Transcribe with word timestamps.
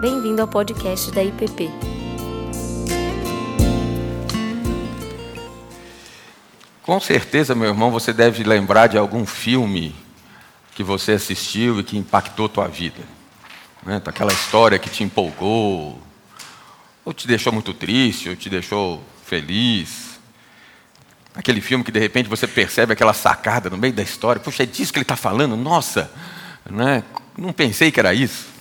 Bem-vindo 0.00 0.40
ao 0.40 0.46
podcast 0.46 1.10
da 1.10 1.24
IPP. 1.24 1.68
Com 6.84 7.00
certeza, 7.00 7.52
meu 7.52 7.70
irmão, 7.70 7.90
você 7.90 8.12
deve 8.12 8.44
lembrar 8.44 8.86
de 8.86 8.96
algum 8.96 9.26
filme 9.26 9.92
que 10.76 10.84
você 10.84 11.12
assistiu 11.12 11.80
e 11.80 11.82
que 11.82 11.98
impactou 11.98 12.48
tua 12.48 12.68
vida. 12.68 13.02
Né? 13.84 14.00
Aquela 14.04 14.32
história 14.32 14.78
que 14.78 14.88
te 14.88 15.02
empolgou, 15.02 16.00
ou 17.04 17.12
te 17.12 17.26
deixou 17.26 17.52
muito 17.52 17.74
triste, 17.74 18.28
ou 18.28 18.36
te 18.36 18.48
deixou 18.48 19.02
feliz. 19.24 20.20
Aquele 21.34 21.60
filme 21.60 21.82
que 21.82 21.90
de 21.90 21.98
repente 21.98 22.28
você 22.28 22.46
percebe 22.46 22.92
aquela 22.92 23.12
sacada 23.12 23.68
no 23.68 23.76
meio 23.76 23.94
da 23.94 24.02
história. 24.04 24.40
Puxa, 24.40 24.62
é 24.62 24.66
disso 24.66 24.92
que 24.92 25.00
ele 25.00 25.02
está 25.02 25.16
falando? 25.16 25.56
Nossa, 25.56 26.08
né? 26.70 27.02
não 27.36 27.52
pensei 27.52 27.90
que 27.90 27.98
era 27.98 28.14
isso. 28.14 28.57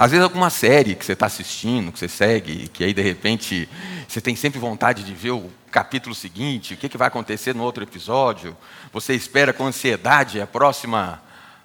Às 0.00 0.12
vezes 0.12 0.22
alguma 0.22 0.48
série 0.48 0.94
que 0.94 1.04
você 1.04 1.14
está 1.14 1.26
assistindo, 1.26 1.90
que 1.90 1.98
você 1.98 2.06
segue, 2.06 2.68
que 2.68 2.84
aí 2.84 2.94
de 2.94 3.02
repente 3.02 3.68
você 4.06 4.20
tem 4.20 4.36
sempre 4.36 4.60
vontade 4.60 5.02
de 5.02 5.12
ver 5.12 5.32
o 5.32 5.50
capítulo 5.72 6.14
seguinte, 6.14 6.74
o 6.74 6.76
que, 6.76 6.88
que 6.88 6.96
vai 6.96 7.08
acontecer 7.08 7.52
no 7.52 7.64
outro 7.64 7.82
episódio. 7.82 8.56
Você 8.92 9.12
espera 9.12 9.52
com 9.52 9.66
ansiedade 9.66 10.40
a 10.40 10.46
próxima 10.46 11.20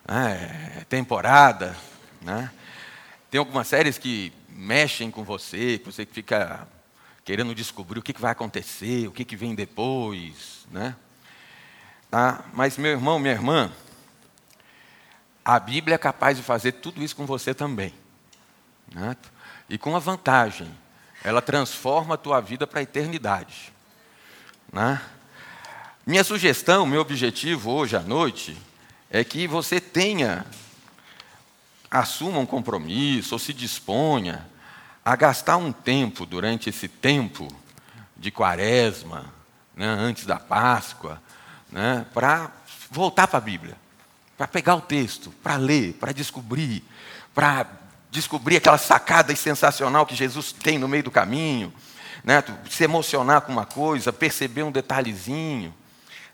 né, 0.07 0.83
temporada. 0.89 1.77
Né? 2.23 2.49
Tem 3.29 3.37
algumas 3.37 3.67
séries 3.67 3.99
que 3.99 4.33
mexem 4.49 5.11
com 5.11 5.23
você, 5.23 5.77
que 5.77 5.85
você 5.85 6.03
fica 6.03 6.67
querendo 7.23 7.53
descobrir 7.53 7.99
o 7.99 8.01
que, 8.01 8.13
que 8.13 8.21
vai 8.21 8.31
acontecer, 8.31 9.07
o 9.07 9.11
que, 9.11 9.23
que 9.23 9.35
vem 9.35 9.53
depois. 9.53 10.65
Né? 10.71 10.95
Tá? 12.09 12.43
Mas, 12.51 12.79
meu 12.79 12.93
irmão, 12.93 13.19
minha 13.19 13.35
irmã, 13.35 13.71
a 15.45 15.59
Bíblia 15.59 15.93
é 15.93 15.99
capaz 15.99 16.35
de 16.35 16.41
fazer 16.41 16.71
tudo 16.71 17.03
isso 17.03 17.15
com 17.15 17.27
você 17.27 17.53
também. 17.53 17.93
Né? 18.93 19.17
E 19.69 19.77
com 19.77 19.95
a 19.95 19.99
vantagem, 19.99 20.69
ela 21.23 21.41
transforma 21.41 22.15
a 22.15 22.17
tua 22.17 22.39
vida 22.39 22.67
para 22.67 22.79
a 22.79 22.83
eternidade. 22.83 23.73
Né? 24.71 25.01
Minha 26.05 26.23
sugestão, 26.23 26.85
meu 26.85 27.01
objetivo 27.01 27.71
hoje 27.71 27.95
à 27.95 28.01
noite 28.01 28.57
é 29.09 29.23
que 29.23 29.47
você 29.47 29.79
tenha, 29.79 30.45
assuma 31.89 32.39
um 32.39 32.45
compromisso 32.45 33.35
ou 33.35 33.39
se 33.39 33.53
disponha 33.53 34.45
a 35.05 35.15
gastar 35.15 35.57
um 35.57 35.71
tempo 35.71 36.25
durante 36.25 36.69
esse 36.69 36.87
tempo 36.87 37.47
de 38.15 38.31
quaresma, 38.31 39.33
né, 39.75 39.85
antes 39.85 40.25
da 40.25 40.39
Páscoa, 40.39 41.21
né, 41.71 42.05
para 42.13 42.51
voltar 42.89 43.27
para 43.27 43.37
a 43.37 43.41
Bíblia, 43.41 43.75
para 44.37 44.47
pegar 44.47 44.75
o 44.75 44.81
texto, 44.81 45.31
para 45.43 45.57
ler, 45.57 45.93
para 45.93 46.11
descobrir, 46.11 46.83
para 47.33 47.65
descobrir 48.13 48.57
aquela 48.57 48.77
sacada 48.77 49.35
sensacional 49.35 50.05
que 50.05 50.15
Jesus 50.15 50.51
tem 50.51 50.77
no 50.77 50.87
meio 50.87 51.03
do 51.03 51.11
caminho, 51.11 51.73
né? 52.23 52.43
se 52.69 52.83
emocionar 52.83 53.41
com 53.41 53.51
uma 53.51 53.65
coisa, 53.65 54.13
perceber 54.13 54.61
um 54.61 54.71
detalhezinho. 54.71 55.73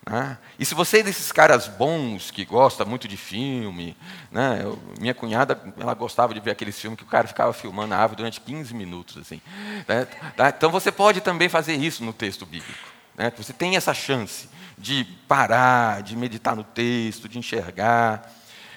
Né? 0.05 0.37
E 0.57 0.65
se 0.65 0.75
você 0.75 0.99
é 0.99 1.03
desses 1.03 1.31
caras 1.31 1.67
bons 1.67 2.31
que 2.31 2.43
gosta 2.43 2.83
muito 2.83 3.07
de 3.07 3.15
filme, 3.15 3.95
né? 4.31 4.59
Eu, 4.61 4.77
minha 4.99 5.13
cunhada 5.13 5.61
ela 5.79 5.93
gostava 5.93 6.33
de 6.33 6.39
ver 6.39 6.51
aqueles 6.51 6.79
filmes 6.79 6.97
que 6.97 7.03
o 7.03 7.07
cara 7.07 7.27
ficava 7.27 7.53
filmando 7.53 7.93
a 7.93 7.97
árvore 7.97 8.17
durante 8.17 8.41
15 8.41 8.73
minutos. 8.73 9.17
assim. 9.17 9.41
Né? 9.87 10.05
Tá? 10.35 10.49
Então 10.49 10.69
você 10.69 10.91
pode 10.91 11.21
também 11.21 11.47
fazer 11.47 11.75
isso 11.75 12.03
no 12.03 12.11
texto 12.11 12.45
bíblico. 12.45 12.89
Né? 13.15 13.31
Você 13.37 13.53
tem 13.53 13.75
essa 13.77 13.93
chance 13.93 14.49
de 14.77 15.05
parar, 15.27 16.01
de 16.01 16.15
meditar 16.15 16.55
no 16.55 16.63
texto, 16.63 17.29
de 17.29 17.37
enxergar. 17.37 18.29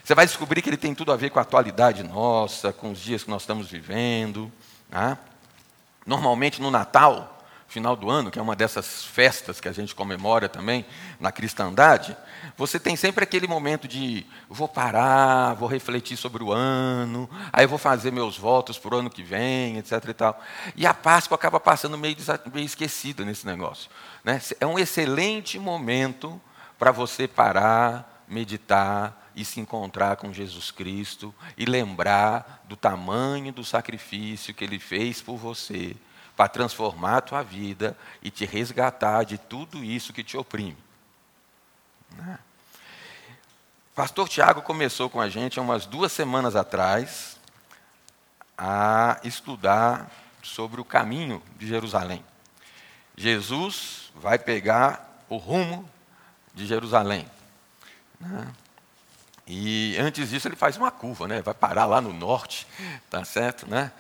Você 0.05 0.17
vai 0.17 0.27
descobrir 0.27 0.63
que 0.63 0.69
ele 0.69 0.77
tem 0.77 0.95
tudo 0.95 1.13
a 1.13 1.17
ver 1.17 1.31
com 1.31 1.39
a 1.39 1.43
atualidade 1.43 2.03
nossa, 2.03 2.73
com 2.73 2.91
os 2.91 2.99
dias 2.99 3.23
que 3.23 3.31
nós 3.31 3.43
estamos 3.43 3.71
vivendo. 3.71 4.51
Né? 4.91 5.17
Normalmente 6.05 6.61
no 6.61 6.73
Natal, 6.73 7.39
final 7.69 7.95
do 7.95 8.11
ano, 8.11 8.29
que 8.29 8.39
é 8.39 8.43
uma 8.43 8.57
dessas 8.57 9.05
festas 9.05 9.61
que 9.61 9.69
a 9.69 9.73
gente 9.73 9.95
comemora 9.95 10.49
também 10.49 10.85
na 11.21 11.31
cristandade, 11.31 12.17
você 12.57 12.81
tem 12.81 12.97
sempre 12.97 13.23
aquele 13.23 13.47
momento 13.47 13.87
de 13.87 14.27
vou 14.51 14.67
parar, 14.67 15.55
vou 15.55 15.69
refletir 15.69 16.17
sobre 16.17 16.43
o 16.43 16.53
ano, 16.53 17.31
aí 17.53 17.65
vou 17.65 17.79
fazer 17.79 18.11
meus 18.11 18.37
votos 18.37 18.79
para 18.79 18.97
o 18.97 18.99
ano 18.99 19.09
que 19.09 19.23
vem, 19.23 19.79
etc. 19.79 20.05
E, 20.09 20.15
tal. 20.15 20.43
e 20.75 20.85
a 20.85 20.93
Páscoa 20.93 21.37
acaba 21.37 21.61
passando 21.61 21.97
meio, 21.97 22.17
meio 22.53 22.67
esquecida 22.67 23.25
nesse 23.25 23.47
negócio. 23.47 23.89
Né? 24.25 24.43
É 24.59 24.67
um 24.67 24.81
excelente 24.81 25.61
momento 25.61 26.41
para 26.77 26.91
você 26.91 27.29
parar, 27.29 28.25
meditar, 28.27 29.22
e 29.35 29.45
se 29.45 29.61
encontrar 29.61 30.17
com 30.17 30.33
Jesus 30.33 30.71
Cristo 30.71 31.35
e 31.57 31.65
lembrar 31.65 32.63
do 32.65 32.77
tamanho 32.77 33.53
do 33.53 33.65
sacrifício 33.65 34.55
que 34.55 34.65
ele 34.65 34.79
fez 34.79 35.21
por 35.21 35.37
você 35.37 35.97
para 36.37 36.49
transformar 36.49 37.19
a 37.19 37.21
tua 37.21 37.43
vida 37.43 37.97
e 38.23 38.31
te 38.31 38.45
resgatar 38.45 39.25
de 39.25 39.39
tudo 39.39 39.85
isso 39.85 40.13
que 40.13 40.25
te 40.25 40.37
oprime. 40.37 40.77
Né? 42.17 42.39
Pastor 43.95 44.29
Tiago 44.29 44.63
começou 44.63 45.11
com 45.11 45.21
a 45.21 45.29
gente 45.29 45.59
há 45.59 45.63
umas 45.63 45.85
duas 45.85 46.13
semanas 46.13 46.57
atrás 46.57 47.39
a 48.57 49.21
estudar 49.23 50.11
sobre 50.43 50.81
o 50.81 50.85
caminho 50.85 51.43
de 51.59 51.67
Jerusalém. 51.67 52.25
Jesus 53.17 54.11
vai 54.15 54.39
pegar 54.39 55.25
o 55.29 55.37
rumo 55.37 55.89
de 56.55 56.67
Jerusalém. 56.67 57.29
Né? 58.19 58.53
E 59.55 59.99
antes 59.99 60.31
disso 60.31 60.49
ele 60.49 60.57
faz 60.57 60.79
uma 60.79 60.91
curva, 60.91 61.29
né? 61.29 61.43
Vai 61.43 61.53
parar 61.53 61.85
lá 61.85 62.01
no 62.01 62.11
norte, 62.11 62.67
tá 63.11 63.23
certo, 63.23 63.69
né? 63.69 63.93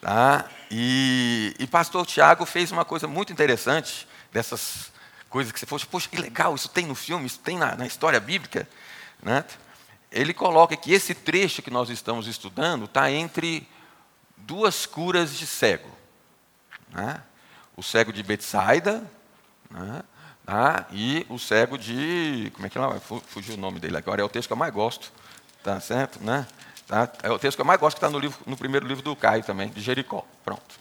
Tá? 0.00 0.48
E, 0.70 1.52
e 1.58 1.66
pastor 1.66 2.06
Tiago 2.06 2.46
fez 2.46 2.70
uma 2.70 2.84
coisa 2.84 3.08
muito 3.08 3.32
interessante 3.32 4.06
dessas 4.32 4.92
coisas 5.28 5.50
que 5.52 5.58
você 5.58 5.66
falou, 5.66 5.84
poxa, 5.90 6.08
que 6.08 6.16
legal, 6.16 6.54
isso 6.54 6.68
tem 6.68 6.86
no 6.86 6.94
filme, 6.94 7.26
isso 7.26 7.40
tem 7.40 7.58
na, 7.58 7.74
na 7.74 7.88
história 7.88 8.20
bíblica, 8.20 8.68
né? 9.20 9.44
Ele 10.12 10.32
coloca 10.32 10.76
que 10.76 10.92
esse 10.92 11.12
trecho 11.12 11.60
que 11.60 11.72
nós 11.72 11.90
estamos 11.90 12.28
estudando 12.28 12.84
está 12.84 13.10
entre 13.10 13.68
duas 14.36 14.86
curas 14.86 15.36
de 15.36 15.44
cego, 15.44 15.90
né? 16.88 17.20
O 17.76 17.82
cego 17.82 18.12
de 18.12 18.22
Betsaida, 18.22 19.04
né? 19.68 20.04
Ah, 20.52 20.84
e 20.90 21.24
o 21.28 21.38
cego 21.38 21.78
de. 21.78 22.50
Como 22.54 22.66
é 22.66 22.68
que 22.68 22.76
ela 22.76 22.98
fugiu 22.98 23.54
o 23.54 23.56
nome 23.56 23.78
dele 23.78 23.96
agora? 23.96 24.20
É 24.20 24.24
o 24.24 24.28
texto 24.28 24.48
que 24.48 24.52
eu 24.52 24.56
mais 24.56 24.74
gosto. 24.74 25.12
Tá 25.62 25.78
certo? 25.78 26.20
Né? 26.20 26.44
Tá? 26.88 27.08
É 27.22 27.30
o 27.30 27.38
texto 27.38 27.56
que 27.56 27.60
eu 27.60 27.64
mais 27.64 27.78
gosto 27.78 27.96
que 27.96 28.04
está 28.04 28.10
no, 28.10 28.18
livro, 28.18 28.36
no 28.44 28.56
primeiro 28.56 28.84
livro 28.84 29.00
do 29.00 29.14
Caio 29.14 29.44
também, 29.44 29.68
de 29.68 29.80
Jericó. 29.80 30.26
Pronto. 30.44 30.74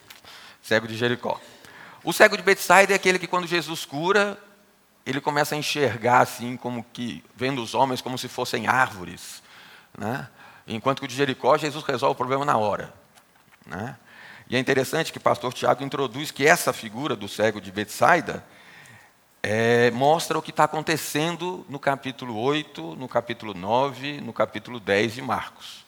Cego 0.63 0.87
de 0.87 0.97
Jericó. 0.97 1.39
O 2.03 2.11
cego 2.11 2.35
de 2.35 2.41
Betsaida 2.41 2.93
é 2.93 2.95
aquele 2.95 3.19
que, 3.19 3.27
quando 3.27 3.45
Jesus 3.45 3.85
cura, 3.85 4.39
ele 5.05 5.21
começa 5.21 5.53
a 5.53 5.57
enxergar 5.57 6.21
assim, 6.21 6.57
como 6.57 6.83
que, 6.91 7.23
vendo 7.35 7.61
os 7.61 7.75
homens 7.75 8.01
como 8.01 8.17
se 8.17 8.27
fossem 8.27 8.65
árvores. 8.65 9.43
Né? 9.95 10.27
Enquanto 10.65 10.97
que 10.97 11.05
o 11.05 11.07
de 11.07 11.13
Jericó, 11.13 11.55
Jesus 11.59 11.83
resolve 11.83 12.13
o 12.13 12.17
problema 12.17 12.43
na 12.43 12.57
hora. 12.57 12.91
Né? 13.67 13.95
E 14.49 14.55
é 14.55 14.59
interessante 14.59 15.11
que 15.11 15.19
o 15.19 15.21
pastor 15.21 15.53
Tiago 15.53 15.83
introduz 15.83 16.31
que 16.31 16.47
essa 16.47 16.73
figura 16.73 17.15
do 17.15 17.27
cego 17.27 17.61
de 17.61 17.71
Betsaida 17.71 18.43
é, 19.41 19.89
mostra 19.91 20.37
o 20.37 20.41
que 20.41 20.49
está 20.51 20.65
acontecendo 20.65 21.65
no 21.69 21.79
capítulo 21.79 22.37
8, 22.37 22.95
no 22.95 23.07
capítulo 23.07 23.53
9, 23.53 24.21
no 24.21 24.33
capítulo 24.33 24.79
10 24.79 25.13
de 25.13 25.21
Marcos. 25.21 25.85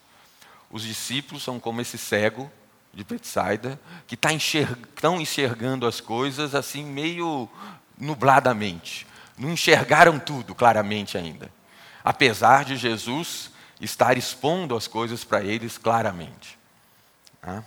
Os 0.70 0.84
discípulos 0.84 1.44
são 1.44 1.60
como 1.60 1.82
esse 1.82 1.98
cego 1.98 2.50
de 2.94 3.04
Betsaida, 3.04 3.80
que 4.08 4.16
tá 4.16 4.32
enxerg 4.32 4.78
estão 4.96 5.20
enxergando 5.20 5.86
as 5.86 6.00
coisas 6.00 6.56
assim 6.56 6.86
meio 6.86 7.50
nubladamente. 7.98 9.06
Não 9.38 9.50
enxergaram 9.50 10.20
tudo 10.20 10.56
claramente 10.56 11.18
ainda. 11.18 11.52
Apesar 12.04 12.64
de 12.66 12.76
Jesus 12.78 13.52
estar 13.80 14.18
expondo 14.18 14.76
as 14.76 14.88
coisas 14.88 15.24
para 15.24 15.42
eles 15.44 15.78
claramente. 15.78 16.58
Tá? 17.42 17.64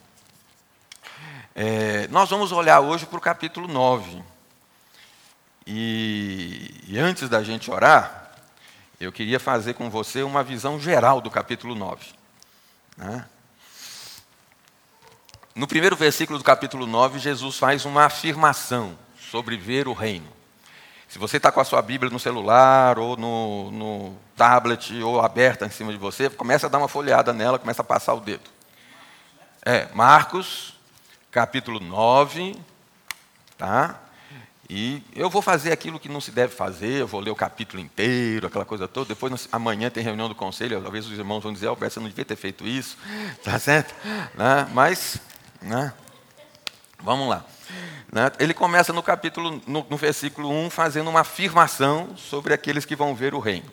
É, 1.54 2.08
nós 2.08 2.30
vamos 2.30 2.52
olhar 2.52 2.80
hoje 2.80 3.06
para 3.06 3.18
o 3.18 3.20
capítulo 3.20 3.68
9. 3.68 4.22
E, 5.66 6.82
e, 6.86 6.98
antes 6.98 7.28
da 7.28 7.42
gente 7.42 7.70
orar, 7.70 8.32
eu 9.00 9.10
queria 9.10 9.40
fazer 9.40 9.74
com 9.74 9.88
você 9.88 10.22
uma 10.22 10.42
visão 10.42 10.78
geral 10.78 11.20
do 11.20 11.30
capítulo 11.30 11.74
9. 11.74 12.06
Né? 12.96 13.24
No 15.54 15.66
primeiro 15.66 15.96
versículo 15.96 16.38
do 16.38 16.44
capítulo 16.44 16.86
9, 16.86 17.18
Jesus 17.18 17.56
faz 17.56 17.84
uma 17.84 18.04
afirmação 18.04 18.98
sobre 19.30 19.56
ver 19.56 19.88
o 19.88 19.92
reino. 19.92 20.28
Se 21.08 21.18
você 21.18 21.36
está 21.36 21.52
com 21.52 21.60
a 21.60 21.64
sua 21.64 21.80
Bíblia 21.80 22.10
no 22.10 22.18
celular, 22.18 22.98
ou 22.98 23.16
no, 23.16 23.70
no 23.70 24.18
tablet, 24.36 25.00
ou 25.00 25.20
aberta 25.20 25.64
em 25.64 25.70
cima 25.70 25.92
de 25.92 25.98
você, 25.98 26.28
começa 26.28 26.66
a 26.66 26.68
dar 26.68 26.78
uma 26.78 26.88
folheada 26.88 27.32
nela, 27.32 27.58
começa 27.58 27.82
a 27.82 27.84
passar 27.84 28.14
o 28.14 28.20
dedo. 28.20 28.50
É, 29.64 29.88
Marcos, 29.94 30.74
capítulo 31.30 31.78
9, 31.80 32.56
tá? 33.56 34.00
E 34.68 35.02
eu 35.14 35.28
vou 35.28 35.42
fazer 35.42 35.72
aquilo 35.72 36.00
que 36.00 36.08
não 36.08 36.20
se 36.20 36.30
deve 36.30 36.54
fazer, 36.54 37.00
eu 37.00 37.06
vou 37.06 37.20
ler 37.20 37.30
o 37.30 37.36
capítulo 37.36 37.82
inteiro, 37.82 38.46
aquela 38.46 38.64
coisa 38.64 38.88
toda. 38.88 39.08
Depois, 39.08 39.48
amanhã 39.52 39.90
tem 39.90 40.02
reunião 40.02 40.28
do 40.28 40.34
conselho, 40.34 40.80
talvez 40.80 41.06
os 41.06 41.18
irmãos 41.18 41.42
vão 41.42 41.52
dizer: 41.52 41.66
Alberto, 41.66 41.94
você 41.94 42.00
não 42.00 42.08
devia 42.08 42.24
ter 42.24 42.36
feito 42.36 42.66
isso, 42.66 42.96
tá 43.44 43.58
certo? 43.58 43.94
Né? 44.34 44.68
Mas, 44.72 45.18
né? 45.60 45.92
vamos 47.04 47.28
lá. 47.28 47.44
Né? 48.10 48.32
Ele 48.38 48.54
começa 48.54 48.92
no 48.92 49.02
capítulo, 49.02 49.62
no, 49.66 49.86
no 49.88 49.96
versículo 49.96 50.50
1, 50.50 50.70
fazendo 50.70 51.10
uma 51.10 51.20
afirmação 51.20 52.16
sobre 52.16 52.54
aqueles 52.54 52.84
que 52.84 52.96
vão 52.96 53.14
ver 53.14 53.34
o 53.34 53.38
reino. 53.38 53.70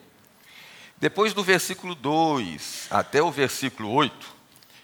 Depois 0.99 1.33
do 1.33 1.43
versículo 1.43 1.95
2 1.95 2.87
até 2.91 3.23
o 3.23 3.31
versículo 3.31 3.89
8, 3.91 4.13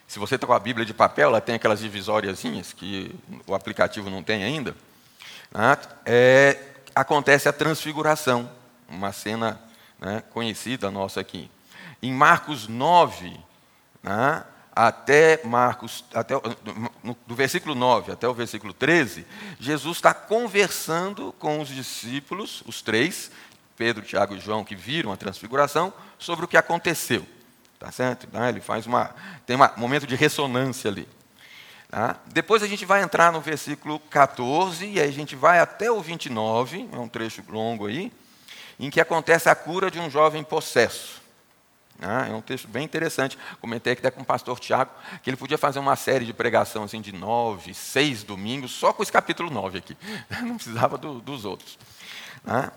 se 0.07 0.17
você 0.17 0.35
está 0.35 0.47
com 0.47 0.53
a 0.53 0.59
Bíblia 0.59 0.85
de 0.85 0.93
papel, 0.93 1.29
ela 1.29 1.41
tem 1.41 1.55
aquelas 1.55 1.79
divisóriazinhas 1.81 2.71
que 2.71 3.13
o 3.45 3.53
aplicativo 3.53 4.09
não 4.09 4.23
tem 4.23 4.43
ainda. 4.43 4.73
Né? 5.51 5.77
É, 6.05 6.57
acontece 6.95 7.47
a 7.47 7.53
transfiguração, 7.53 8.49
uma 8.87 9.11
cena 9.11 9.59
né, 9.99 10.23
conhecida 10.31 10.89
nossa 10.91 11.19
aqui. 11.19 11.49
Em 12.01 12.11
Marcos 12.11 12.67
9, 12.67 13.37
né, 14.03 14.43
até 14.75 15.41
Marcos, 15.43 16.05
até, 16.13 16.35
no, 17.03 17.17
do 17.25 17.35
versículo 17.35 17.73
9 17.73 18.11
até 18.11 18.27
o 18.27 18.33
versículo 18.33 18.73
13, 18.73 19.25
Jesus 19.59 19.97
está 19.97 20.13
conversando 20.13 21.33
com 21.39 21.59
os 21.59 21.69
discípulos, 21.69 22.63
os 22.67 22.81
três, 22.81 23.31
Pedro, 23.75 24.03
Tiago 24.03 24.35
e 24.35 24.39
João, 24.39 24.63
que 24.63 24.75
viram 24.75 25.11
a 25.11 25.17
transfiguração, 25.17 25.93
sobre 26.17 26.45
o 26.45 26.47
que 26.47 26.57
aconteceu. 26.57 27.25
Tá 27.79 27.91
certo? 27.91 28.27
Né, 28.31 28.49
ele 28.49 28.61
faz 28.61 28.87
uma. 28.87 29.13
Tem 29.45 29.55
um 29.55 29.69
momento 29.77 30.07
de 30.07 30.15
ressonância 30.15 30.89
ali. 30.89 31.07
Tá? 31.89 32.17
Depois 32.27 32.61
a 32.61 32.67
gente 32.67 32.85
vai 32.85 33.01
entrar 33.01 33.31
no 33.31 33.39
versículo 33.39 33.99
14, 33.99 34.85
e 34.85 34.99
aí 34.99 35.07
a 35.07 35.11
gente 35.11 35.35
vai 35.35 35.59
até 35.59 35.89
o 35.89 36.01
29, 36.01 36.89
é 36.91 36.97
um 36.97 37.07
trecho 37.07 37.43
longo 37.47 37.87
aí, 37.87 38.11
em 38.79 38.89
que 38.89 38.99
acontece 38.99 39.49
a 39.49 39.55
cura 39.55 39.89
de 39.89 39.99
um 39.99 40.09
jovem 40.09 40.43
possesso. 40.43 41.21
Tá? 41.99 42.27
É 42.27 42.33
um 42.33 42.41
texto 42.41 42.67
bem 42.67 42.83
interessante. 42.83 43.37
Comentei 43.59 43.93
aqui 43.93 44.05
até 44.05 44.11
com 44.11 44.21
o 44.21 44.25
pastor 44.25 44.59
Tiago 44.59 44.91
que 45.23 45.29
ele 45.29 45.37
podia 45.37 45.57
fazer 45.57 45.79
uma 45.79 45.95
série 45.95 46.25
de 46.25 46.33
pregação 46.33 46.83
assim, 46.83 47.01
de 47.01 47.11
nove, 47.11 47.73
seis 47.73 48.23
domingos, 48.23 48.71
só 48.71 48.93
com 48.93 49.01
esse 49.01 49.11
capítulo 49.11 49.49
9 49.49 49.79
aqui. 49.79 49.97
Não 50.43 50.55
precisava 50.55 50.97
do, 50.97 51.19
dos 51.19 51.45
outros. 51.45 51.79
Tá? 52.45 52.71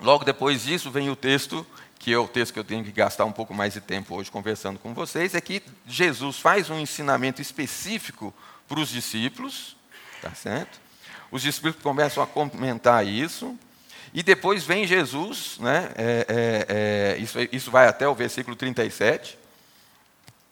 Logo 0.00 0.24
depois 0.24 0.62
disso 0.62 0.90
vem 0.90 1.10
o 1.10 1.16
texto 1.16 1.66
que 2.00 2.10
é 2.14 2.18
o 2.18 2.26
texto 2.26 2.54
que 2.54 2.58
eu 2.58 2.64
tenho 2.64 2.82
que 2.82 2.90
gastar 2.90 3.26
um 3.26 3.30
pouco 3.30 3.52
mais 3.52 3.74
de 3.74 3.80
tempo 3.80 4.14
hoje 4.14 4.30
conversando 4.30 4.78
com 4.78 4.94
vocês, 4.94 5.34
é 5.34 5.40
que 5.40 5.62
Jesus 5.86 6.38
faz 6.38 6.70
um 6.70 6.80
ensinamento 6.80 7.42
específico 7.42 8.34
para 8.66 8.80
os 8.80 8.88
discípulos, 8.88 9.76
tá 10.22 10.30
certo? 10.30 10.80
Os 11.30 11.42
discípulos 11.42 11.76
começam 11.82 12.22
a 12.22 12.26
comentar 12.26 13.06
isso, 13.06 13.54
e 14.14 14.22
depois 14.22 14.64
vem 14.64 14.86
Jesus, 14.86 15.58
né? 15.60 15.90
É, 15.94 16.26
é, 16.26 16.66
é, 16.68 17.18
isso, 17.18 17.38
isso 17.52 17.70
vai 17.70 17.86
até 17.86 18.08
o 18.08 18.14
versículo 18.14 18.56
37, 18.56 19.38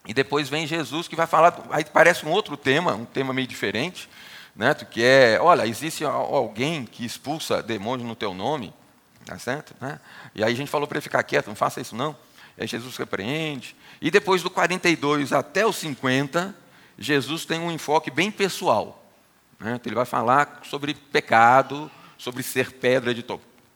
e 0.06 0.12
depois 0.12 0.50
vem 0.50 0.66
Jesus 0.66 1.08
que 1.08 1.16
vai 1.16 1.26
falar, 1.26 1.66
aí 1.70 1.84
parece 1.86 2.26
um 2.26 2.30
outro 2.30 2.58
tema, 2.58 2.94
um 2.94 3.06
tema 3.06 3.32
meio 3.32 3.46
diferente, 3.46 4.06
né? 4.54 4.74
que 4.74 5.02
é, 5.02 5.38
olha, 5.40 5.66
existe 5.66 6.04
alguém 6.04 6.84
que 6.84 7.06
expulsa 7.06 7.62
demônios 7.62 8.06
no 8.06 8.14
teu 8.14 8.34
nome, 8.34 8.72
Tá 9.28 9.38
certo? 9.38 9.74
Né? 9.78 10.00
E 10.34 10.42
aí 10.42 10.50
a 10.50 10.56
gente 10.56 10.70
falou 10.70 10.88
para 10.88 10.96
ele 10.96 11.02
ficar 11.02 11.22
quieto, 11.22 11.48
não 11.48 11.54
faça 11.54 11.82
isso 11.82 11.94
não. 11.94 12.16
Aí 12.58 12.66
Jesus 12.66 12.96
repreende. 12.96 13.76
E 14.00 14.10
depois 14.10 14.42
do 14.42 14.48
42 14.48 15.34
até 15.34 15.66
o 15.66 15.72
50, 15.72 16.56
Jesus 16.98 17.44
tem 17.44 17.60
um 17.60 17.70
enfoque 17.70 18.10
bem 18.10 18.30
pessoal. 18.30 19.04
Né? 19.60 19.74
Então 19.74 19.90
ele 19.90 19.96
vai 19.96 20.06
falar 20.06 20.62
sobre 20.64 20.94
pecado, 20.94 21.90
sobre 22.16 22.42
ser 22.42 22.72
pedra 22.72 23.12
de 23.12 23.22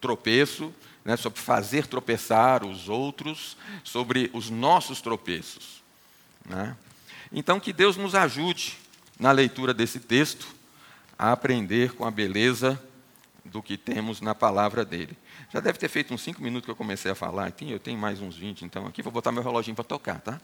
tropeço, 0.00 0.72
né? 1.04 1.18
sobre 1.18 1.38
fazer 1.38 1.86
tropeçar 1.86 2.64
os 2.64 2.88
outros, 2.88 3.58
sobre 3.84 4.30
os 4.32 4.48
nossos 4.48 5.02
tropeços. 5.02 5.82
Né? 6.46 6.74
Então 7.30 7.60
que 7.60 7.74
Deus 7.74 7.98
nos 7.98 8.14
ajude 8.14 8.78
na 9.20 9.32
leitura 9.32 9.74
desse 9.74 10.00
texto 10.00 10.46
a 11.18 11.30
aprender 11.30 11.92
com 11.92 12.06
a 12.06 12.10
beleza 12.10 12.82
do 13.44 13.62
que 13.62 13.76
temos 13.76 14.22
na 14.22 14.34
palavra 14.34 14.82
dele. 14.82 15.14
Já 15.52 15.60
deve 15.60 15.78
ter 15.78 15.88
feito 15.88 16.14
uns 16.14 16.22
cinco 16.22 16.42
minutos 16.42 16.64
que 16.64 16.70
eu 16.70 16.76
comecei 16.76 17.10
a 17.10 17.14
falar. 17.14 17.52
Eu 17.60 17.78
tenho 17.78 17.98
mais 17.98 18.20
uns 18.20 18.36
20, 18.36 18.64
então 18.64 18.86
aqui 18.86 19.02
vou 19.02 19.12
botar 19.12 19.30
meu 19.30 19.42
reloginho 19.42 19.74
para 19.74 19.84
tocar, 19.84 20.18
tá? 20.20 20.40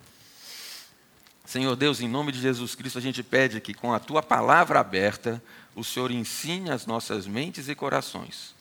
Senhor 1.46 1.74
Deus, 1.76 2.02
em 2.02 2.08
nome 2.08 2.30
de 2.30 2.38
Jesus 2.38 2.74
Cristo, 2.74 2.98
a 2.98 3.00
gente 3.00 3.22
pede 3.22 3.58
que 3.58 3.72
com 3.72 3.94
a 3.94 3.98
tua 3.98 4.22
palavra 4.22 4.80
aberta, 4.80 5.42
o 5.74 5.82
Senhor 5.82 6.10
ensine 6.10 6.70
as 6.70 6.84
nossas 6.84 7.26
mentes 7.26 7.70
e 7.70 7.74
corações. 7.74 8.54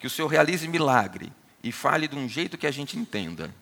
Que 0.00 0.08
o 0.08 0.10
Senhor 0.10 0.26
realize 0.26 0.66
milagre 0.66 1.32
e 1.62 1.70
fale 1.70 2.08
de 2.08 2.16
um 2.16 2.28
jeito 2.28 2.58
que 2.58 2.66
a 2.66 2.72
gente 2.72 2.98
entenda. 2.98 3.54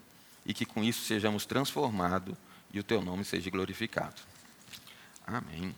E 0.47 0.55
que 0.55 0.65
com 0.65 0.83
isso 0.83 1.05
sejamos 1.05 1.45
transformados 1.45 2.35
e 2.73 2.81
o 2.81 2.83
teu 2.83 3.03
nome 3.03 3.23
seja 3.23 3.51
glorificado. 3.51 4.23
Amém. 5.27 5.75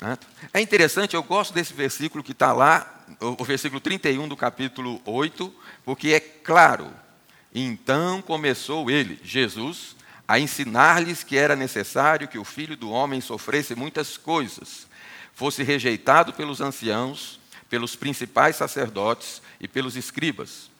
Né? 0.00 0.18
É 0.52 0.60
interessante, 0.60 1.14
eu 1.14 1.22
gosto 1.22 1.54
desse 1.54 1.72
versículo 1.72 2.22
que 2.22 2.32
está 2.32 2.52
lá, 2.52 3.04
o 3.20 3.44
versículo 3.44 3.80
31 3.80 4.28
do 4.28 4.36
capítulo 4.36 5.00
8, 5.04 5.54
porque 5.84 6.08
é 6.08 6.20
claro. 6.20 6.90
Então 7.54 8.20
começou 8.20 8.90
ele, 8.90 9.20
Jesus, 9.22 9.96
a 10.26 10.38
ensinar-lhes 10.38 11.22
que 11.22 11.36
era 11.36 11.54
necessário 11.54 12.28
que 12.28 12.38
o 12.38 12.44
filho 12.44 12.76
do 12.76 12.90
homem 12.90 13.20
sofresse 13.20 13.74
muitas 13.74 14.16
coisas, 14.16 14.86
fosse 15.34 15.62
rejeitado 15.62 16.32
pelos 16.32 16.60
anciãos, 16.60 17.38
pelos 17.68 17.96
principais 17.96 18.56
sacerdotes 18.56 19.42
e 19.60 19.68
pelos 19.68 19.96
escribas, 19.96 20.70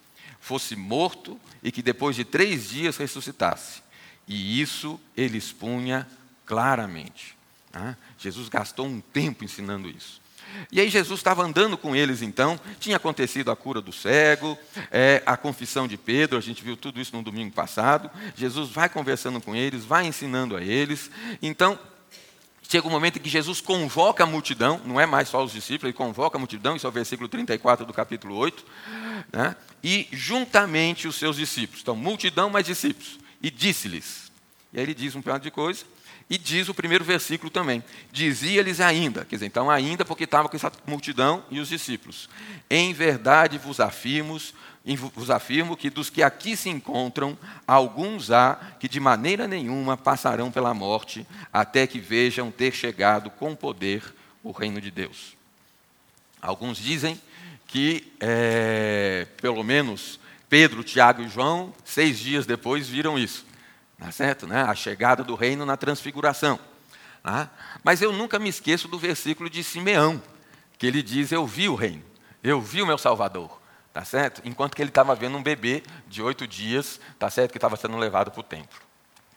fosse 0.41 0.77
morto 0.77 1.39
e 1.63 1.73
que 1.73 1.83
depois 1.83 2.15
de 2.17 2.25
três 2.25 2.69
dias 2.69 2.97
ressuscitasse. 2.97 3.83
E 4.27 4.61
isso 4.61 5.01
ele 5.17 5.37
expunha 5.37 6.07
claramente. 6.47 7.37
Jesus 8.19 8.49
gastou 8.49 8.87
um 8.87 9.01
tempo 9.01 9.45
ensinando 9.45 9.89
isso. 9.89 10.23
E 10.71 10.81
aí 10.81 10.89
Jesus 10.89 11.21
estava 11.21 11.43
andando 11.43 11.77
com 11.77 11.95
eles 11.97 12.23
então, 12.23 12.59
tinha 12.79 12.97
acontecido 12.97 13.51
a 13.51 13.57
cura 13.57 13.81
do 13.81 13.93
cego, 13.93 14.57
é, 14.91 15.23
a 15.27 15.37
confissão 15.37 15.89
de 15.89 15.97
Pedro, 15.97 16.39
a 16.39 16.41
gente 16.41 16.63
viu 16.63 16.77
tudo 16.77 17.01
isso 17.01 17.15
no 17.15 17.23
domingo 17.23 17.53
passado. 17.53 18.11
Jesus 18.37 18.71
vai 18.71 18.89
conversando 18.89 19.41
com 19.41 19.55
eles, 19.55 19.85
vai 19.85 20.07
ensinando 20.07 20.57
a 20.57 20.63
eles. 20.63 21.11
Então, 21.43 21.79
chega 22.69 22.87
um 22.87 22.91
momento 22.91 23.19
em 23.19 23.23
que 23.23 23.29
Jesus 23.29 23.61
convoca 23.61 24.25
a 24.25 24.27
multidão, 24.27 24.81
não 24.85 25.01
é 25.01 25.07
mais 25.07 25.29
só 25.29 25.43
os 25.43 25.53
discípulos, 25.53 25.85
ele 25.85 25.93
convoca 25.93 26.37
a 26.37 26.41
multidão, 26.41 26.77
isso 26.77 26.87
é 26.87 26.89
o 26.89 26.93
versículo 26.93 27.29
34 27.29 27.85
do 27.85 27.93
capítulo 27.93 28.37
8, 28.37 28.65
né? 29.33 29.57
e 29.83 30.09
juntamente 30.13 31.07
os 31.09 31.17
seus 31.17 31.37
discípulos. 31.37 31.83
Então, 31.83 31.97
multidão 31.97 32.49
mais 32.49 32.67
discípulos. 32.67 33.19
E 33.43 33.51
disse-lhes. 33.51 34.33
E 34.73 34.79
aí 34.79 34.85
ele 34.85 34.95
diz 34.95 35.15
um 35.15 35.23
pedaço 35.23 35.43
de 35.43 35.51
coisa, 35.51 35.85
e 36.29 36.39
diz 36.39 36.69
o 36.69 36.75
primeiro 36.75 37.05
versículo 37.05 37.51
também: 37.51 37.83
Dizia-lhes 38.11 38.81
ainda, 38.81 39.25
quer 39.25 39.37
dizer, 39.37 39.47
então 39.47 39.71
ainda 39.71 40.05
porque 40.05 40.25
estava 40.25 40.49
com 40.49 40.57
essa 40.57 40.73
multidão 40.87 41.45
e 41.51 41.61
os 41.61 41.69
discípulos: 41.69 42.29
Em 42.71 42.93
verdade 42.93 43.59
vos 43.59 43.81
afirmo, 43.81 44.41
vos 45.15 45.31
afirmo 45.31 45.77
que 45.77 45.91
dos 45.91 46.09
que 46.11 46.23
aqui 46.23 46.57
se 46.57 46.69
encontram, 46.71 47.37
alguns 47.67 48.31
há 48.31 48.59
que 48.81 48.89
de 48.89 49.01
maneira 49.01 49.47
nenhuma 49.47 49.97
passarão 49.97 50.51
pela 50.51 50.73
morte, 50.73 51.27
até 51.53 51.87
que 51.87 52.01
vejam 52.01 52.51
ter 52.51 52.73
chegado 52.73 53.31
com 53.31 53.55
poder 53.55 54.03
o 54.43 54.51
reino 54.51 54.81
de 54.81 54.91
Deus. 54.91 55.35
Alguns 56.41 56.79
dizem 56.79 57.21
que, 57.67 58.13
é, 58.21 59.27
pelo 59.41 59.65
menos, 59.65 60.21
Pedro, 60.49 60.85
Tiago 60.85 61.23
e 61.23 61.29
João, 61.29 61.75
seis 61.85 62.19
dias 62.19 62.47
depois, 62.47 62.89
viram 62.89 63.19
isso. 63.19 63.45
Tá 63.99 64.11
certo? 64.11 64.47
Né? 64.47 64.63
A 64.63 64.75
chegada 64.75 65.23
do 65.23 65.35
reino 65.35 65.65
na 65.65 65.77
transfiguração. 65.77 66.59
Tá? 67.23 67.49
Mas 67.83 68.03
eu 68.03 68.13
nunca 68.13 68.39
me 68.39 68.49
esqueço 68.49 68.89
do 68.89 68.99
versículo 68.99 69.49
de 69.49 69.65
Simeão, 69.65 70.23
que 70.79 70.87
ele 70.87 71.03
diz: 71.03 71.33
Eu 71.33 71.47
vi 71.47 71.69
o 71.69 71.75
reino, 71.75 72.05
eu 72.43 72.61
vi 72.61 72.83
o 72.83 72.87
meu 72.87 72.99
Salvador. 72.99 73.61
Tá 73.95 74.05
certo? 74.05 74.43
Enquanto 74.45 74.75
que 74.75 74.83
ele 74.83 74.91
estava 74.91 75.15
vendo 75.15 75.39
um 75.39 75.43
bebê 75.43 75.81
de 76.09 76.21
oito 76.21 76.49
dias, 76.49 76.99
tá 77.17 77.31
certo? 77.31 77.53
Que 77.53 77.59
estava 77.59 77.77
sendo 77.77 77.97
levado 77.97 78.33
para 78.33 78.41
o 78.41 78.43
templo. 78.43 78.81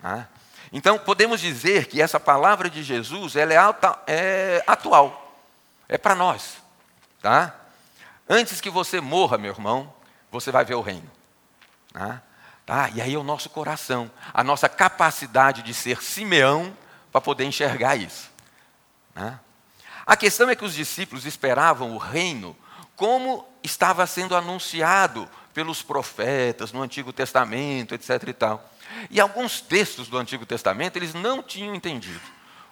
Tá? 0.02 0.28
Então, 0.74 0.98
podemos 0.98 1.40
dizer 1.40 1.86
que 1.86 2.02
essa 2.02 2.20
palavra 2.20 2.68
de 2.68 2.82
Jesus 2.82 3.36
ela 3.36 3.54
é, 3.54 3.58
alta, 3.58 4.00
é 4.08 4.64
atual, 4.66 5.40
é 5.88 5.96
para 5.96 6.16
nós. 6.16 6.58
Tá? 7.22 7.56
Antes 8.28 8.60
que 8.60 8.70
você 8.70 9.00
morra, 9.00 9.38
meu 9.38 9.54
irmão, 9.54 9.94
você 10.32 10.52
vai 10.52 10.66
ver 10.66 10.74
o 10.74 10.82
reino. 10.82 11.10
Tá? 11.94 12.22
Tá? 12.68 12.90
E 12.94 13.02
aí 13.02 13.14
é 13.14 13.18
o 13.18 13.24
nosso 13.24 13.50
coração, 13.50 14.12
a 14.34 14.44
nossa 14.44 14.68
capacidade 14.68 15.64
de 15.64 15.74
ser 15.74 16.04
Simeão 16.04 16.76
para 17.14 17.22
poder 17.22 17.46
enxergar 17.46 17.96
isso. 17.96 18.30
Né? 19.16 19.40
A 20.06 20.18
questão 20.18 20.50
é 20.50 20.56
que 20.56 20.66
os 20.66 20.74
discípulos 20.74 21.26
esperavam 21.26 21.94
o 21.94 21.98
reino 21.98 22.54
como 22.94 23.48
estava 23.64 24.06
sendo 24.06 24.36
anunciado 24.36 25.30
pelos 25.54 25.82
profetas 25.82 26.74
no 26.74 26.82
Antigo 26.82 27.14
Testamento, 27.14 27.96
etc. 27.96 28.22
E, 28.28 28.34
tal. 28.34 28.70
e 29.10 29.22
alguns 29.22 29.62
textos 29.62 30.10
do 30.10 30.18
Antigo 30.18 30.46
Testamento 30.46 30.98
eles 30.98 31.14
não 31.14 31.42
tinham 31.42 31.74
entendido. 31.74 32.20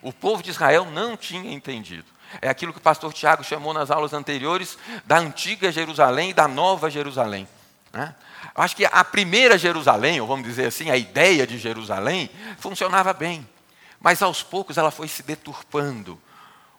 O 0.01 0.11
povo 0.11 0.43
de 0.43 0.49
Israel 0.49 0.83
não 0.91 1.15
tinha 1.15 1.53
entendido. 1.53 2.07
É 2.41 2.49
aquilo 2.49 2.73
que 2.73 2.79
o 2.79 2.81
pastor 2.81 3.13
Tiago 3.13 3.45
chamou 3.45 3.73
nas 3.73 3.89
aulas 3.89 4.11
anteriores 4.11 4.77
da 5.05 5.19
antiga 5.19 5.71
Jerusalém 5.71 6.31
e 6.31 6.33
da 6.33 6.49
nova 6.49 6.89
Jerusalém. 6.89 7.47
Né? 7.93 8.13
Acho 8.53 8.75
que 8.75 8.85
a 8.85 9.03
primeira 9.03 9.57
Jerusalém, 9.57 10.21
ou 10.21 10.27
vamos 10.27 10.45
dizer 10.45 10.67
assim, 10.67 10.89
a 10.89 10.97
ideia 10.97 11.47
de 11.47 11.57
Jerusalém, 11.57 12.29
funcionava 12.59 13.13
bem. 13.13 13.47
Mas 13.99 14.21
aos 14.21 14.43
poucos 14.43 14.77
ela 14.77 14.91
foi 14.91 15.07
se 15.07 15.23
deturpando. 15.23 16.21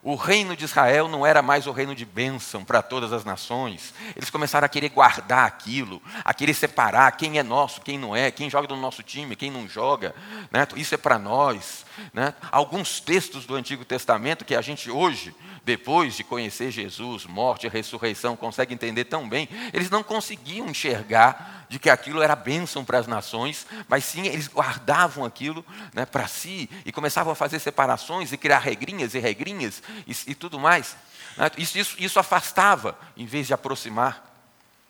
O 0.03 0.15
reino 0.15 0.55
de 0.55 0.63
Israel 0.63 1.09
não 1.09 1.25
era 1.25 1.41
mais 1.41 1.67
o 1.67 1.71
reino 1.71 1.93
de 1.93 2.05
bênção 2.05 2.63
para 2.63 2.81
todas 2.81 3.11
as 3.11 3.25
nações. 3.25 3.93
Eles 4.15 4.29
começaram 4.29 4.63
a 4.65 4.69
querer 4.69 4.89
guardar 4.89 5.45
aquilo, 5.45 6.01
a 6.23 6.33
querer 6.33 6.53
separar 6.53 7.11
quem 7.13 7.37
é 7.37 7.43
nosso, 7.43 7.81
quem 7.81 7.97
não 7.97 8.15
é, 8.15 8.31
quem 8.31 8.49
joga 8.49 8.67
no 8.67 8.79
nosso 8.79 9.03
time, 9.03 9.35
quem 9.35 9.51
não 9.51 9.67
joga. 9.67 10.15
Né? 10.49 10.65
Isso 10.77 10.95
é 10.95 10.97
para 10.97 11.19
nós. 11.19 11.85
Né? 12.13 12.33
Alguns 12.51 13.01
textos 13.01 13.45
do 13.45 13.55
Antigo 13.55 13.83
Testamento 13.83 14.45
que 14.45 14.55
a 14.55 14.61
gente 14.61 14.89
hoje, 14.89 15.35
depois 15.67 16.15
de 16.15 16.23
conhecer 16.23 16.71
Jesus, 16.71 17.25
morte 17.25 17.67
e 17.67 17.69
ressurreição, 17.69 18.37
consegue 18.37 18.73
entender 18.73 19.03
tão 19.03 19.27
bem, 19.27 19.49
eles 19.73 19.89
não 19.89 20.01
conseguiam 20.01 20.69
enxergar 20.69 21.65
de 21.67 21.77
que 21.77 21.89
aquilo 21.89 22.21
era 22.21 22.37
bênção 22.37 22.85
para 22.85 22.99
as 22.99 23.05
nações, 23.05 23.67
mas 23.85 24.05
sim 24.05 24.25
eles 24.27 24.47
guardavam 24.47 25.25
aquilo 25.25 25.65
né, 25.93 26.05
para 26.05 26.25
si 26.25 26.69
e 26.85 26.91
começavam 26.93 27.33
a 27.33 27.35
fazer 27.35 27.59
separações 27.59 28.31
e 28.31 28.37
criar 28.37 28.59
regrinhas 28.59 29.13
e 29.13 29.19
regrinhas 29.19 29.83
e, 30.07 30.15
e 30.27 30.33
tudo 30.33 30.57
mais. 30.57 30.95
Né? 31.35 31.51
Isso, 31.57 31.77
isso, 31.77 31.95
isso, 31.99 32.17
afastava 32.17 32.97
em 33.17 33.25
vez 33.25 33.45
de 33.45 33.53
aproximar. 33.53 34.25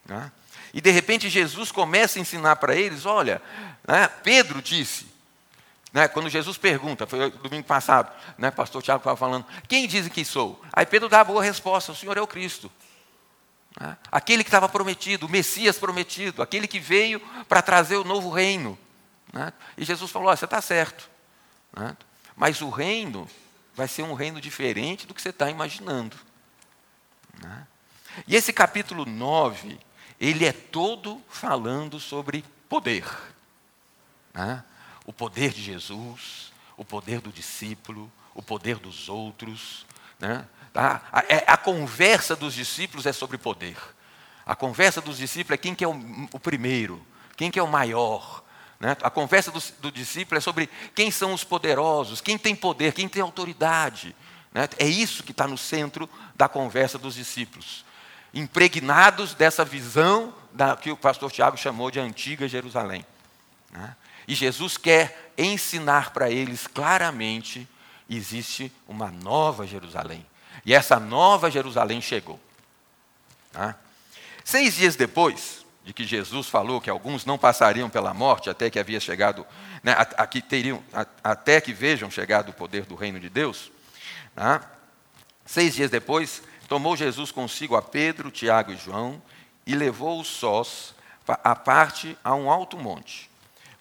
Né? 0.05 0.31
E 0.75 0.79
de 0.79 0.91
repente 0.91 1.27
Jesus 1.27 1.72
começa 1.72 2.19
a 2.19 2.22
ensinar 2.22 2.57
para 2.57 2.75
eles: 2.75 3.03
olha, 3.03 3.41
né, 3.88 4.07
Pedro 4.22 4.62
disse, 4.62 5.07
né, 5.94 6.08
quando 6.08 6.29
Jesus 6.29 6.58
pergunta, 6.58 7.08
foi 7.08 7.32
domingo 7.32 7.65
passado, 7.65 8.12
né, 8.38 8.51
pastor 8.51 8.82
Tiago 8.82 9.00
estava 9.00 9.15
falando, 9.15 9.46
quem 9.67 9.88
dizem 9.88 10.12
que 10.12 10.25
sou? 10.25 10.62
Aí 10.74 10.86
Pedro 10.86 11.08
dá 11.08 11.22
a 11.22 11.24
boa 11.24 11.44
resposta: 11.44 11.91
o 11.91 11.96
Senhor 11.96 12.17
é 12.17 12.22
o 12.22 12.27
Cristo. 12.27 12.72
Né? 13.79 13.98
Aquele 14.12 14.44
que 14.44 14.50
estava 14.50 14.67
prometido, 14.67 15.25
o 15.25 15.29
Messias 15.29 15.77
prometido, 15.77 16.41
aquele 16.41 16.67
que 16.67 16.79
veio 16.79 17.20
para 17.48 17.62
trazer 17.62 17.96
o 17.96 18.03
novo 18.03 18.29
reino. 18.29 18.77
Né? 19.32 19.53
E 19.77 19.86
Jesus 19.86 20.12
falou: 20.12 20.36
você 20.36 20.46
está 20.46 20.62
certo. 20.62 21.10
Né? 21.74 21.96
Mas 22.36 22.62
o 22.62 22.70
reino 22.70 23.27
vai 23.74 23.88
ser 23.88 24.03
um 24.03 24.13
reino 24.13 24.41
diferente 24.41 25.06
do 25.06 25.13
que 25.13 25.22
você 25.22 25.29
está 25.29 25.50
imaginando. 25.50 26.17
Né? 27.41 27.67
E 28.27 28.36
esse 28.36 28.51
capítulo 28.51 29.06
9, 29.06 29.79
ele 30.20 30.46
é 30.46 30.51
todo 30.51 31.22
falando 31.29 32.00
sobre 32.00 32.44
poder. 32.67 33.06
Né? 34.34 34.63
O 35.08 35.14
poder 35.14 35.52
de 35.52 35.64
Jesus, 35.64 36.52
o 36.78 36.86
poder 36.86 37.20
do 37.20 37.32
discípulo, 37.32 38.12
o 38.36 38.44
poder 38.44 38.78
dos 38.78 39.10
outros. 39.10 39.86
Né? 40.20 40.46
Tá? 40.72 41.02
A, 41.12 41.22
é, 41.28 41.44
a, 41.48 41.58
conversa 41.58 42.36
dos 42.36 42.54
discípulos 42.54 43.08
é 43.08 43.12
sobre 43.12 43.40
poder. 43.40 43.78
A 44.46 44.56
conversa 44.56 45.02
dos 45.02 45.18
discípulos 45.18 45.56
é 45.56 45.58
quem 45.58 45.74
que 45.74 45.84
é 45.84 45.88
o, 45.88 46.00
o 46.32 46.40
primeiro, 46.40 47.04
quem 47.36 47.50
que 47.50 47.58
é 47.58 47.64
o 47.64 47.68
maior. 47.68 48.44
Né? 48.80 48.96
A 49.02 49.10
conversa 49.10 49.50
do, 49.50 49.60
do, 49.80 49.92
discípulo 49.92 50.38
é 50.38 50.42
sobre 50.42 50.70
quem 50.94 51.10
são 51.10 51.34
os 51.34 51.44
poderosos, 51.44 52.22
quem 52.22 52.38
tem 52.38 52.56
poder, 52.56 52.94
quem 52.94 53.10
tem 53.10 53.22
autoridade. 53.22 54.16
Né? 54.54 54.70
É 54.78 54.86
isso 54.86 55.24
que 55.24 55.32
está 55.32 55.48
no 55.48 55.58
centro 55.58 56.08
da 56.36 56.48
conversa 56.48 56.98
dos 56.98 57.16
discípulos. 57.16 57.84
Impregnados 58.34 59.34
dessa 59.34 59.66
visão 59.66 60.34
da, 60.54 60.76
que 60.76 60.92
o 60.92 60.98
pastor 60.98 61.32
Tiago 61.32 61.58
chamou 61.58 61.90
de 61.90 62.00
antiga 62.00 62.48
Jerusalém. 62.48 63.06
Né? 63.72 63.96
E 64.27 64.36
Jesus 64.36 64.77
quer 64.77 65.31
ensinar 65.38 66.12
para 66.12 66.29
eles 66.29 66.67
claramente: 66.67 67.67
existe 68.10 68.72
uma 68.88 69.12
nova 69.12 69.65
Jerusalém 69.65 70.25
e 70.67 70.74
essa 70.74 71.00
nova 71.00 71.50
Jerusalém 71.50 72.01
chegou. 72.01 72.38
Tá? 73.53 73.75
Seis 74.43 74.75
dias 74.75 74.98
depois 74.98 75.65
de 75.86 75.93
que 75.93 76.03
Jesus 76.03 76.48
falou 76.48 76.81
que 76.81 76.89
alguns 76.89 77.25
não 77.25 77.38
passariam 77.38 77.89
pela 77.89 78.13
morte 78.13 78.50
até 78.50 78.69
que 78.69 78.77
havia 78.77 79.00
chegado, 79.00 79.48
né, 79.81 79.93
a, 79.93 80.27
teriam, 80.27 80.84
a, 80.93 81.05
até 81.24 81.62
que 81.62 81.72
vejam 81.72 82.12
chegado 82.12 82.50
o 82.50 82.53
poder 82.53 82.86
do 82.86 82.96
reino 82.96 83.17
de 83.17 83.29
Deus, 83.29 83.72
tá? 84.36 84.69
seis 85.46 85.75
dias 85.75 85.89
depois, 85.89 86.43
tomou 86.67 86.98
Jesus 86.98 87.31
consigo 87.31 87.77
a 87.77 87.81
Pedro, 87.81 88.29
Tiago 88.29 88.74
e 88.74 88.75
João 88.75 89.22
e 89.65 89.74
levou-os 89.74 90.27
sós 90.27 90.93
à 91.25 91.55
parte 91.55 92.17
a 92.22 92.36
um 92.36 92.51
alto 92.51 92.77
monte. 92.77 93.29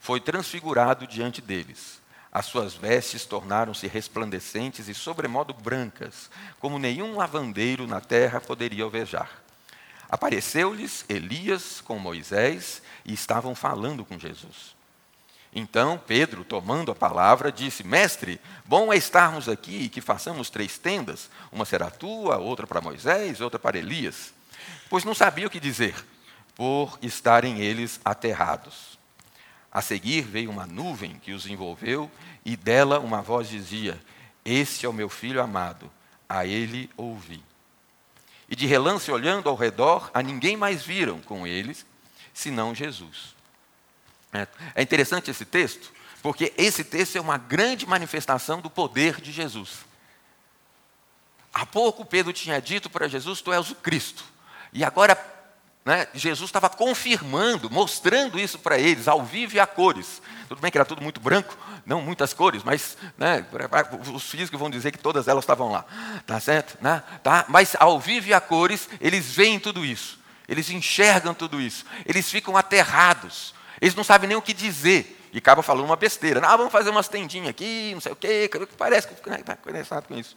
Foi 0.06 0.20
transfigurado 0.20 1.04
diante 1.04 1.42
deles. 1.42 2.00
As 2.30 2.46
suas 2.46 2.74
vestes 2.74 3.24
tornaram-se 3.24 3.88
resplandecentes 3.88 4.86
e 4.86 4.94
sobremodo 4.94 5.52
brancas, 5.52 6.30
como 6.60 6.78
nenhum 6.78 7.16
lavandeiro 7.16 7.88
na 7.88 8.00
terra 8.00 8.40
poderia 8.40 8.84
alvejar. 8.84 9.28
Apareceu-lhes 10.08 11.04
Elias 11.08 11.80
com 11.80 11.98
Moisés 11.98 12.82
e 13.04 13.12
estavam 13.12 13.52
falando 13.52 14.04
com 14.04 14.16
Jesus. 14.16 14.76
Então 15.52 16.00
Pedro, 16.06 16.44
tomando 16.44 16.92
a 16.92 16.94
palavra, 16.94 17.50
disse: 17.50 17.82
Mestre, 17.82 18.40
bom 18.64 18.92
é 18.92 18.96
estarmos 18.96 19.48
aqui 19.48 19.76
e 19.76 19.88
que 19.88 20.00
façamos 20.00 20.50
três 20.50 20.78
tendas: 20.78 21.28
uma 21.50 21.64
será 21.64 21.90
tua, 21.90 22.36
outra 22.36 22.64
para 22.64 22.80
Moisés, 22.80 23.40
outra 23.40 23.58
para 23.58 23.76
Elias. 23.76 24.32
Pois 24.88 25.02
não 25.02 25.16
sabia 25.16 25.48
o 25.48 25.50
que 25.50 25.58
dizer, 25.58 25.96
por 26.54 26.96
estarem 27.02 27.58
eles 27.58 28.00
aterrados. 28.04 28.95
A 29.76 29.82
seguir 29.82 30.22
veio 30.22 30.50
uma 30.50 30.66
nuvem 30.66 31.18
que 31.18 31.32
os 31.32 31.44
envolveu, 31.44 32.10
e 32.42 32.56
dela 32.56 32.98
uma 32.98 33.20
voz 33.20 33.46
dizia: 33.46 34.00
Este 34.42 34.86
é 34.86 34.88
o 34.88 34.92
meu 34.92 35.10
filho 35.10 35.38
amado, 35.38 35.92
a 36.26 36.46
ele 36.46 36.88
ouvi. 36.96 37.44
E 38.48 38.56
de 38.56 38.64
relance, 38.64 39.12
olhando 39.12 39.50
ao 39.50 39.54
redor, 39.54 40.10
a 40.14 40.22
ninguém 40.22 40.56
mais 40.56 40.82
viram 40.82 41.20
com 41.20 41.46
eles, 41.46 41.84
senão 42.32 42.74
Jesus. 42.74 43.36
É, 44.32 44.48
é 44.76 44.82
interessante 44.82 45.30
esse 45.30 45.44
texto, 45.44 45.92
porque 46.22 46.54
esse 46.56 46.82
texto 46.82 47.16
é 47.16 47.20
uma 47.20 47.36
grande 47.36 47.84
manifestação 47.86 48.62
do 48.62 48.70
poder 48.70 49.20
de 49.20 49.30
Jesus. 49.30 49.84
Há 51.52 51.66
pouco 51.66 52.02
Pedro 52.02 52.32
tinha 52.32 52.62
dito 52.62 52.88
para 52.88 53.08
Jesus: 53.08 53.42
Tu 53.42 53.52
és 53.52 53.70
o 53.70 53.74
Cristo. 53.74 54.24
E 54.72 54.82
agora 54.82 55.35
né? 55.86 56.08
Jesus 56.12 56.48
estava 56.48 56.68
confirmando, 56.68 57.70
mostrando 57.70 58.40
isso 58.40 58.58
para 58.58 58.76
eles, 58.76 59.06
ao 59.06 59.24
vivo 59.24 59.54
e 59.54 59.60
a 59.60 59.66
cores. 59.68 60.20
Tudo 60.48 60.60
bem 60.60 60.68
que 60.68 60.76
era 60.76 60.84
tudo 60.84 61.00
muito 61.00 61.20
branco, 61.20 61.56
não 61.86 62.02
muitas 62.02 62.34
cores, 62.34 62.64
mas 62.64 62.98
né, 63.16 63.46
os 64.12 64.28
físicos 64.28 64.58
vão 64.58 64.68
dizer 64.68 64.90
que 64.90 64.98
todas 64.98 65.28
elas 65.28 65.44
estavam 65.44 65.70
lá. 65.70 65.84
Tá 66.26 66.40
certo? 66.40 66.76
Né? 66.82 67.04
Tá? 67.22 67.44
Mas 67.48 67.76
ao 67.78 68.00
vivo 68.00 68.26
e 68.26 68.34
a 68.34 68.40
cores, 68.40 68.88
eles 69.00 69.32
veem 69.32 69.60
tudo 69.60 69.84
isso. 69.84 70.18
Eles 70.48 70.68
enxergam 70.70 71.32
tudo 71.32 71.60
isso. 71.60 71.84
Eles 72.04 72.28
ficam 72.28 72.56
aterrados. 72.56 73.54
Eles 73.80 73.94
não 73.94 74.02
sabem 74.02 74.26
nem 74.26 74.36
o 74.36 74.42
que 74.42 74.52
dizer. 74.52 75.28
E 75.32 75.38
acaba 75.38 75.62
falando 75.62 75.84
uma 75.84 75.96
besteira. 75.96 76.44
Ah, 76.44 76.56
vamos 76.56 76.72
fazer 76.72 76.90
umas 76.90 77.06
tendinhas 77.06 77.50
aqui, 77.50 77.92
não 77.94 78.00
sei 78.00 78.10
o 78.10 78.16
quê. 78.16 78.50
Parece 78.76 79.06
que 79.06 79.14
está 79.14 79.56
conectado 79.56 80.08
com 80.08 80.18
isso. 80.18 80.36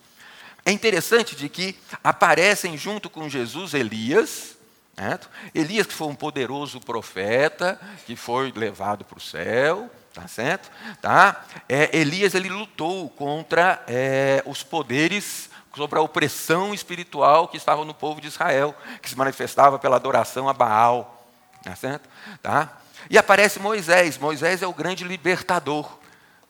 É 0.64 0.72
interessante 0.72 1.36
de 1.36 1.50
que 1.50 1.76
aparecem 2.04 2.78
junto 2.78 3.10
com 3.10 3.28
Jesus 3.28 3.74
Elias, 3.74 4.59
Certo? 5.00 5.30
Elias, 5.56 5.88
que 5.88 5.94
foi 5.94 6.08
um 6.08 6.16
poderoso 6.16 6.82
profeta, 6.82 7.80
que 8.06 8.18
foi 8.18 8.52
levado 8.54 9.06
para 9.06 9.18
o 9.18 9.22
céu, 9.22 9.90
tá 10.14 10.28
certo? 10.28 10.70
Tá? 11.02 11.46
É, 11.70 11.98
Elias 11.98 12.36
ele 12.36 12.50
lutou 12.50 13.10
contra 13.12 13.82
é, 13.88 14.44
os 14.46 14.62
poderes, 14.62 15.50
sobre 15.74 15.98
a 15.98 16.02
opressão 16.02 16.74
espiritual 16.74 17.48
que 17.48 17.56
estava 17.56 17.86
no 17.86 17.94
povo 17.94 18.20
de 18.20 18.28
Israel, 18.28 18.76
que 19.02 19.10
se 19.10 19.18
manifestava 19.18 19.80
pela 19.80 19.96
adoração 19.96 20.50
a 20.50 20.54
Baal, 20.54 21.26
tá 21.64 21.74
certo? 21.78 22.10
Tá? 22.44 22.78
E 23.10 23.18
aparece 23.18 23.58
Moisés. 23.58 24.18
Moisés 24.18 24.62
é 24.62 24.68
o 24.68 24.74
grande 24.74 25.06
libertador, 25.06 25.98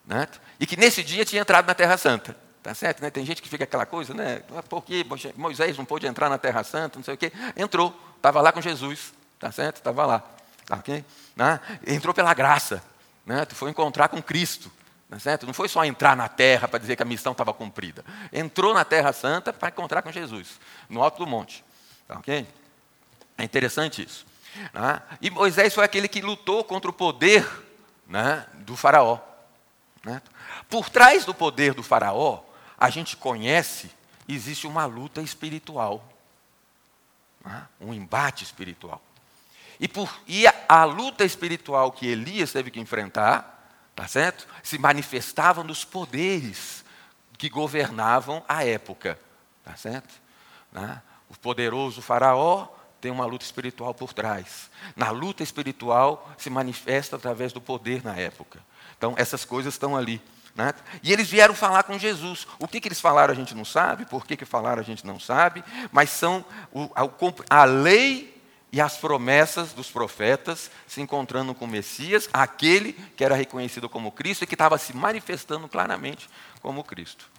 né? 0.07 0.27
e 0.59 0.65
que 0.65 0.75
nesse 0.75 1.03
dia 1.03 1.23
tinha 1.23 1.43
entrado 1.43 1.67
na 1.67 1.75
Terra 1.75 1.97
Santa. 1.97 2.35
Tá 2.61 2.73
certo? 2.73 3.01
Né? 3.01 3.09
Tem 3.09 3.25
gente 3.25 3.41
que 3.41 3.49
fica 3.49 3.63
aquela 3.63 3.85
coisa, 3.85 4.13
né? 4.13 4.43
Por 4.67 4.83
que 4.83 5.05
Moisés 5.35 5.77
não 5.77 5.85
pôde 5.85 6.05
entrar 6.05 6.29
na 6.29 6.37
Terra 6.37 6.63
Santa? 6.63 6.99
Não 6.99 7.03
sei 7.03 7.13
o 7.13 7.17
quê. 7.17 7.31
Entrou. 7.55 7.97
Estava 8.17 8.41
lá 8.41 8.51
com 8.51 8.61
Jesus, 8.61 9.13
tá 9.39 9.51
certo? 9.51 9.77
Estava 9.77 10.05
lá. 10.05 10.23
Tá 10.65 10.75
ok? 10.75 11.05
Né? 11.35 11.59
Entrou 11.87 12.13
pela 12.13 12.33
graça. 12.33 12.83
Né? 13.25 13.45
Tu 13.45 13.55
foi 13.55 13.69
encontrar 13.69 14.09
com 14.09 14.21
Cristo. 14.21 14.69
Tá 15.09 15.17
certo? 15.17 15.47
Não 15.47 15.53
foi 15.53 15.67
só 15.67 15.83
entrar 15.83 16.15
na 16.15 16.27
terra 16.27 16.67
para 16.67 16.77
dizer 16.77 16.95
que 16.95 17.01
a 17.01 17.05
missão 17.05 17.31
estava 17.31 17.51
cumprida. 17.51 18.05
Entrou 18.31 18.75
na 18.75 18.85
Terra 18.85 19.11
Santa 19.11 19.51
para 19.51 19.69
encontrar 19.69 20.03
com 20.03 20.11
Jesus, 20.11 20.59
no 20.87 21.01
alto 21.01 21.17
do 21.17 21.25
monte. 21.25 21.65
Tá 22.07 22.19
ok? 22.19 22.45
É 23.35 23.43
interessante 23.43 24.03
isso. 24.03 24.23
Né? 24.71 25.01
E 25.19 25.31
Moisés 25.31 25.73
foi 25.73 25.83
aquele 25.83 26.07
que 26.07 26.21
lutou 26.21 26.63
contra 26.63 26.91
o 26.91 26.93
poder 26.93 27.47
né, 28.07 28.45
do 28.53 28.75
Faraó. 28.75 29.17
Né? 30.03 30.21
Por 30.69 30.89
trás 30.89 31.25
do 31.25 31.33
poder 31.33 31.73
do 31.73 31.81
Faraó, 31.81 32.43
a 32.79 32.89
gente 32.89 33.17
conhece, 33.17 33.91
existe 34.27 34.65
uma 34.65 34.86
luta 34.86 35.21
espiritual 35.21 36.03
um 37.79 37.93
embate 37.93 38.43
espiritual. 38.43 39.01
E, 39.79 39.88
por, 39.88 40.13
e 40.27 40.45
a, 40.45 40.53
a, 40.67 40.83
luta 40.83 41.24
espiritual 41.24 41.91
que 41.91 42.07
Elias 42.07 42.51
teve 42.51 42.69
que 42.69 42.79
enfrentar, 42.79 43.71
tá 43.95 44.07
certo? 44.07 44.48
Se 44.62 44.77
manifestava 44.77 45.63
nos 45.63 45.86
poderes 45.86 46.83
que 47.38 47.50
governavam 47.50 48.43
a 48.48 48.65
época. 48.65 49.17
Tá 49.63 49.75
certo? 49.75 50.13
Né? 50.71 51.01
O 51.29 51.38
poderoso 51.38 52.01
faraó 52.01 52.67
tem 53.00 53.12
uma 53.12 53.25
luta 53.25 53.45
espiritual 53.45 53.93
por 53.93 54.12
trás. 54.12 54.69
Na 54.95 55.12
luta 55.12 55.43
espiritual 55.43 56.29
se 56.38 56.50
manifesta 56.50 57.15
através 57.15 57.53
do 57.53 57.62
poder 57.62 58.03
na 58.03 58.15
época. 58.17 58.59
Então, 58.98 59.13
essas 59.17 59.45
coisas 59.45 59.74
estão 59.74 59.95
ali. 59.95 60.21
Né? 60.59 60.73
E 61.01 61.13
eles 61.13 61.29
vieram 61.29 61.53
falar 61.53 61.83
com 61.83 61.97
Jesus. 61.97 62.45
O 62.59 62.67
que, 62.67 62.81
que 62.81 62.89
eles 62.89 62.99
falaram 62.99 63.31
a 63.31 63.35
gente 63.35 63.55
não 63.55 63.63
sabe, 63.63 64.05
por 64.05 64.25
que, 64.25 64.35
que 64.35 64.43
falaram 64.43 64.81
a 64.81 64.83
gente 64.83 65.07
não 65.07 65.17
sabe, 65.17 65.63
mas 65.89 66.09
são 66.09 66.43
o, 66.73 66.91
a, 66.93 67.61
a 67.61 67.63
lei 67.63 68.37
e 68.69 68.81
as 68.81 68.97
promessas 68.97 69.71
dos 69.71 69.89
profetas 69.89 70.69
se 70.85 70.99
encontrando 70.99 71.55
com 71.55 71.63
o 71.63 71.67
Messias, 71.67 72.27
aquele 72.33 72.91
que 73.15 73.23
era 73.23 73.35
reconhecido 73.35 73.87
como 73.87 74.11
Cristo 74.11 74.43
e 74.43 74.47
que 74.47 74.53
estava 74.53 74.77
se 74.77 74.93
manifestando 74.93 75.65
claramente 75.69 76.29
como 76.61 76.83
Cristo. 76.83 77.29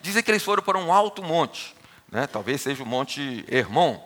Dizem 0.00 0.22
que 0.22 0.30
eles 0.30 0.44
foram 0.44 0.62
para 0.62 0.78
um 0.78 0.92
alto 0.92 1.20
monte, 1.20 1.74
né? 2.08 2.28
talvez 2.28 2.60
seja 2.60 2.84
o 2.84 2.86
Monte 2.86 3.44
Hermon, 3.48 4.00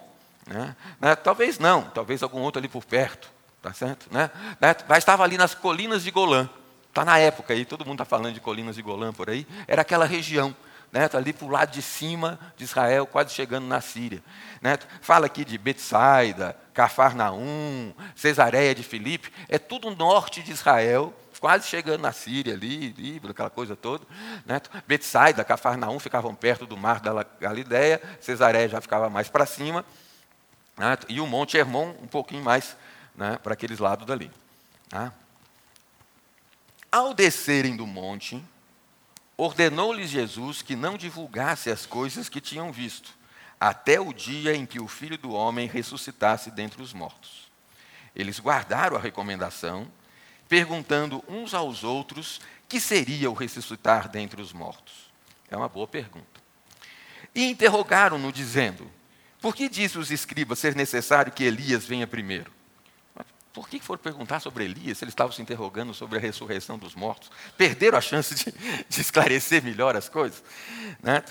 né? 0.47 0.75
Né? 0.99 1.15
talvez 1.15 1.59
não, 1.59 1.83
talvez 1.83 2.23
algum 2.23 2.41
outro 2.41 2.59
ali 2.59 2.69
por 2.69 2.87
perto, 2.87 3.31
tá 3.61 3.75
certo? 3.75 4.07
Né? 4.11 4.31
né? 4.59 4.75
Mas 4.89 4.99
estava 4.99 5.23
ali 5.25 5.37
nas 5.37 5.55
colinas 5.55 6.03
de 6.03 6.11
Golã, 6.11 6.49
está 6.93 7.07
na 7.07 7.19
época 7.19 7.55
aí, 7.55 7.65
todo 7.65 7.87
mundo 7.87 8.03
está 8.03 8.05
falando 8.05 8.35
de 8.35 8.41
colinas 8.41 8.77
de 8.77 8.83
Golã 8.83 9.15
por 9.15 9.31
aí, 9.31 9.47
era 9.67 9.81
aquela 9.81 10.05
região 10.05 10.55
né, 10.93 11.09
tá 11.09 11.17
ali 11.17 11.33
para 11.33 11.47
o 11.47 11.51
lado 11.51 11.73
de 11.73 11.81
cima 11.81 12.39
de 12.55 12.65
Israel, 12.65 13.07
quase 13.07 13.33
chegando 13.33 13.67
na 13.67 13.81
Síria. 13.81 14.23
Né? 14.61 14.79
Fala 15.01 15.25
aqui 15.25 15.43
de 15.43 15.57
Betsaida, 15.57 16.55
Cafarnaum, 16.75 17.95
Cesareia 18.15 18.75
de 18.75 18.83
Filipe, 18.83 19.33
é 19.49 19.59
tudo 19.59 19.97
norte 19.97 20.43
de 20.43 20.53
Israel, 20.53 21.15
quase 21.41 21.67
chegando 21.67 22.03
na 22.03 22.13
Síria 22.13 22.53
ali, 22.53 22.91
Líbano, 22.91 23.33
aquela 23.33 23.49
coisa 23.49 23.75
toda. 23.75 24.05
Né? 24.45 24.61
Betsaida, 24.87 25.43
Cafarnaum 25.43 25.99
ficavam 25.99 26.35
perto 26.35 26.67
do 26.67 26.77
mar 26.77 27.01
da 27.01 27.25
Galileia, 27.41 28.01
Cesareia 28.21 28.69
já 28.69 28.81
ficava 28.83 29.09
mais 29.09 29.31
para 29.31 29.47
cima, 29.47 29.83
né? 30.77 30.99
e 31.09 31.21
o 31.21 31.27
Monte 31.27 31.57
Hermon 31.57 31.95
um 32.03 32.07
pouquinho 32.07 32.45
mais 32.45 32.77
né, 33.17 33.39
para 33.43 33.55
aqueles 33.55 33.79
lados 33.79 34.07
dali. 34.07 34.31
Tá? 34.91 35.11
Ao 36.93 37.15
descerem 37.15 37.75
do 37.75 37.87
monte, 37.87 38.45
ordenou-lhes 39.35 40.11
Jesus 40.11 40.61
que 40.61 40.77
não 40.77 40.99
divulgasse 40.99 41.71
as 41.71 41.87
coisas 41.87 42.29
que 42.29 42.39
tinham 42.39 42.71
visto, 42.71 43.17
até 43.59 43.99
o 43.99 44.13
dia 44.13 44.55
em 44.55 44.67
que 44.67 44.79
o 44.79 44.87
filho 44.87 45.17
do 45.17 45.33
homem 45.33 45.67
ressuscitasse 45.67 46.51
dentre 46.51 46.83
os 46.83 46.93
mortos. 46.93 47.51
Eles 48.15 48.39
guardaram 48.39 48.95
a 48.95 49.01
recomendação, 49.01 49.91
perguntando 50.47 51.25
uns 51.27 51.55
aos 51.55 51.83
outros 51.83 52.43
que 52.69 52.79
seria 52.79 53.31
o 53.31 53.35
ressuscitar 53.35 54.07
dentre 54.07 54.43
os 54.43 54.53
mortos. 54.53 55.11
É 55.51 55.57
uma 55.57 55.71
boa 55.71 55.89
pergunta. 55.89 56.43
E 57.35 57.47
interrogaram-no, 57.47 58.31
dizendo: 58.31 58.91
Por 59.41 59.57
que 59.57 59.67
disse 59.67 59.97
os 59.97 60.11
escribas 60.11 60.59
ser 60.59 60.77
necessário 60.77 61.33
que 61.33 61.43
Elias 61.43 61.87
venha 61.87 62.07
primeiro? 62.07 62.53
Por 63.53 63.69
que 63.69 63.79
foram 63.81 64.01
perguntar 64.01 64.41
sobre 64.41 64.65
Elias? 64.65 65.03
Eles 65.03 65.13
estavam 65.13 65.31
se 65.31 65.43
interrogando 65.43 65.93
sobre 65.93 66.17
a 66.17 66.21
ressurreição 66.21 66.79
dos 66.79 66.95
mortos. 66.95 67.31
Perderam 67.57 67.99
a 67.99 68.01
chance 68.01 68.35
de, 68.35 68.51
de 68.89 69.01
esclarecer 69.01 69.63
melhor 69.63 69.95
as 69.95 70.09
coisas. 70.09 70.43
Né? 71.03 71.23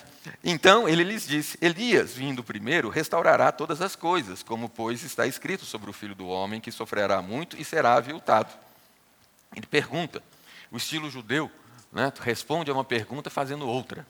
Então 0.44 0.88
ele 0.88 1.04
lhes 1.04 1.26
disse: 1.26 1.58
Elias, 1.60 2.14
vindo 2.14 2.44
primeiro, 2.44 2.90
restaurará 2.90 3.52
todas 3.52 3.82
as 3.82 3.96
coisas, 3.96 4.44
como, 4.44 4.70
pois, 4.70 5.04
está 5.04 5.26
escrito 5.26 5.66
sobre 5.66 5.90
o 5.90 5.94
filho 5.94 6.14
do 6.14 6.28
homem, 6.28 6.62
que 6.62 6.72
sofrerá 6.72 7.24
muito 7.24 7.60
e 7.60 7.66
será 7.66 7.96
aviltado. 7.96 8.54
Ele 9.56 9.66
pergunta, 9.66 10.22
o 10.70 10.78
estilo 10.78 11.10
judeu 11.10 11.50
né, 11.92 12.14
responde 12.22 12.70
a 12.70 12.74
uma 12.74 12.86
pergunta 12.86 13.32
fazendo 13.32 13.68
outra. 13.68 14.06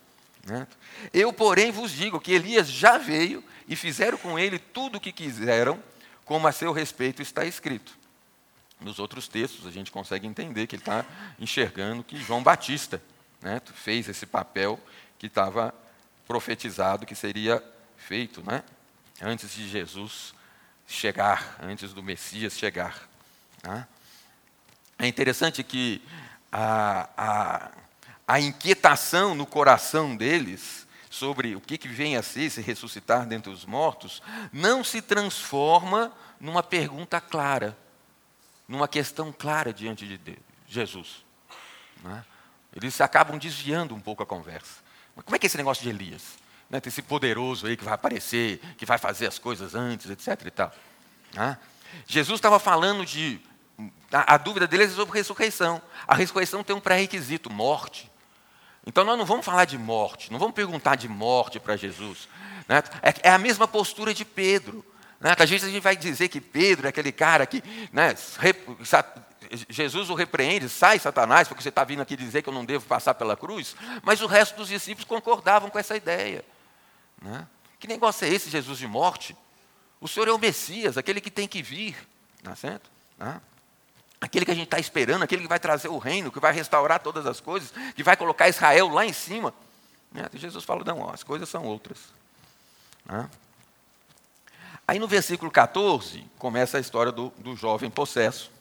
Né? 0.46 0.68
Eu, 1.14 1.32
porém, 1.32 1.72
vos 1.72 1.92
digo 1.92 2.20
que 2.20 2.34
Elias 2.34 2.68
já 2.68 2.98
veio 2.98 3.42
e 3.70 3.76
fizeram 3.76 4.18
com 4.18 4.38
ele 4.38 4.60
tudo 4.60 4.98
o 4.98 5.02
que 5.02 5.14
quiseram, 5.14 5.82
como 6.26 6.46
a 6.46 6.52
seu 6.52 6.74
respeito 6.74 7.22
está 7.22 7.46
escrito. 7.46 8.01
Nos 8.82 8.98
outros 8.98 9.28
textos, 9.28 9.68
a 9.68 9.72
gente 9.72 9.92
consegue 9.92 10.26
entender 10.26 10.66
que 10.66 10.76
ele 10.76 10.82
está 10.82 11.06
enxergando 11.40 12.04
que 12.04 12.18
João 12.18 12.42
Batista 12.42 13.02
né, 13.40 13.62
fez 13.76 14.10
esse 14.10 14.26
papel 14.26 14.80
que 15.20 15.28
estava 15.28 15.74
profetizado 16.28 17.06
que 17.06 17.14
seria 17.14 17.64
feito 17.96 18.42
né, 18.44 18.64
antes 19.22 19.54
de 19.54 19.70
Jesus 19.70 20.34
chegar, 20.88 21.58
antes 21.62 21.94
do 21.94 22.02
Messias 22.02 22.58
chegar. 22.58 23.08
Né. 23.64 23.88
É 24.98 25.08
interessante 25.08 25.64
que 25.64 26.02
a, 26.52 27.08
a, 27.16 27.72
a 28.28 28.40
inquietação 28.40 29.36
no 29.36 29.46
coração 29.46 30.16
deles 30.16 30.88
sobre 31.08 31.56
o 31.56 31.62
que, 31.62 31.78
que 31.78 31.88
vem 31.88 32.18
a 32.18 32.24
ser 32.24 32.50
se 32.50 32.62
ressuscitar 32.62 33.28
dentre 33.28 33.52
os 33.52 33.64
mortos, 33.64 34.24
não 34.52 34.84
se 34.84 35.02
transforma 35.02 36.12
numa 36.40 36.64
pergunta 36.64 37.22
clara 37.22 37.78
numa 38.72 38.88
questão 38.88 39.34
clara 39.38 39.74
diante 39.74 40.08
de 40.08 40.18
Deus, 40.18 40.40
Jesus. 40.66 41.26
Né? 42.02 42.24
Eles 42.74 43.02
acabam 43.02 43.38
desviando 43.38 43.94
um 43.94 44.00
pouco 44.00 44.24
a 44.24 44.26
conversa. 44.26 44.82
Mas 45.14 45.26
como 45.26 45.36
é 45.36 45.40
que 45.40 45.46
é 45.46 45.48
esse 45.48 45.58
negócio 45.58 45.84
de 45.84 45.90
Elias? 45.90 46.38
Né? 46.70 46.80
Tem 46.80 46.90
esse 46.90 47.02
poderoso 47.02 47.68
aí 47.68 47.76
que 47.76 47.84
vai 47.84 47.94
aparecer, 47.94 48.60
que 48.78 48.86
vai 48.86 48.98
fazer 48.98 49.28
as 49.28 49.38
coisas 49.38 49.76
antes, 49.76 50.10
etc. 50.10 50.46
E 50.46 50.52
tal. 50.52 50.72
Né? 51.34 51.58
Jesus 52.08 52.38
estava 52.38 52.60
falando 52.60 53.06
de. 53.06 53.42
A, 54.10 54.36
a 54.36 54.38
dúvida 54.38 54.66
deles 54.66 54.94
é 54.94 54.96
sobre 54.96 55.18
ressurreição. 55.18 55.82
A 56.08 56.16
ressurreição 56.16 56.64
tem 56.64 56.74
um 56.74 56.80
pré-requisito: 56.80 57.50
morte. 57.50 58.10
Então 58.88 59.04
nós 59.04 59.18
não 59.18 59.26
vamos 59.26 59.46
falar 59.46 59.66
de 59.66 59.78
morte, 59.78 60.32
não 60.32 60.40
vamos 60.40 60.56
perguntar 60.56 60.96
de 60.96 61.10
morte 61.10 61.60
para 61.60 61.76
Jesus. 61.76 62.30
Né? 62.70 62.82
É, 63.02 63.30
é 63.30 63.32
a 63.34 63.38
mesma 63.38 63.68
postura 63.68 64.14
de 64.14 64.24
Pedro. 64.24 64.86
Né? 65.22 65.36
A 65.38 65.46
gente, 65.46 65.64
a 65.64 65.70
gente 65.70 65.84
vai 65.84 65.96
dizer 65.96 66.28
que 66.28 66.42
Pedro 66.42 66.88
é 66.88 66.90
aquele 66.90 67.12
cara 67.12 67.46
que 67.46 67.64
né, 67.94 68.16
Jesus 69.70 70.10
o 70.10 70.16
repreende, 70.16 70.68
sai 70.68 70.98
Satanás, 70.98 71.48
porque 71.48 71.62
você 71.62 71.70
está 71.70 71.84
vindo 71.84 72.02
aqui 72.02 72.18
dizer 72.18 72.42
que 72.42 72.50
eu 72.50 72.54
não 72.54 72.66
devo 72.66 72.86
passar 72.86 73.14
pela 73.14 73.38
cruz, 73.38 73.76
mas 74.02 74.22
o 74.22 74.28
resto 74.28 74.56
dos 74.56 74.68
discípulos 74.68 75.08
concordavam 75.08 75.70
com 75.70 75.78
essa 75.78 75.96
ideia. 75.96 76.44
Né? 77.22 77.48
Que 77.80 77.88
negócio 77.88 78.26
é 78.26 78.30
esse, 78.30 78.50
Jesus 78.50 78.80
de 78.80 78.88
morte? 78.88 79.38
O 80.00 80.08
Senhor 80.08 80.28
é 80.28 80.32
o 80.32 80.40
Messias, 80.40 80.98
aquele 80.98 81.22
que 81.22 81.30
tem 81.30 81.48
que 81.48 81.62
vir, 81.62 81.96
é 82.44 82.56
certo? 82.56 82.90
Né? 83.18 83.40
Aquele 84.20 84.46
que 84.46 84.52
a 84.52 84.56
gente 84.56 84.66
está 84.66 84.80
esperando, 84.80 85.22
aquele 85.22 85.44
que 85.44 85.48
vai 85.48 85.60
trazer 85.60 85.90
o 85.90 86.00
reino, 86.00 86.32
que 86.32 86.40
vai 86.40 86.54
restaurar 86.54 87.00
todas 87.00 87.28
as 87.28 87.40
coisas, 87.40 87.72
que 87.96 88.04
vai 88.04 88.18
colocar 88.18 88.50
Israel 88.50 88.88
lá 88.90 89.06
em 89.06 89.14
cima. 89.14 89.54
Né? 90.12 90.28
Jesus 90.34 90.64
fala, 90.64 90.84
não, 90.84 91.00
ó, 91.00 91.12
as 91.12 91.24
coisas 91.24 91.48
são 91.48 91.64
outras. 91.64 92.00
Né? 93.06 93.30
Aí 94.92 95.00
no 95.00 95.08
versículo 95.08 95.50
14, 95.50 96.22
começa 96.38 96.78
a 96.78 96.82
história 96.82 97.14
do, 97.14 97.32
do 97.38 97.56
jovem 97.56 97.90
possesso. 97.90 98.52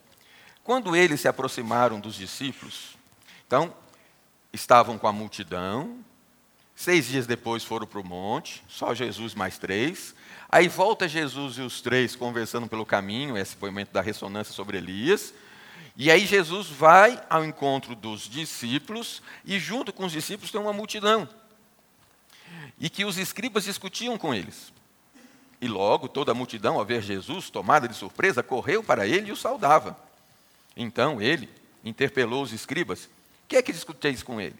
Quando 0.62 0.94
eles 0.94 1.20
se 1.20 1.26
aproximaram 1.26 1.98
dos 1.98 2.14
discípulos, 2.14 2.96
então, 3.44 3.74
estavam 4.52 4.96
com 4.96 5.08
a 5.08 5.12
multidão, 5.12 5.98
seis 6.72 7.08
dias 7.08 7.26
depois 7.26 7.64
foram 7.64 7.84
para 7.84 7.98
o 7.98 8.06
monte, 8.06 8.62
só 8.68 8.94
Jesus 8.94 9.34
mais 9.34 9.58
três. 9.58 10.14
Aí 10.48 10.68
volta 10.68 11.08
Jesus 11.08 11.58
e 11.58 11.62
os 11.62 11.80
três 11.80 12.14
conversando 12.14 12.68
pelo 12.68 12.86
caminho, 12.86 13.36
esse 13.36 13.56
momento 13.60 13.90
da 13.90 14.00
ressonância 14.00 14.54
sobre 14.54 14.78
Elias. 14.78 15.34
E 15.96 16.12
aí 16.12 16.24
Jesus 16.24 16.68
vai 16.68 17.20
ao 17.28 17.44
encontro 17.44 17.96
dos 17.96 18.28
discípulos, 18.28 19.20
e 19.44 19.58
junto 19.58 19.92
com 19.92 20.04
os 20.04 20.12
discípulos 20.12 20.52
tem 20.52 20.60
uma 20.60 20.72
multidão. 20.72 21.28
E 22.78 22.88
que 22.88 23.04
os 23.04 23.18
escribas 23.18 23.64
discutiam 23.64 24.16
com 24.16 24.32
eles. 24.32 24.72
E 25.60 25.68
logo 25.68 26.08
toda 26.08 26.32
a 26.32 26.34
multidão, 26.34 26.78
ao 26.78 26.84
ver 26.84 27.02
Jesus, 27.02 27.50
tomada 27.50 27.86
de 27.86 27.94
surpresa, 27.94 28.42
correu 28.42 28.82
para 28.82 29.06
ele 29.06 29.28
e 29.28 29.32
o 29.32 29.36
saudava. 29.36 29.96
Então 30.74 31.20
ele 31.20 31.50
interpelou 31.84 32.42
os 32.42 32.52
escribas: 32.52 33.08
Que 33.46 33.56
é 33.56 33.62
que 33.62 33.72
discuteis 33.72 34.22
com 34.22 34.40
eles? 34.40 34.58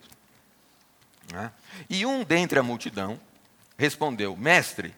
Né? 1.33 1.51
E 1.89 2.05
um 2.05 2.23
dentre 2.23 2.59
a 2.59 2.63
multidão 2.63 3.19
respondeu: 3.79 4.37
Mestre, 4.37 4.95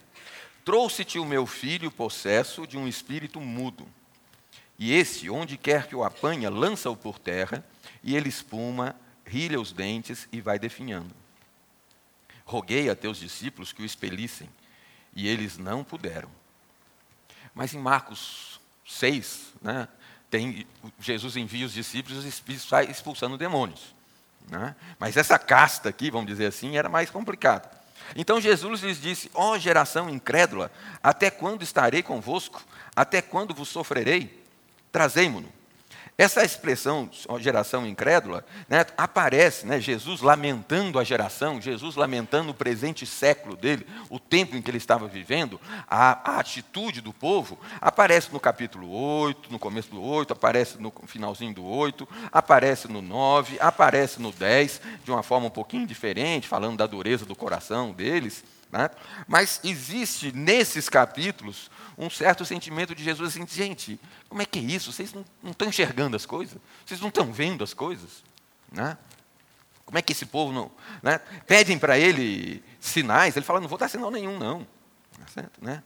trouxe-te 0.64 1.20
o 1.20 1.24
meu 1.24 1.46
filho 1.46 1.90
possesso 1.90 2.66
de 2.66 2.76
um 2.76 2.88
espírito 2.88 3.40
mudo. 3.40 3.86
E 4.78 4.92
esse, 4.92 5.30
onde 5.30 5.56
quer 5.56 5.86
que 5.86 5.94
o 5.94 6.02
apanha, 6.02 6.50
lança-o 6.50 6.96
por 6.96 7.18
terra, 7.18 7.64
e 8.02 8.16
ele 8.16 8.28
espuma, 8.28 8.96
rilha 9.24 9.60
os 9.60 9.72
dentes 9.72 10.26
e 10.32 10.40
vai 10.40 10.58
definhando. 10.58 11.14
Roguei 12.44 12.90
a 12.90 12.96
teus 12.96 13.18
discípulos 13.18 13.72
que 13.72 13.82
o 13.82 13.84
expelissem 13.84 14.48
e 15.14 15.28
eles 15.28 15.58
não 15.58 15.84
puderam. 15.84 16.28
Mas 17.54 17.74
em 17.74 17.78
Marcos 17.78 18.60
6, 18.86 19.54
né, 19.60 19.88
tem, 20.30 20.66
Jesus 20.98 21.36
envia 21.36 21.66
os 21.66 21.72
discípulos 21.72 22.24
e 22.24 22.58
saem 22.58 22.90
expulsando 22.90 23.36
demônios. 23.36 23.94
Né? 24.48 24.74
Mas 24.98 25.16
essa 25.16 25.38
casta 25.38 25.88
aqui, 25.88 26.10
vamos 26.10 26.26
dizer 26.26 26.46
assim, 26.46 26.76
era 26.76 26.88
mais 26.88 27.10
complicada. 27.10 27.70
Então 28.16 28.40
Jesus 28.40 28.82
lhes 28.82 29.00
disse: 29.00 29.30
Ó 29.32 29.52
oh, 29.52 29.58
geração 29.58 30.10
incrédula, 30.10 30.70
até 31.02 31.30
quando 31.30 31.62
estarei 31.62 32.02
convosco? 32.02 32.62
Até 32.94 33.22
quando 33.22 33.54
vos 33.54 33.68
sofrerei? 33.68 34.42
Trazei-mo-no. 34.90 35.48
Essa 36.22 36.44
expressão, 36.44 37.10
geração 37.40 37.84
incrédula, 37.84 38.44
né, 38.68 38.86
aparece, 38.96 39.66
né, 39.66 39.80
Jesus 39.80 40.20
lamentando 40.20 41.00
a 41.00 41.02
geração, 41.02 41.60
Jesus 41.60 41.96
lamentando 41.96 42.52
o 42.52 42.54
presente 42.54 43.04
século 43.04 43.56
dele, 43.56 43.84
o 44.08 44.20
tempo 44.20 44.54
em 44.54 44.62
que 44.62 44.70
ele 44.70 44.78
estava 44.78 45.08
vivendo, 45.08 45.60
a, 45.90 46.36
a, 46.36 46.38
atitude 46.38 47.00
do 47.00 47.12
povo, 47.12 47.58
aparece 47.80 48.32
no 48.32 48.38
capítulo 48.38 48.88
8, 48.88 49.50
no 49.50 49.58
começo 49.58 49.90
do 49.90 50.00
8, 50.00 50.32
aparece 50.32 50.80
no 50.80 50.92
finalzinho 51.08 51.54
do 51.54 51.64
8, 51.64 52.08
aparece 52.30 52.86
no 52.86 53.02
9, 53.02 53.56
aparece 53.58 54.22
no 54.22 54.30
10, 54.30 54.80
de 55.02 55.10
uma 55.10 55.24
forma 55.24 55.48
um 55.48 55.50
pouquinho 55.50 55.88
diferente, 55.88 56.46
falando 56.46 56.76
da 56.76 56.86
dureza 56.86 57.26
do 57.26 57.34
coração 57.34 57.90
deles. 57.90 58.44
Né? 58.72 58.88
Mas 59.28 59.60
existe 59.62 60.32
nesses 60.32 60.88
capítulos 60.88 61.70
um 61.98 62.08
certo 62.08 62.42
sentimento 62.42 62.94
de 62.94 63.04
Jesus 63.04 63.36
assim, 63.36 63.46
gente, 63.46 64.00
como 64.30 64.40
é 64.40 64.46
que 64.46 64.58
é 64.58 64.62
isso? 64.62 64.90
Vocês 64.90 65.12
não, 65.12 65.22
não 65.42 65.50
estão 65.50 65.68
enxergando 65.68 66.16
as 66.16 66.24
coisas? 66.24 66.56
Vocês 66.86 66.98
não 66.98 67.08
estão 67.08 67.30
vendo 67.30 67.62
as 67.62 67.74
coisas? 67.74 68.24
Né? 68.72 68.96
Como 69.84 69.98
é 69.98 70.02
que 70.02 70.12
esse 70.12 70.24
povo 70.24 70.52
não. 70.52 70.72
Né? 71.02 71.18
Pedem 71.46 71.78
para 71.78 71.98
ele 71.98 72.64
sinais, 72.80 73.36
ele 73.36 73.44
fala, 73.44 73.60
não 73.60 73.68
vou 73.68 73.76
dar 73.76 73.88
sinal 73.88 74.10
nenhum, 74.10 74.38
não. 74.38 74.66
Tá 75.18 75.26
certo, 75.26 75.62
né? 75.62 75.82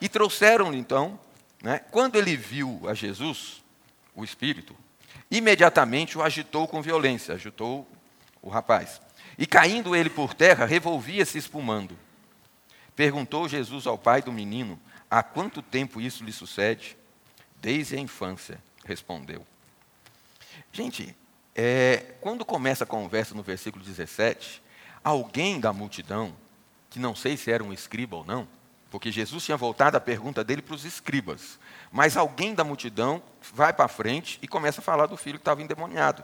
E 0.00 0.08
trouxeram-lhe 0.08 0.78
então, 0.78 1.20
né? 1.62 1.78
quando 1.90 2.16
ele 2.16 2.34
viu 2.34 2.80
a 2.88 2.94
Jesus, 2.94 3.62
o 4.14 4.24
Espírito, 4.24 4.74
imediatamente 5.30 6.16
o 6.16 6.22
agitou 6.22 6.66
com 6.66 6.80
violência, 6.80 7.34
agitou 7.34 7.86
o 8.40 8.48
rapaz. 8.48 9.00
E 9.36 9.46
caindo 9.46 9.94
ele 9.94 10.08
por 10.08 10.32
terra, 10.32 10.64
revolvia-se 10.64 11.36
espumando. 11.36 11.96
Perguntou 13.00 13.48
Jesus 13.48 13.86
ao 13.86 13.96
pai 13.96 14.20
do 14.20 14.30
menino: 14.30 14.78
Há 15.10 15.22
quanto 15.22 15.62
tempo 15.62 16.02
isso 16.02 16.22
lhe 16.22 16.34
sucede? 16.34 16.98
Desde 17.58 17.96
a 17.96 17.98
infância, 17.98 18.62
respondeu. 18.84 19.46
Gente, 20.70 21.16
é, 21.54 22.12
quando 22.20 22.44
começa 22.44 22.84
a 22.84 22.86
conversa 22.86 23.34
no 23.34 23.42
versículo 23.42 23.82
17, 23.82 24.62
alguém 25.02 25.58
da 25.58 25.72
multidão, 25.72 26.36
que 26.90 26.98
não 26.98 27.16
sei 27.16 27.38
se 27.38 27.50
era 27.50 27.64
um 27.64 27.72
escriba 27.72 28.16
ou 28.16 28.24
não, 28.26 28.46
porque 28.90 29.10
Jesus 29.10 29.46
tinha 29.46 29.56
voltado 29.56 29.96
a 29.96 30.00
pergunta 30.00 30.44
dele 30.44 30.60
para 30.60 30.74
os 30.74 30.84
escribas, 30.84 31.58
mas 31.90 32.18
alguém 32.18 32.54
da 32.54 32.64
multidão 32.64 33.22
vai 33.54 33.72
para 33.72 33.88
frente 33.88 34.38
e 34.42 34.46
começa 34.46 34.82
a 34.82 34.84
falar 34.84 35.06
do 35.06 35.16
filho 35.16 35.38
que 35.38 35.42
estava 35.42 35.62
endemoniado. 35.62 36.22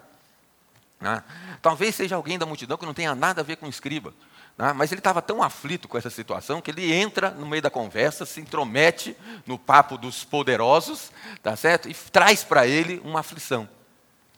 Né? 1.01 1.25
Talvez 1.63 1.95
seja 1.95 2.17
alguém 2.17 2.39
da 2.39 2.45
multidão 2.45 2.77
que 2.77 2.85
não 2.85 2.93
tenha 2.93 3.15
nada 3.15 3.41
a 3.41 3.45
ver 3.45 3.57
com 3.57 3.67
escriba, 3.67 4.13
né? 4.57 4.73
Mas 4.73 4.91
ele 4.91 5.01
estava 5.01 5.21
tão 5.21 5.43
aflito 5.43 5.87
com 5.87 5.99
essa 5.99 6.11
situação 6.11 6.61
que 6.61 6.71
ele 6.71 6.93
entra 6.93 7.31
no 7.31 7.47
meio 7.47 7.63
da 7.63 7.71
conversa, 7.71 8.25
se 8.25 8.41
intromete 8.41 9.17
no 9.45 9.59
papo 9.59 9.99
dos 9.99 10.25
poderosos, 10.25 11.11
tá 11.43 11.55
certo? 11.57 11.89
E 11.89 11.95
traz 11.95 12.43
para 12.43 12.67
ele 12.67 13.01
uma 13.05 13.21
aflição, 13.21 13.69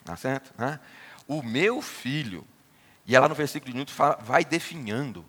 tá 0.05 0.17
certo? 0.17 0.53
Né? 0.59 0.81
O 1.27 1.43
meu 1.43 1.81
filho, 1.81 2.45
e 3.07 3.15
ela 3.15 3.29
no 3.29 3.35
versículo 3.35 3.73
de 3.73 3.81
1 3.81 3.87
fala, 3.87 4.19
vai 4.21 4.45
definhando. 4.45 5.25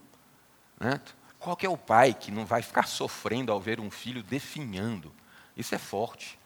Né? 0.80 1.00
Qual 1.38 1.56
que 1.56 1.66
é 1.66 1.70
o 1.70 1.78
pai 1.78 2.14
que 2.14 2.32
não 2.32 2.46
vai 2.46 2.62
ficar 2.62 2.88
sofrendo 2.88 3.52
ao 3.52 3.60
ver 3.60 3.80
um 3.80 3.92
filho 3.92 4.24
definhando? 4.24 5.14
Isso 5.56 5.76
é 5.76 5.78
forte, 5.78 6.40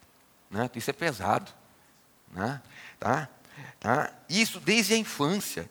né? 0.50 0.70
isso 0.76 0.90
é 0.90 0.94
pesado. 0.94 1.52
Né? 2.32 2.62
Tá? 3.00 3.30
Tá? 3.80 4.12
Isso 4.28 4.60
desde 4.60 4.96
a 4.96 4.98
infância. 4.98 5.70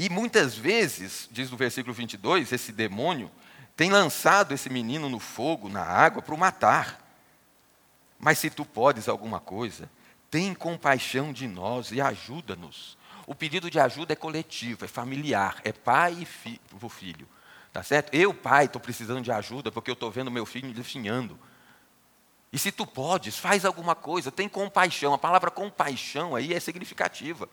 E 0.00 0.08
muitas 0.08 0.56
vezes, 0.56 1.28
diz 1.30 1.50
no 1.50 1.58
versículo 1.58 1.92
22, 1.92 2.50
esse 2.52 2.72
demônio 2.72 3.30
tem 3.76 3.90
lançado 3.90 4.54
esse 4.54 4.70
menino 4.70 5.10
no 5.10 5.18
fogo, 5.18 5.68
na 5.68 5.82
água, 5.82 6.22
para 6.22 6.34
o 6.34 6.38
matar. 6.38 7.06
Mas 8.18 8.38
se 8.38 8.48
tu 8.48 8.64
podes 8.64 9.10
alguma 9.10 9.40
coisa, 9.40 9.90
tem 10.30 10.54
compaixão 10.54 11.34
de 11.34 11.46
nós 11.46 11.92
e 11.92 12.00
ajuda-nos. 12.00 12.96
O 13.26 13.34
pedido 13.34 13.70
de 13.70 13.78
ajuda 13.78 14.14
é 14.14 14.16
coletivo, 14.16 14.86
é 14.86 14.88
familiar, 14.88 15.60
é 15.64 15.70
pai 15.70 16.16
e 16.22 16.24
fi 16.24 16.58
filho. 16.88 17.28
Tá 17.70 17.82
certo? 17.82 18.14
Eu, 18.14 18.32
pai, 18.32 18.64
estou 18.64 18.80
precisando 18.80 19.22
de 19.22 19.30
ajuda 19.30 19.70
porque 19.70 19.90
eu 19.90 19.92
estou 19.94 20.10
vendo 20.10 20.30
meu 20.30 20.46
filho 20.46 20.72
definhando. 20.72 21.38
E 22.50 22.58
se 22.58 22.72
tu 22.72 22.86
podes, 22.86 23.36
faz 23.36 23.66
alguma 23.66 23.94
coisa, 23.94 24.32
tem 24.32 24.48
compaixão. 24.48 25.12
A 25.12 25.18
palavra 25.18 25.50
compaixão 25.50 26.34
aí 26.34 26.54
é 26.54 26.58
significativa. 26.58 27.46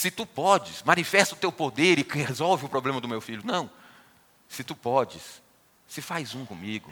Se 0.00 0.10
tu 0.10 0.24
podes, 0.24 0.82
manifesta 0.82 1.34
o 1.34 1.38
teu 1.38 1.52
poder 1.52 1.98
e 1.98 2.02
resolve 2.08 2.64
o 2.64 2.70
problema 2.70 3.02
do 3.02 3.06
meu 3.06 3.20
filho. 3.20 3.42
Não. 3.44 3.70
Se 4.48 4.64
tu 4.64 4.74
podes, 4.74 5.42
se 5.86 6.00
faz 6.00 6.34
um 6.34 6.46
comigo. 6.46 6.90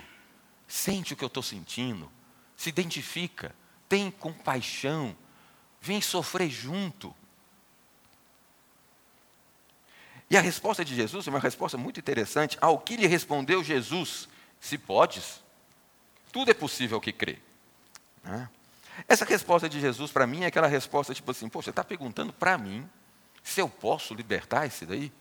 Sente 0.66 1.14
o 1.14 1.16
que 1.16 1.24
eu 1.24 1.28
estou 1.28 1.42
sentindo. 1.42 2.12
Se 2.54 2.68
identifica. 2.68 3.54
Tem 3.88 4.10
compaixão. 4.10 5.16
Vem 5.80 6.02
sofrer 6.02 6.50
junto. 6.50 7.16
E 10.28 10.36
a 10.36 10.42
resposta 10.42 10.84
de 10.84 10.94
Jesus 10.94 11.26
é 11.26 11.30
uma 11.30 11.40
resposta 11.40 11.78
muito 11.78 11.98
interessante. 11.98 12.58
Ao 12.60 12.78
que 12.78 12.94
lhe 12.94 13.06
respondeu 13.06 13.64
Jesus: 13.64 14.28
Se 14.60 14.76
podes, 14.76 15.42
tudo 16.30 16.50
é 16.50 16.54
possível 16.54 17.00
que 17.00 17.14
crê. 17.14 17.38
Né? 18.22 18.50
Essa 19.08 19.24
resposta 19.24 19.66
de 19.66 19.80
Jesus 19.80 20.12
para 20.12 20.26
mim 20.26 20.42
é 20.42 20.48
aquela 20.48 20.66
resposta 20.66 21.14
tipo 21.14 21.30
assim: 21.30 21.48
Poxa, 21.48 21.64
você 21.64 21.70
está 21.70 21.82
perguntando 21.82 22.34
para 22.34 22.58
mim 22.58 22.86
se 23.48 23.60
eu 23.60 23.68
posso 23.68 24.14
libertar 24.14 24.66
esse 24.66 24.84
daí? 24.84 25.12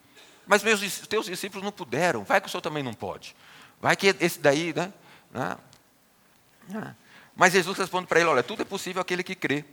Mas 0.45 0.63
meus 0.63 0.99
teus 1.07 1.25
discípulos 1.25 1.63
não 1.63 1.71
puderam, 1.71 2.23
vai 2.23 2.39
que 2.39 2.47
o 2.47 2.49
senhor 2.49 2.61
também 2.61 2.83
não 2.83 2.93
pode. 2.93 3.35
Vai 3.81 3.95
que 3.95 4.15
esse 4.19 4.39
daí, 4.39 4.73
né? 4.73 4.91
Ah, 5.33 5.57
ah. 6.73 6.93
Mas 7.35 7.53
Jesus 7.53 7.77
responde 7.77 8.07
para 8.07 8.19
ele: 8.19 8.29
Olha, 8.29 8.43
tudo 8.43 8.61
é 8.61 8.65
possível 8.65 9.01
aquele 9.01 9.23
que 9.23 9.35
crê. 9.35 9.63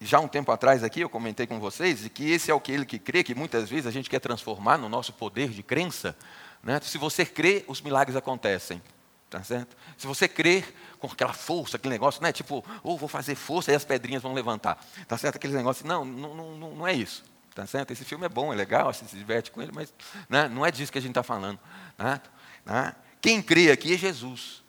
Já 0.00 0.20
um 0.20 0.28
tempo 0.28 0.52
atrás 0.52 0.84
aqui 0.84 1.00
eu 1.00 1.08
comentei 1.08 1.46
com 1.46 1.58
vocês 1.58 2.06
que 2.08 2.30
esse 2.30 2.50
é 2.50 2.54
aquele 2.54 2.84
que 2.84 2.98
crê, 2.98 3.24
que 3.24 3.34
muitas 3.34 3.68
vezes 3.68 3.86
a 3.86 3.90
gente 3.90 4.10
quer 4.10 4.20
transformar 4.20 4.76
no 4.76 4.88
nosso 4.88 5.12
poder 5.12 5.48
de 5.48 5.62
crença. 5.62 6.16
Né? 6.62 6.78
Se 6.82 6.98
você 6.98 7.24
crê, 7.24 7.64
os 7.66 7.80
milagres 7.80 8.14
acontecem. 8.14 8.82
Tá 9.28 9.42
certo? 9.42 9.76
Se 9.98 10.06
você 10.06 10.28
crer 10.28 10.72
com 10.98 11.08
aquela 11.08 11.32
força, 11.32 11.76
aquele 11.76 11.92
negócio, 11.92 12.22
não 12.22 12.28
é 12.28 12.32
tipo, 12.32 12.64
ou 12.82 12.94
oh, 12.94 12.96
vou 12.96 13.08
fazer 13.08 13.34
força 13.34 13.72
e 13.72 13.74
as 13.74 13.84
pedrinhas 13.84 14.22
vão 14.22 14.32
levantar. 14.32 14.84
Tá 15.08 15.18
certo? 15.18 15.36
Aquele 15.36 15.54
negócio, 15.54 15.86
não, 15.86 16.04
não, 16.04 16.56
não, 16.56 16.74
não 16.74 16.86
é 16.86 16.92
isso. 16.92 17.24
Tá 17.54 17.66
certo? 17.66 17.90
Esse 17.90 18.04
filme 18.04 18.26
é 18.26 18.28
bom, 18.28 18.52
é 18.52 18.56
legal, 18.56 18.92
você 18.92 19.04
se 19.06 19.16
diverte 19.16 19.50
com 19.50 19.62
ele, 19.62 19.72
mas 19.74 19.92
né, 20.28 20.46
não 20.48 20.64
é 20.64 20.70
disso 20.70 20.92
que 20.92 20.98
a 20.98 21.00
gente 21.00 21.10
está 21.10 21.22
falando. 21.22 21.58
Né? 21.98 22.20
Né? 22.64 22.94
Quem 23.20 23.42
crê 23.42 23.70
aqui 23.70 23.94
é 23.94 23.98
Jesus. 23.98 24.62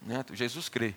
Né? 0.00 0.24
Jesus 0.32 0.68
crê. 0.68 0.94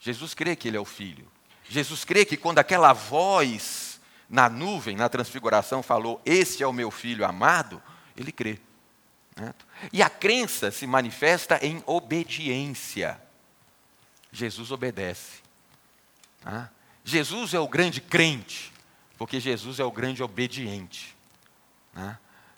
Jesus 0.00 0.34
crê 0.34 0.56
que 0.56 0.68
ele 0.68 0.76
é 0.76 0.80
o 0.80 0.84
Filho. 0.84 1.30
Jesus 1.68 2.04
crê 2.04 2.24
que 2.24 2.36
quando 2.36 2.58
aquela 2.58 2.92
voz 2.92 4.00
na 4.28 4.48
nuvem, 4.48 4.96
na 4.96 5.08
transfiguração, 5.08 5.82
falou: 5.82 6.20
Este 6.24 6.62
é 6.62 6.66
o 6.66 6.72
meu 6.72 6.90
filho 6.90 7.24
amado, 7.24 7.82
ele 8.16 8.32
crê. 8.32 8.58
E 9.92 10.02
a 10.02 10.08
crença 10.08 10.70
se 10.70 10.86
manifesta 10.86 11.58
em 11.64 11.82
obediência. 11.86 13.20
Jesus 14.32 14.70
obedece. 14.70 15.42
Jesus 17.04 17.54
é 17.54 17.58
o 17.58 17.68
grande 17.68 18.00
crente, 18.00 18.72
porque 19.18 19.40
Jesus 19.40 19.80
é 19.80 19.84
o 19.84 19.90
grande 19.90 20.22
obediente. 20.22 21.16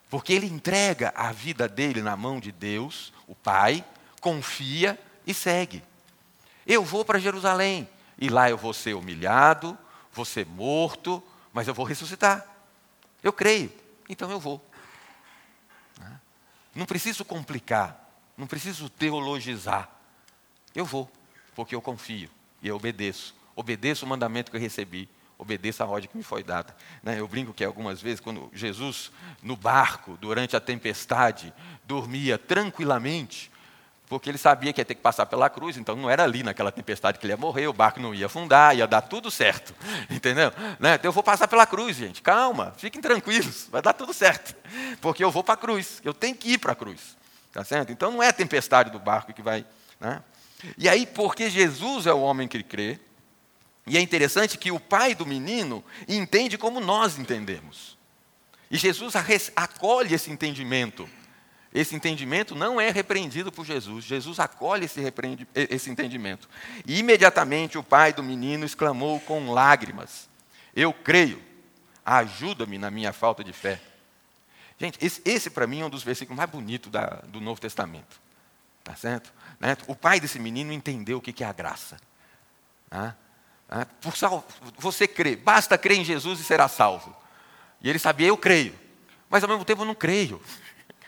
Porque 0.09 0.33
ele 0.33 0.47
entrega 0.47 1.13
a 1.15 1.31
vida 1.31 1.67
dele 1.67 2.01
na 2.01 2.15
mão 2.15 2.39
de 2.39 2.51
Deus, 2.51 3.13
o 3.27 3.35
Pai, 3.35 3.83
confia 4.21 4.99
e 5.25 5.33
segue. 5.33 5.83
Eu 6.65 6.83
vou 6.83 7.03
para 7.05 7.19
Jerusalém, 7.19 7.89
e 8.17 8.29
lá 8.29 8.49
eu 8.49 8.57
vou 8.57 8.73
ser 8.73 8.93
humilhado, 8.93 9.77
vou 10.11 10.25
ser 10.25 10.45
morto, 10.45 11.23
mas 11.53 11.67
eu 11.67 11.73
vou 11.73 11.85
ressuscitar. 11.85 12.45
Eu 13.21 13.33
creio, 13.33 13.71
então 14.09 14.29
eu 14.31 14.39
vou. 14.39 14.65
Não 16.77 16.85
preciso 16.85 17.25
complicar, 17.25 18.07
não 18.37 18.45
preciso 18.45 18.87
teologizar. 18.87 19.89
Eu 20.75 20.85
vou, 20.85 21.11
porque 21.55 21.73
eu 21.73 21.81
confio 21.81 22.29
e 22.61 22.67
eu 22.67 22.75
obedeço. 22.75 23.33
Obedeço 23.55 24.05
o 24.05 24.07
mandamento 24.07 24.51
que 24.51 24.57
eu 24.57 24.61
recebi, 24.61 25.09
obedeço 25.39 25.81
a 25.81 25.87
ordem 25.87 26.07
que 26.07 26.15
me 26.15 26.21
foi 26.21 26.43
dada. 26.43 26.77
Né? 27.01 27.19
Eu 27.19 27.27
brinco 27.27 27.51
que 27.51 27.63
algumas 27.63 27.99
vezes, 27.99 28.19
quando 28.19 28.51
Jesus, 28.53 29.11
no 29.41 29.55
barco, 29.55 30.19
durante 30.21 30.55
a 30.55 30.59
tempestade, 30.59 31.51
dormia 31.83 32.37
tranquilamente, 32.37 33.49
porque 34.09 34.29
ele 34.29 34.37
sabia 34.37 34.71
que 34.71 34.79
ia 34.79 34.85
ter 34.85 34.95
que 34.95 35.01
passar 35.01 35.25
pela 35.25 35.49
cruz, 35.49 35.75
então 35.77 35.95
não 35.95 36.09
era 36.09 36.23
ali 36.23 36.41
naquela 36.41 36.71
tempestade 36.71 37.19
que 37.19 37.25
ele 37.25 37.33
ia 37.33 37.37
morrer, 37.37 37.67
o 37.67 37.73
barco 37.73 37.99
não 37.99 38.15
ia 38.15 38.27
afundar, 38.27 38.75
ia 38.75 38.87
dar 38.87 39.01
tudo 39.01 39.29
certo, 39.29 39.75
entendeu? 40.09 40.51
Né? 40.79 40.95
Então 40.95 41.09
eu 41.09 41.11
vou 41.11 41.23
passar 41.23 41.47
pela 41.47 41.65
cruz, 41.65 41.97
gente, 41.97 42.21
calma, 42.21 42.73
fiquem 42.77 43.01
tranquilos, 43.01 43.67
vai 43.69 43.81
dar 43.81 43.93
tudo 43.93 44.13
certo, 44.13 44.55
porque 45.01 45.23
eu 45.23 45.29
vou 45.29 45.43
para 45.43 45.55
a 45.55 45.57
cruz, 45.57 46.01
eu 46.03 46.13
tenho 46.13 46.35
que 46.35 46.53
ir 46.53 46.57
para 46.57 46.71
a 46.71 46.75
cruz, 46.75 47.17
tá 47.51 47.63
certo? 47.63 47.91
Então 47.91 48.11
não 48.11 48.23
é 48.23 48.29
a 48.29 48.33
tempestade 48.33 48.89
do 48.89 48.99
barco 48.99 49.33
que 49.33 49.41
vai, 49.41 49.65
né? 49.99 50.21
E 50.77 50.89
aí, 50.89 51.05
porque 51.05 51.49
Jesus 51.49 52.07
é 52.07 52.13
o 52.13 52.21
homem 52.21 52.47
que 52.47 52.63
crê, 52.63 52.99
e 53.85 53.97
é 53.97 54.01
interessante 54.01 54.57
que 54.57 54.71
o 54.71 54.79
pai 54.79 55.13
do 55.13 55.25
menino 55.25 55.83
entende 56.07 56.57
como 56.57 56.79
nós 56.79 57.19
entendemos, 57.19 57.97
e 58.71 58.77
Jesus 58.77 59.13
acolhe 59.55 60.13
esse 60.13 60.31
entendimento, 60.31 61.07
esse 61.73 61.95
entendimento 61.95 62.55
não 62.55 62.79
é 62.79 62.89
repreendido 62.89 63.51
por 63.51 63.65
Jesus. 63.65 64.05
Jesus 64.05 64.39
acolhe 64.39 64.85
esse, 64.85 65.01
esse 65.53 65.89
entendimento. 65.89 66.49
E 66.85 66.99
imediatamente 66.99 67.77
o 67.77 67.83
pai 67.83 68.13
do 68.13 68.23
menino 68.23 68.65
exclamou 68.65 69.19
com 69.19 69.51
lágrimas: 69.51 70.29
Eu 70.75 70.93
creio, 70.93 71.41
ajuda-me 72.05 72.77
na 72.77 72.89
minha 72.89 73.11
falta 73.11 73.43
de 73.43 73.53
fé. 73.53 73.81
Gente, 74.79 75.03
esse, 75.03 75.21
esse 75.25 75.49
para 75.49 75.67
mim 75.67 75.81
é 75.81 75.85
um 75.85 75.89
dos 75.89 76.03
versículos 76.03 76.37
mais 76.37 76.49
bonitos 76.49 76.91
da, 76.91 77.21
do 77.27 77.41
Novo 77.41 77.59
Testamento. 77.59 78.19
Tá 78.83 78.95
certo? 78.95 79.33
Né? 79.59 79.75
O 79.87 79.95
pai 79.95 80.19
desse 80.19 80.39
menino 80.39 80.71
entendeu 80.71 81.17
o 81.17 81.21
que 81.21 81.43
é 81.43 81.47
a 81.47 81.51
graça. 81.51 81.97
Né? 82.89 83.13
Por 83.99 84.15
sal, 84.15 84.47
você 84.77 85.07
crê, 85.07 85.35
basta 85.35 85.77
crer 85.77 85.97
em 85.97 86.05
Jesus 86.05 86.39
e 86.39 86.43
será 86.43 86.67
salvo. 86.67 87.15
E 87.81 87.89
ele 87.89 87.99
sabia, 87.99 88.27
eu 88.27 88.37
creio. 88.37 88.73
Mas 89.29 89.43
ao 89.43 89.49
mesmo 89.49 89.65
tempo 89.65 89.81
eu 89.81 89.85
não 89.85 89.95
creio. 89.95 90.41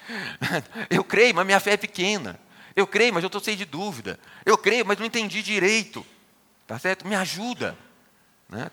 Eu 0.89 1.03
creio, 1.03 1.35
mas 1.35 1.45
minha 1.45 1.59
fé 1.59 1.73
é 1.73 1.77
pequena. 1.77 2.39
Eu 2.75 2.87
creio, 2.87 3.13
mas 3.13 3.23
eu 3.23 3.27
estou 3.27 3.43
cheio 3.43 3.57
de 3.57 3.65
dúvida. 3.65 4.19
Eu 4.45 4.57
creio, 4.57 4.85
mas 4.85 4.97
não 4.97 5.05
entendi 5.05 5.41
direito. 5.41 6.05
Tá 6.65 6.79
certo? 6.79 7.05
Me 7.05 7.15
ajuda. 7.15 7.77
Né? 8.47 8.69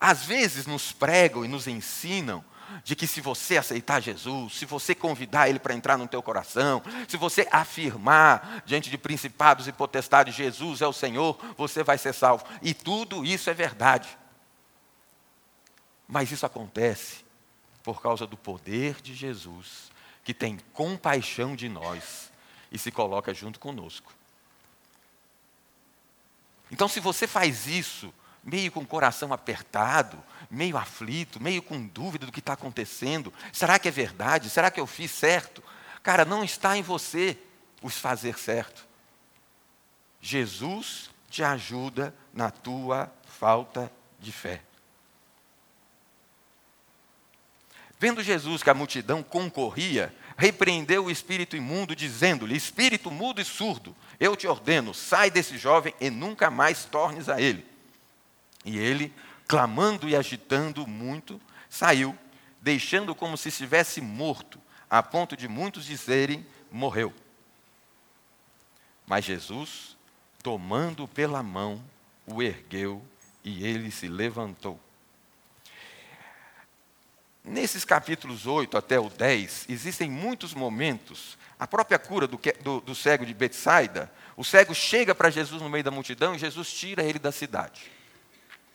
Às 0.00 0.24
vezes 0.24 0.66
nos 0.66 0.92
pregam 0.92 1.44
e 1.44 1.48
nos 1.48 1.66
ensinam 1.66 2.44
de 2.84 2.94
que 2.94 3.06
se 3.06 3.20
você 3.20 3.56
aceitar 3.56 4.00
Jesus, 4.00 4.56
se 4.56 4.64
você 4.64 4.94
convidar 4.94 5.48
Ele 5.48 5.58
para 5.58 5.74
entrar 5.74 5.98
no 5.98 6.06
teu 6.06 6.22
coração, 6.22 6.82
se 7.08 7.16
você 7.16 7.46
afirmar 7.50 8.62
diante 8.64 8.88
de 8.88 8.96
principados 8.96 9.66
e 9.66 9.72
potestades, 9.72 10.34
Jesus 10.34 10.80
é 10.80 10.86
o 10.86 10.92
Senhor, 10.92 11.38
você 11.56 11.82
vai 11.82 11.98
ser 11.98 12.14
salvo. 12.14 12.44
E 12.62 12.72
tudo 12.72 13.24
isso 13.24 13.50
é 13.50 13.54
verdade. 13.54 14.08
Mas 16.06 16.30
isso 16.30 16.46
acontece 16.46 17.24
por 17.82 18.00
causa 18.00 18.26
do 18.26 18.36
poder 18.36 19.00
de 19.02 19.14
Jesus, 19.14 19.89
que 20.30 20.34
tem 20.34 20.60
compaixão 20.72 21.56
de 21.56 21.68
nós 21.68 22.30
e 22.70 22.78
se 22.78 22.92
coloca 22.92 23.34
junto 23.34 23.58
conosco. 23.58 24.12
Então, 26.70 26.86
se 26.86 27.00
você 27.00 27.26
faz 27.26 27.66
isso 27.66 28.14
meio 28.44 28.70
com 28.70 28.78
o 28.78 28.86
coração 28.86 29.32
apertado, 29.32 30.22
meio 30.48 30.76
aflito, 30.76 31.42
meio 31.42 31.60
com 31.60 31.84
dúvida 31.84 32.26
do 32.26 32.30
que 32.30 32.38
está 32.38 32.52
acontecendo. 32.52 33.34
Será 33.52 33.76
que 33.76 33.88
é 33.88 33.90
verdade? 33.90 34.48
Será 34.48 34.70
que 34.70 34.78
eu 34.78 34.86
fiz 34.86 35.10
certo? 35.10 35.64
Cara, 36.00 36.24
não 36.24 36.44
está 36.44 36.76
em 36.76 36.82
você 36.82 37.36
os 37.82 37.98
fazer 37.98 38.38
certo. 38.38 38.86
Jesus 40.20 41.10
te 41.28 41.42
ajuda 41.42 42.14
na 42.32 42.52
tua 42.52 43.12
falta 43.24 43.92
de 44.20 44.30
fé. 44.30 44.62
Vendo 48.00 48.22
Jesus 48.22 48.62
que 48.62 48.70
a 48.70 48.74
multidão 48.74 49.22
concorria, 49.22 50.14
repreendeu 50.40 51.04
o 51.04 51.10
espírito 51.10 51.54
imundo, 51.54 51.94
dizendo-lhe: 51.94 52.56
Espírito 52.56 53.10
mudo 53.10 53.42
e 53.42 53.44
surdo, 53.44 53.94
eu 54.18 54.34
te 54.34 54.46
ordeno, 54.46 54.94
sai 54.94 55.30
desse 55.30 55.58
jovem 55.58 55.94
e 56.00 56.08
nunca 56.08 56.50
mais 56.50 56.86
tornes 56.86 57.28
a 57.28 57.38
ele. 57.38 57.62
E 58.64 58.78
ele, 58.78 59.12
clamando 59.46 60.08
e 60.08 60.16
agitando 60.16 60.86
muito, 60.86 61.38
saiu, 61.68 62.16
deixando 62.58 63.14
como 63.14 63.36
se 63.36 63.50
estivesse 63.50 64.00
morto, 64.00 64.58
a 64.88 65.02
ponto 65.02 65.36
de 65.36 65.46
muitos 65.46 65.84
dizerem: 65.84 66.46
morreu. 66.72 67.12
Mas 69.06 69.26
Jesus, 69.26 69.94
tomando 70.42 71.06
pela 71.06 71.42
mão, 71.42 71.84
o 72.26 72.42
ergueu 72.42 73.04
e 73.44 73.62
ele 73.62 73.90
se 73.90 74.08
levantou. 74.08 74.80
Nesses 77.44 77.84
capítulos 77.84 78.46
8 78.46 78.76
até 78.76 79.00
o 79.00 79.08
10, 79.08 79.66
existem 79.68 80.10
muitos 80.10 80.52
momentos. 80.52 81.38
A 81.58 81.66
própria 81.66 81.98
cura 81.98 82.26
do, 82.26 82.38
do, 82.62 82.80
do 82.80 82.94
cego 82.94 83.24
de 83.24 83.32
Betsaida, 83.32 84.12
o 84.36 84.44
cego 84.44 84.74
chega 84.74 85.14
para 85.14 85.30
Jesus 85.30 85.60
no 85.62 85.68
meio 85.68 85.84
da 85.84 85.90
multidão 85.90 86.34
e 86.34 86.38
Jesus 86.38 86.72
tira 86.72 87.02
ele 87.02 87.18
da 87.18 87.32
cidade. 87.32 87.90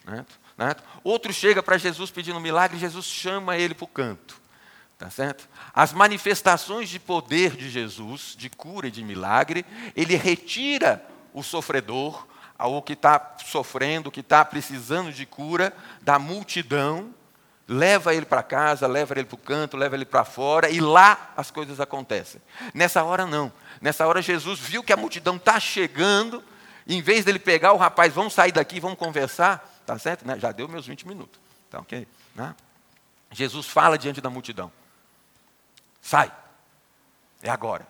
Né? 0.03 0.25
Né? 0.57 0.75
Outro 1.03 1.33
chega 1.33 1.61
para 1.61 1.77
Jesus 1.77 2.11
pedindo 2.11 2.37
um 2.37 2.41
milagre, 2.41 2.77
Jesus 2.79 3.05
chama 3.05 3.57
ele 3.57 3.73
para 3.73 3.85
o 3.85 3.87
canto. 3.87 4.41
Tá 4.97 5.09
certo? 5.09 5.49
As 5.73 5.91
manifestações 5.91 6.87
de 6.87 6.99
poder 6.99 7.55
de 7.57 7.69
Jesus, 7.69 8.33
de 8.37 8.49
cura 8.49 8.87
e 8.87 8.91
de 8.91 9.03
milagre, 9.03 9.65
ele 9.93 10.15
retira 10.15 11.05
o 11.33 11.43
sofredor, 11.43 12.25
o 12.57 12.81
que 12.81 12.93
está 12.93 13.35
sofrendo, 13.45 14.07
o 14.07 14.11
que 14.11 14.21
está 14.21 14.45
precisando 14.45 15.11
de 15.11 15.25
cura, 15.25 15.73
da 16.01 16.17
multidão, 16.17 17.13
leva 17.67 18.13
ele 18.13 18.25
para 18.25 18.43
casa, 18.43 18.87
leva 18.87 19.13
ele 19.13 19.25
para 19.25 19.35
o 19.35 19.39
canto, 19.39 19.77
leva 19.77 19.95
ele 19.95 20.05
para 20.05 20.23
fora, 20.23 20.69
e 20.69 20.79
lá 20.79 21.33
as 21.35 21.49
coisas 21.51 21.79
acontecem. 21.79 22.41
Nessa 22.73 23.03
hora, 23.03 23.25
não. 23.25 23.51
Nessa 23.81 24.05
hora, 24.07 24.21
Jesus 24.21 24.59
viu 24.59 24.83
que 24.83 24.93
a 24.93 24.97
multidão 24.97 25.35
está 25.35 25.59
chegando, 25.59 26.43
em 26.87 27.01
vez 27.01 27.25
dele 27.25 27.39
pegar 27.39 27.73
o 27.73 27.77
rapaz, 27.77 28.13
vamos 28.13 28.33
sair 28.33 28.51
daqui, 28.51 28.79
vamos 28.79 28.97
conversar, 28.97 29.75
Tá 29.85 29.99
certo? 29.99 30.25
Né? 30.25 30.39
Já 30.39 30.51
deu 30.51 30.67
meus 30.67 30.87
20 30.87 31.07
minutos. 31.07 31.39
Tá 31.69 31.79
ok? 31.79 32.07
Né? 32.33 32.55
Jesus 33.31 33.67
fala 33.67 33.97
diante 33.97 34.19
da 34.19 34.29
multidão. 34.29 34.71
Sai. 36.01 36.31
É 37.41 37.49
agora. 37.49 37.87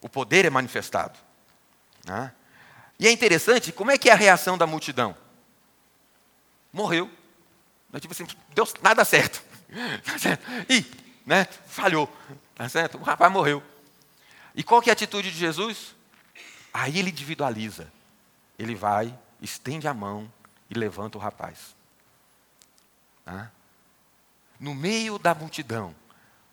O 0.00 0.08
poder 0.08 0.44
é 0.44 0.50
manifestado. 0.50 1.18
Né? 2.04 2.32
E 2.98 3.08
é 3.08 3.10
interessante, 3.10 3.72
como 3.72 3.90
é 3.90 3.96
que 3.96 4.10
é 4.10 4.12
a 4.12 4.16
reação 4.16 4.58
da 4.58 4.66
multidão? 4.66 5.16
Morreu. 6.72 7.10
Tipo 8.00 8.12
assim, 8.12 8.26
deu 8.54 8.68
nada 8.82 9.04
certo. 9.04 9.42
Tá 10.02 10.18
certo? 10.18 10.42
Ih, 10.70 10.90
né? 11.26 11.44
Falhou. 11.66 12.10
Tá 12.54 12.68
certo? 12.70 12.96
O 12.96 13.02
rapaz 13.02 13.30
morreu. 13.30 13.62
E 14.54 14.62
qual 14.62 14.80
que 14.80 14.88
é 14.88 14.92
a 14.92 14.94
atitude 14.94 15.30
de 15.30 15.38
Jesus? 15.38 15.94
Aí 16.72 16.98
ele 16.98 17.10
individualiza. 17.10 17.92
Ele 18.58 18.74
vai, 18.74 19.16
estende 19.40 19.86
a 19.86 19.92
mão 19.92 20.32
e 20.70 20.74
levanta 20.74 21.18
o 21.18 21.20
rapaz. 21.20 21.76
Ah? 23.26 23.48
No 24.58 24.74
meio 24.74 25.18
da 25.18 25.34
multidão, 25.34 25.94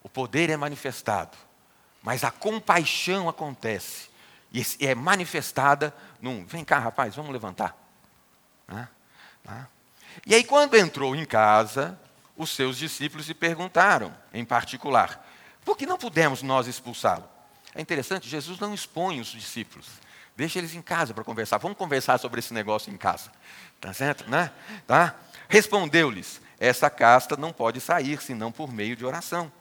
o 0.04 0.10
poder 0.10 0.50
é 0.50 0.58
manifestado, 0.58 1.38
mas 2.04 2.24
a 2.24 2.30
compaixão 2.30 3.28
acontece 3.28 4.10
e 4.54 4.86
é 4.86 4.94
manifestada 4.94 5.96
num: 6.22 6.46
vem 6.46 6.64
cá, 6.64 6.78
rapaz, 6.80 7.16
vamos 7.16 7.32
levantar. 7.32 7.76
Ah? 8.68 8.88
Ah? 9.48 9.66
E 10.26 10.36
aí, 10.36 10.44
quando 10.44 10.76
entrou 10.76 11.16
em 11.16 11.26
casa, 11.26 12.00
os 12.38 12.50
seus 12.50 12.78
discípulos 12.78 13.28
lhe 13.28 13.34
perguntaram, 13.34 14.16
em 14.34 14.46
particular, 14.46 15.26
por 15.64 15.78
que 15.78 15.86
não 15.86 15.98
pudemos 15.98 16.44
nós 16.44 16.68
expulsá-lo? 16.68 17.28
É 17.74 17.82
interessante, 17.82 18.30
Jesus 18.30 18.60
não 18.60 18.74
expõe 18.74 19.20
os 19.20 19.28
discípulos. 19.28 19.88
Deixa 20.36 20.60
eles 20.60 20.74
em 20.74 20.82
casa 20.82 21.14
para 21.14 21.24
conversar. 21.24 21.58
Vamos 21.58 21.78
conversar 21.78 22.18
sobre 22.18 22.40
esse 22.40 22.54
negócio 22.54 22.94
em 22.94 22.98
casa. 22.98 23.32
Tá 23.80 23.94
certo? 23.94 24.30
Né? 24.30 24.52
Tá? 24.86 25.16
Respondeu-lhes: 25.48 26.42
Essa 26.60 26.90
casta 26.90 27.38
não 27.38 27.54
pode 27.54 27.80
sair 27.80 28.22
senão 28.22 28.52
por 28.52 28.72
meio 28.72 28.96
de 28.96 29.06
oração. 29.06 29.52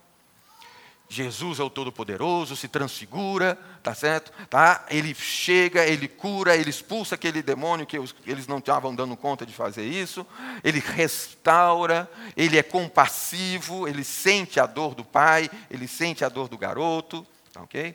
Jesus 1.09 1.61
é 1.61 1.63
o 1.63 1.71
Todo-Poderoso, 1.71 2.57
se 2.57 2.67
transfigura, 2.67 3.59
tá 3.83 3.95
certo? 3.95 4.33
Tá? 4.49 4.85
Ele 4.89 5.15
chega, 5.15 5.85
ele 5.85 6.09
cura, 6.09 6.57
ele 6.57 6.71
expulsa 6.71 7.15
aquele 7.15 7.43
demônio 7.43 7.87
que 7.87 7.97
eles 8.27 8.47
não 8.47 8.59
estavam 8.59 8.95
dando 8.95 9.17
conta 9.17 9.45
de 9.45 9.53
fazer 9.53 9.85
isso, 9.85 10.27
ele 10.63 10.81
restaura, 10.81 12.11
ele 12.37 12.59
é 12.59 12.63
compassivo, 12.63 13.87
ele 13.87 14.03
sente 14.03 14.59
a 14.59 14.67
dor 14.67 14.95
do 14.95 15.05
pai, 15.05 15.51
ele 15.71 15.87
sente 15.87 16.25
a 16.25 16.29
dor 16.29 16.49
do 16.49 16.59
garoto, 16.59 17.25
tá 17.53 17.63
ok? 17.63 17.95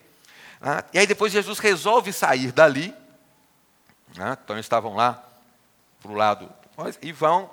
Ah, 0.62 0.84
e 0.94 1.00
aí 1.00 1.08
depois 1.08 1.32
Jesus 1.32 1.60
resolve 1.60 2.14
sair 2.14 2.52
dali. 2.52 2.94
Ah, 4.18 4.38
então 4.44 4.58
estavam 4.58 4.96
lá 4.96 5.24
para 6.02 6.12
o 6.12 6.16
lado 6.16 6.50
e 7.02 7.12
vão 7.12 7.50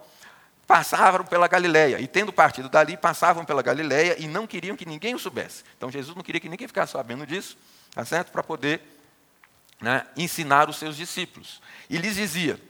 passavam 0.66 1.24
pela 1.24 1.46
Galileia 1.46 2.00
e 2.00 2.08
tendo 2.08 2.32
partido 2.32 2.68
dali 2.68 2.96
passavam 2.96 3.44
pela 3.44 3.62
Galileia 3.62 4.16
e 4.18 4.26
não 4.26 4.46
queriam 4.46 4.76
que 4.76 4.84
ninguém 4.84 5.14
o 5.14 5.18
soubesse. 5.18 5.62
Então 5.76 5.90
Jesus 5.90 6.16
não 6.16 6.22
queria 6.22 6.40
que 6.40 6.48
ninguém 6.48 6.66
ficasse 6.66 6.92
sabendo 6.92 7.26
disso, 7.26 7.56
tá 7.94 8.04
certo? 8.04 8.32
Para 8.32 8.42
poder 8.42 8.82
né, 9.80 10.04
ensinar 10.16 10.68
os 10.68 10.76
seus 10.76 10.96
discípulos. 10.96 11.62
E 11.88 11.96
lhes 11.96 12.16
dizia: 12.16 12.60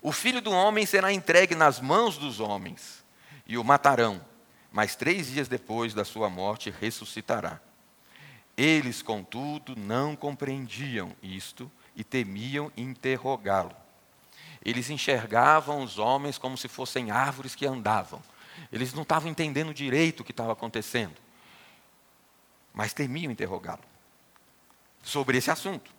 O 0.00 0.12
filho 0.12 0.40
do 0.40 0.52
homem 0.52 0.86
será 0.86 1.12
entregue 1.12 1.54
nas 1.54 1.80
mãos 1.80 2.16
dos 2.16 2.38
homens 2.38 3.02
e 3.46 3.58
o 3.58 3.64
matarão, 3.64 4.24
mas 4.70 4.94
três 4.94 5.26
dias 5.26 5.48
depois 5.48 5.92
da 5.92 6.04
sua 6.04 6.30
morte 6.30 6.72
ressuscitará. 6.80 7.60
Eles, 8.56 9.02
contudo, 9.02 9.74
não 9.74 10.14
compreendiam 10.14 11.12
isto 11.22 11.70
e 11.96 12.04
temiam 12.04 12.70
interrogá-lo. 12.76 13.74
Eles 14.64 14.90
enxergavam 14.90 15.82
os 15.82 15.98
homens 15.98 16.36
como 16.36 16.56
se 16.56 16.68
fossem 16.68 17.10
árvores 17.10 17.54
que 17.54 17.66
andavam. 17.66 18.22
Eles 18.70 18.92
não 18.92 19.02
estavam 19.02 19.30
entendendo 19.30 19.72
direito 19.72 20.20
o 20.20 20.24
que 20.24 20.32
estava 20.32 20.52
acontecendo, 20.52 21.16
mas 22.72 22.92
temiam 22.92 23.32
interrogá-lo 23.32 23.82
sobre 25.02 25.38
esse 25.38 25.50
assunto. 25.50 25.90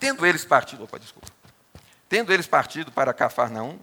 Tendo 0.00 0.24
eles 0.24 0.44
partido, 0.44 0.84
opa, 0.84 0.98
desculpa. 0.98 1.28
Tendo 2.08 2.32
eles 2.32 2.46
partido 2.46 2.90
para 2.90 3.12
Cafarnaum, 3.12 3.78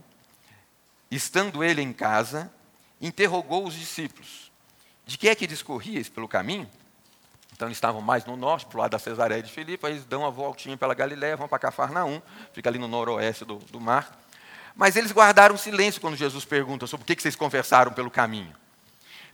estando 1.12 1.64
ele 1.64 1.82
em 1.82 1.94
casa, 1.94 2.52
interrogou 3.00 3.68
os 3.68 3.76
discípulos: 3.76 4.52
De 5.06 5.18
que 5.18 5.30
é 5.30 5.36
que 5.36 5.46
discorríeis 5.46 6.10
pelo 6.10 6.28
caminho? 6.28 6.70
Então 7.56 7.70
eles 7.70 7.78
estavam 7.78 8.02
mais 8.02 8.26
no 8.26 8.36
norte, 8.36 8.66
para 8.66 8.78
o 8.78 8.82
lado 8.82 8.92
da 8.92 9.00
Cesareia 9.00 9.42
de 9.42 9.50
Filipe, 9.50 9.86
aí 9.86 9.94
eles 9.94 10.04
dão 10.04 10.22
uma 10.22 10.30
voltinha 10.32 10.76
pela 10.76 10.94
Galiléia, 10.94 11.38
vão 11.38 11.48
para 11.48 11.58
Cafarnaum, 11.58 12.22
fica 12.52 12.70
ali 12.70 12.78
no 12.78 12.88
noroeste 12.88 13.46
do, 13.46 13.56
do 13.56 13.80
mar. 13.80 14.20
Mas 14.76 14.98
eles 14.98 15.14
guardaram 15.14 15.58
silêncio 15.58 16.02
quando 16.02 16.18
Jesus 16.18 16.44
pergunta 16.44 16.86
sobre 16.86 17.06
o 17.06 17.08
que, 17.08 17.16
que 17.16 17.22
vocês 17.22 17.36
conversaram 17.36 17.94
pelo 17.94 18.12
caminho. 18.12 18.54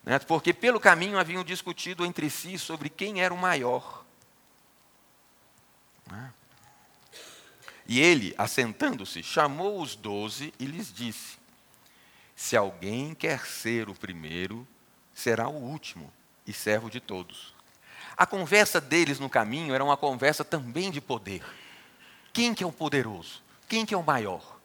Né? 0.03 0.19
Porque 0.19 0.53
pelo 0.53 0.79
caminho 0.79 1.17
haviam 1.17 1.43
discutido 1.43 2.05
entre 2.05 2.29
si 2.29 2.59
sobre 2.59 2.89
quem 2.89 3.23
era 3.23 3.33
o 3.33 3.37
maior. 3.37 4.05
Né? 6.05 6.31
E 7.87 7.99
ele, 7.99 8.35
assentando-se, 8.37 9.23
chamou 9.23 9.81
os 9.81 9.95
doze 9.95 10.53
e 10.59 10.65
lhes 10.65 10.93
disse: 10.93 11.39
Se 12.35 12.55
alguém 12.55 13.15
quer 13.15 13.47
ser 13.47 13.89
o 13.89 13.95
primeiro, 13.95 14.67
será 15.11 15.47
o 15.47 15.55
último 15.55 16.13
e 16.45 16.53
servo 16.53 16.87
de 16.87 16.99
todos. 16.99 17.59
A 18.21 18.25
conversa 18.27 18.79
deles 18.79 19.17
no 19.17 19.27
caminho 19.27 19.73
era 19.73 19.83
uma 19.83 19.97
conversa 19.97 20.45
também 20.45 20.91
de 20.91 21.01
poder. 21.01 21.43
Quem 22.31 22.53
que 22.53 22.63
é 22.63 22.67
o 22.67 22.71
poderoso? 22.71 23.41
Quem 23.67 23.83
que 23.83 23.95
é 23.95 23.97
o 23.97 24.03
maior? 24.03 24.59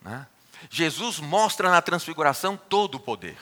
Né? 0.00 0.24
Jesus 0.70 1.18
mostra 1.18 1.68
na 1.72 1.82
transfiguração 1.82 2.56
todo 2.56 2.94
o 2.94 3.00
poder. 3.00 3.36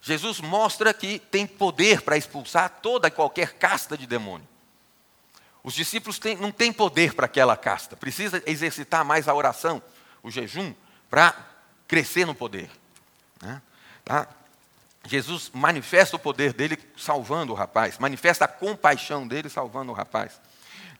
Jesus 0.00 0.40
mostra 0.40 0.94
que 0.94 1.18
tem 1.18 1.44
poder 1.44 2.02
para 2.02 2.16
expulsar 2.16 2.78
toda 2.80 3.08
e 3.08 3.10
qualquer 3.10 3.54
casta 3.54 3.98
de 3.98 4.06
demônio. 4.06 4.46
Os 5.64 5.74
discípulos 5.74 6.20
têm, 6.20 6.36
não 6.36 6.52
têm 6.52 6.72
poder 6.72 7.14
para 7.14 7.26
aquela 7.26 7.56
casta, 7.56 7.96
precisa 7.96 8.40
exercitar 8.46 9.04
mais 9.04 9.26
a 9.26 9.34
oração, 9.34 9.82
o 10.22 10.30
jejum, 10.30 10.72
para 11.10 11.34
crescer 11.88 12.24
no 12.24 12.34
poder. 12.34 12.70
Né? 13.42 13.60
Tá? 14.04 14.28
Jesus 15.06 15.50
manifesta 15.52 16.16
o 16.16 16.18
poder 16.18 16.52
dele 16.52 16.78
salvando 16.96 17.52
o 17.52 17.56
rapaz, 17.56 17.98
manifesta 17.98 18.44
a 18.44 18.48
compaixão 18.48 19.26
dele 19.26 19.48
salvando 19.48 19.90
o 19.90 19.94
rapaz. 19.94 20.40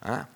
Né? 0.05 0.27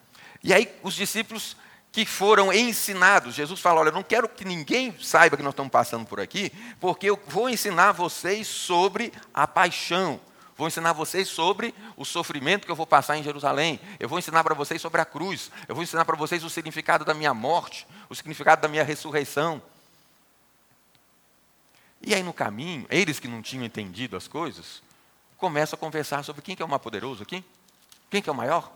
E 0.43 0.55
aí 0.55 0.73
os 0.83 0.95
discípulos 0.95 1.57
que 1.97 2.05
foram 2.05 2.53
ensinados. 2.53 3.35
Jesus 3.35 3.59
fala: 3.59 3.81
Olha, 3.81 3.89
eu 3.89 3.95
não 3.95 4.03
quero 4.03 4.29
que 4.29 4.45
ninguém 4.45 4.95
saiba 5.01 5.35
que 5.35 5.43
nós 5.43 5.55
estamos 5.55 5.73
passando 5.73 6.05
por 6.05 6.21
aqui, 6.21 6.53
porque 6.79 7.09
eu 7.09 7.19
vou 7.27 7.49
ensinar 7.49 7.93
vocês 7.93 8.47
sobre 8.47 9.11
a 9.33 9.47
paixão. 9.47 10.21
Vou 10.59 10.69
ensinar 10.69 10.93
vocês 10.93 11.27
sobre 11.27 11.75
o 11.97 12.05
sofrimento 12.05 12.67
que 12.67 12.71
eu 12.71 12.77
vou 12.77 12.87
passar 12.87 13.17
em 13.17 13.23
Jerusalém. 13.23 13.81
Eu 13.99 14.11
vou 14.11 14.19
ensinar 14.19 14.45
para 14.45 14.55
vocês 14.55 14.81
sobre 14.81 15.01
a 15.01 15.07
cruz. 15.07 15.51
Eu 15.67 15.75
vou 15.75 15.83
ensinar 15.83 16.05
para 16.05 16.17
vocês 16.17 16.45
o 16.45 16.51
significado 16.51 17.03
da 17.03 17.15
minha 17.15 17.33
morte, 17.33 17.87
o 18.11 18.15
significado 18.15 18.61
da 18.61 18.69
minha 18.69 18.85
ressurreição. 18.85 19.63
E 22.03 22.15
aí 22.15 22.23
no 22.23 22.33
caminho, 22.33 22.87
eles 22.91 23.19
que 23.19 23.29
não 23.29 23.43
tinham 23.43 23.65
entendido 23.65 24.17
as 24.17 24.29
coisas, 24.29 24.83
começam 25.37 25.77
a 25.77 25.81
conversar 25.81 26.25
sobre 26.25 26.43
quem 26.43 26.55
que 26.55 26.63
é 26.63 26.65
o 26.65 26.69
mais 26.69 26.83
poderoso 26.83 27.23
aqui? 27.23 27.45
Quem 28.11 28.23
que 28.23 28.29
é 28.29 28.33
o 28.33 28.37
maior? 28.37 28.73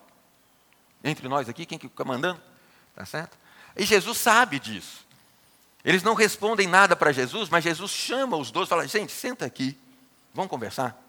Entre 1.02 1.28
nós 1.28 1.48
aqui, 1.48 1.64
quem 1.64 1.78
que 1.78 1.88
fica 1.88 2.04
mandando? 2.04 2.40
Tá 2.94 3.06
certo? 3.06 3.38
E 3.76 3.84
Jesus 3.84 4.18
sabe 4.18 4.58
disso. 4.58 5.06
Eles 5.84 6.02
não 6.02 6.14
respondem 6.14 6.66
nada 6.66 6.94
para 6.94 7.12
Jesus, 7.12 7.48
mas 7.48 7.64
Jesus 7.64 7.90
chama 7.90 8.36
os 8.36 8.50
dois 8.50 8.66
e 8.66 8.68
fala: 8.68 8.86
gente, 8.86 9.12
senta 9.12 9.46
aqui, 9.46 9.78
vamos 10.34 10.50
conversar. 10.50 11.00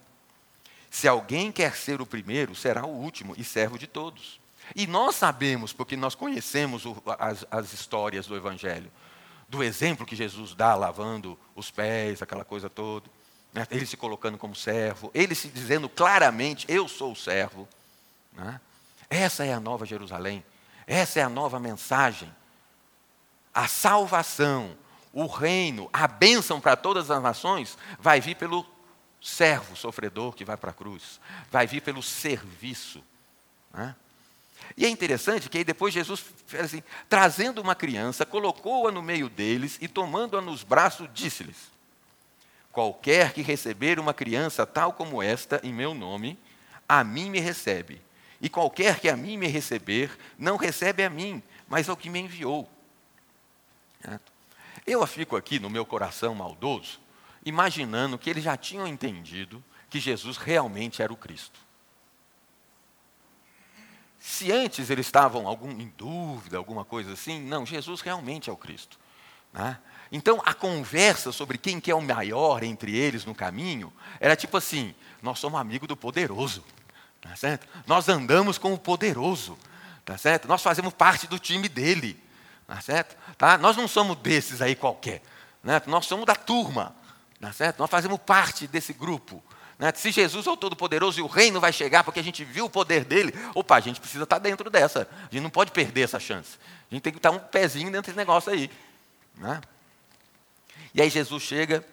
Se 0.89 1.07
alguém 1.07 1.51
quer 1.51 1.75
ser 1.75 2.01
o 2.01 2.05
primeiro, 2.05 2.55
será 2.55 2.85
o 2.85 2.89
último 2.89 3.33
e 3.37 3.43
servo 3.43 3.77
de 3.77 3.87
todos. 3.87 4.39
E 4.75 4.87
nós 4.87 5.15
sabemos, 5.15 5.73
porque 5.73 5.97
nós 5.97 6.15
conhecemos 6.15 6.83
as, 7.19 7.45
as 7.49 7.73
histórias 7.73 8.27
do 8.27 8.35
Evangelho, 8.35 8.91
do 9.51 9.61
exemplo 9.61 10.05
que 10.05 10.15
Jesus 10.15 10.55
dá 10.55 10.73
lavando 10.75 11.37
os 11.53 11.69
pés, 11.69 12.21
aquela 12.21 12.45
coisa 12.45 12.69
toda, 12.69 13.09
né? 13.53 13.67
ele 13.69 13.85
se 13.85 13.97
colocando 13.97 14.37
como 14.37 14.55
servo, 14.55 15.11
ele 15.13 15.35
se 15.35 15.49
dizendo 15.49 15.89
claramente: 15.89 16.65
Eu 16.69 16.87
sou 16.87 17.11
o 17.11 17.15
servo. 17.17 17.67
Né? 18.31 18.61
Essa 19.09 19.45
é 19.45 19.51
a 19.51 19.59
nova 19.59 19.85
Jerusalém. 19.85 20.41
Essa 20.87 21.19
é 21.19 21.23
a 21.23 21.27
nova 21.27 21.59
mensagem. 21.59 22.33
A 23.53 23.67
salvação, 23.67 24.77
o 25.11 25.25
reino, 25.27 25.89
a 25.91 26.07
bênção 26.07 26.61
para 26.61 26.77
todas 26.77 27.11
as 27.11 27.21
nações 27.21 27.77
vai 27.99 28.21
vir 28.21 28.35
pelo 28.35 28.65
servo 29.21 29.75
sofredor 29.75 30.31
que 30.31 30.45
vai 30.45 30.55
para 30.55 30.71
a 30.71 30.73
cruz, 30.73 31.19
vai 31.51 31.67
vir 31.67 31.81
pelo 31.81 32.01
serviço. 32.01 33.03
Né? 33.73 33.93
E 34.77 34.85
é 34.85 34.89
interessante 34.89 35.49
que 35.49 35.57
aí 35.57 35.63
depois 35.63 35.93
Jesus 35.93 36.23
assim, 36.59 36.83
trazendo 37.09 37.61
uma 37.61 37.75
criança, 37.75 38.25
colocou-a 38.25 38.91
no 38.91 39.01
meio 39.01 39.29
deles 39.29 39.77
e 39.81 39.87
tomando-a 39.87 40.41
nos 40.41 40.63
braços, 40.63 41.09
disse-lhes: 41.13 41.71
Qualquer 42.71 43.33
que 43.33 43.41
receber 43.41 43.99
uma 43.99 44.13
criança 44.13 44.65
tal 44.65 44.93
como 44.93 45.21
esta 45.21 45.59
em 45.63 45.73
meu 45.73 45.93
nome, 45.93 46.39
a 46.87 47.03
mim 47.03 47.29
me 47.29 47.39
recebe. 47.39 48.01
E 48.41 48.49
qualquer 48.49 48.99
que 48.99 49.07
a 49.07 49.15
mim 49.15 49.37
me 49.37 49.47
receber, 49.47 50.17
não 50.37 50.57
recebe 50.57 51.03
a 51.03 51.09
mim, 51.09 51.43
mas 51.67 51.87
ao 51.87 51.95
que 51.95 52.09
me 52.09 52.19
enviou. 52.19 52.69
Eu 54.85 55.05
fico 55.05 55.35
aqui 55.35 55.59
no 55.59 55.69
meu 55.69 55.85
coração 55.85 56.33
maldoso, 56.33 56.99
imaginando 57.45 58.17
que 58.17 58.29
eles 58.29 58.43
já 58.43 58.57
tinham 58.57 58.87
entendido 58.87 59.63
que 59.89 59.99
Jesus 59.99 60.37
realmente 60.37 61.01
era 61.01 61.13
o 61.13 61.17
Cristo. 61.17 61.59
Se 64.21 64.51
antes 64.51 64.91
eles 64.91 65.07
estavam 65.07 65.47
algum, 65.47 65.71
em 65.71 65.91
dúvida, 65.97 66.55
alguma 66.55 66.85
coisa 66.85 67.13
assim, 67.13 67.41
não, 67.41 67.65
Jesus 67.65 68.01
realmente 68.01 68.51
é 68.51 68.53
o 68.53 68.55
Cristo. 68.55 68.99
Né? 69.51 69.75
Então 70.11 70.39
a 70.45 70.53
conversa 70.53 71.31
sobre 71.31 71.57
quem 71.57 71.79
que 71.79 71.89
é 71.89 71.95
o 71.95 72.01
maior 72.01 72.61
entre 72.61 72.95
eles 72.95 73.25
no 73.25 73.33
caminho 73.33 73.91
era 74.19 74.35
tipo 74.35 74.55
assim: 74.55 74.93
nós 75.23 75.39
somos 75.39 75.59
amigos 75.59 75.87
do 75.87 75.97
poderoso. 75.97 76.63
Tá 77.19 77.35
certo? 77.35 77.67
Nós 77.87 78.07
andamos 78.07 78.59
com 78.59 78.71
o 78.73 78.77
poderoso. 78.77 79.57
Tá 80.05 80.17
certo? 80.19 80.47
Nós 80.47 80.61
fazemos 80.61 80.93
parte 80.93 81.25
do 81.25 81.39
time 81.39 81.67
dele. 81.67 82.21
Tá 82.67 82.79
certo? 82.79 83.17
Tá? 83.37 83.57
Nós 83.57 83.75
não 83.75 83.87
somos 83.87 84.17
desses 84.17 84.61
aí 84.61 84.75
qualquer. 84.75 85.23
Né? 85.63 85.81
Nós 85.87 86.05
somos 86.05 86.27
da 86.27 86.35
turma. 86.35 86.95
Tá 87.39 87.51
certo? 87.51 87.79
Nós 87.79 87.89
fazemos 87.89 88.19
parte 88.19 88.67
desse 88.67 88.93
grupo. 88.93 89.43
Né? 89.81 89.91
Se 89.95 90.11
Jesus 90.11 90.45
é 90.45 90.51
o 90.51 90.55
Todo-Poderoso 90.55 91.19
e 91.19 91.23
o 91.23 91.27
reino 91.27 91.59
vai 91.59 91.73
chegar 91.73 92.03
porque 92.03 92.19
a 92.19 92.23
gente 92.23 92.45
viu 92.45 92.65
o 92.65 92.69
poder 92.69 93.03
dele, 93.03 93.33
opa, 93.55 93.77
a 93.77 93.79
gente 93.79 93.99
precisa 93.99 94.25
estar 94.25 94.37
dentro 94.37 94.69
dessa. 94.69 95.09
A 95.11 95.33
gente 95.33 95.41
não 95.41 95.49
pode 95.49 95.71
perder 95.71 96.01
essa 96.01 96.19
chance. 96.19 96.59
A 96.91 96.93
gente 96.93 97.01
tem 97.01 97.11
que 97.11 97.17
estar 97.17 97.31
um 97.31 97.39
pezinho 97.39 97.91
dentro 97.91 98.11
desse 98.11 98.15
negócio 98.15 98.51
aí. 98.51 98.69
Né? 99.35 99.59
E 100.93 101.01
aí 101.01 101.09
Jesus 101.09 101.41
chega, 101.41 101.83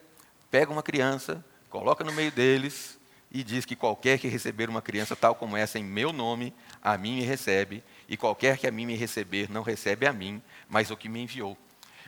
pega 0.51 0.71
uma 0.71 0.83
criança, 0.83 1.43
coloca 1.71 2.05
no 2.05 2.13
meio 2.13 2.31
deles, 2.31 2.99
e 3.33 3.43
diz 3.43 3.65
que 3.65 3.75
qualquer 3.75 4.19
que 4.19 4.29
receber 4.29 4.69
uma 4.69 4.83
criança 4.83 5.17
tal 5.17 5.35
como 5.35 5.57
essa 5.57 5.79
em 5.79 5.85
meu 5.85 6.13
nome, 6.13 6.53
a 6.83 6.99
mim 6.99 7.17
me 7.17 7.23
recebe, 7.23 7.83
e 8.07 8.19
qualquer 8.19 8.59
que 8.59 8.67
a 8.67 8.71
mim 8.71 8.85
me 8.85 8.97
receber 8.97 9.51
não 9.51 9.63
recebe 9.63 10.07
a 10.07 10.13
mim, 10.13 10.43
mas 10.69 10.91
o 10.91 10.97
que 10.97 11.09
me 11.09 11.23
enviou. 11.23 11.57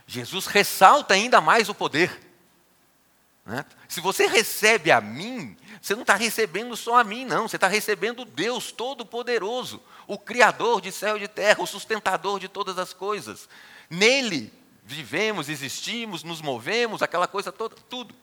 Jesus 0.07 0.45
ressalta 0.45 1.15
ainda 1.15 1.41
mais 1.41 1.71
o 1.71 1.75
poder. 1.75 2.30
Né? 3.45 3.65
Se 3.89 4.01
você 4.01 4.27
recebe 4.27 4.91
a 4.91 5.01
mim, 5.01 5.57
você 5.81 5.95
não 5.95 6.03
está 6.03 6.15
recebendo 6.15 6.77
só 6.77 6.99
a 6.99 7.05
mim, 7.05 7.25
não, 7.25 7.49
você 7.49 7.57
está 7.57 7.69
recebendo 7.69 8.25
Deus 8.25 8.71
Todo-Poderoso, 8.71 9.83
o 10.07 10.19
Criador 10.19 10.81
de 10.81 10.93
céu 10.93 11.17
e 11.17 11.21
de 11.21 11.29
terra, 11.29 11.63
o 11.63 11.67
sustentador 11.67 12.39
de 12.39 12.49
todas 12.49 12.79
as 12.79 12.93
coisas. 12.93 13.49
Nele 13.89 14.53
vivemos, 14.85 15.49
existimos, 15.49 16.23
nos 16.23 16.43
movemos, 16.43 17.03
aquela 17.03 17.27
coisa 17.27 17.53
toda, 17.53 17.77
tudo. 17.89 18.15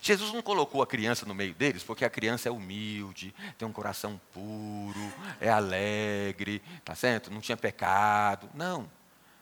Jesus 0.00 0.32
não 0.32 0.42
colocou 0.42 0.82
a 0.82 0.86
criança 0.86 1.26
no 1.26 1.34
meio 1.34 1.54
deles 1.54 1.82
porque 1.82 2.04
a 2.04 2.10
criança 2.10 2.48
é 2.48 2.52
humilde, 2.52 3.34
tem 3.56 3.66
um 3.66 3.72
coração 3.72 4.20
puro, 4.32 5.12
é 5.40 5.48
alegre, 5.50 6.62
tá 6.84 6.94
certo? 6.94 7.30
Não 7.30 7.40
tinha 7.40 7.56
pecado. 7.56 8.48
Não. 8.54 8.88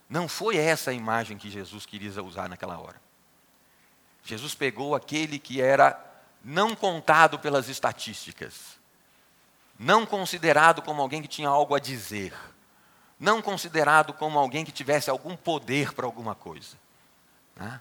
Não 0.09 0.29
foi 0.29 0.57
essa 0.57 0.91
a 0.91 0.95
imagem 0.95 1.37
que 1.37 1.51
Jesus 1.51 1.85
queria 1.85 2.23
usar 2.23 2.49
naquela 2.49 2.79
hora. 2.79 3.01
Jesus 4.25 4.55
pegou 4.55 4.95
aquele 4.95 5.39
que 5.39 5.61
era 5.61 6.01
não 6.45 6.75
contado 6.75 7.39
pelas 7.39 7.69
estatísticas, 7.69 8.79
não 9.79 10.07
considerado 10.07 10.81
como 10.83 11.03
alguém 11.03 11.23
que 11.23 11.29
tinha 11.29 11.49
algo 11.49 11.75
a 11.75 11.81
dizer, 11.81 12.33
não 13.19 13.43
considerado 13.43 14.13
como 14.13 14.39
alguém 14.39 14.65
que 14.65 14.73
tivesse 14.73 15.11
algum 15.11 15.37
poder 15.37 15.93
para 15.93 16.07
alguma 16.07 16.35
coisa. 16.35 16.77
Né? 17.57 17.81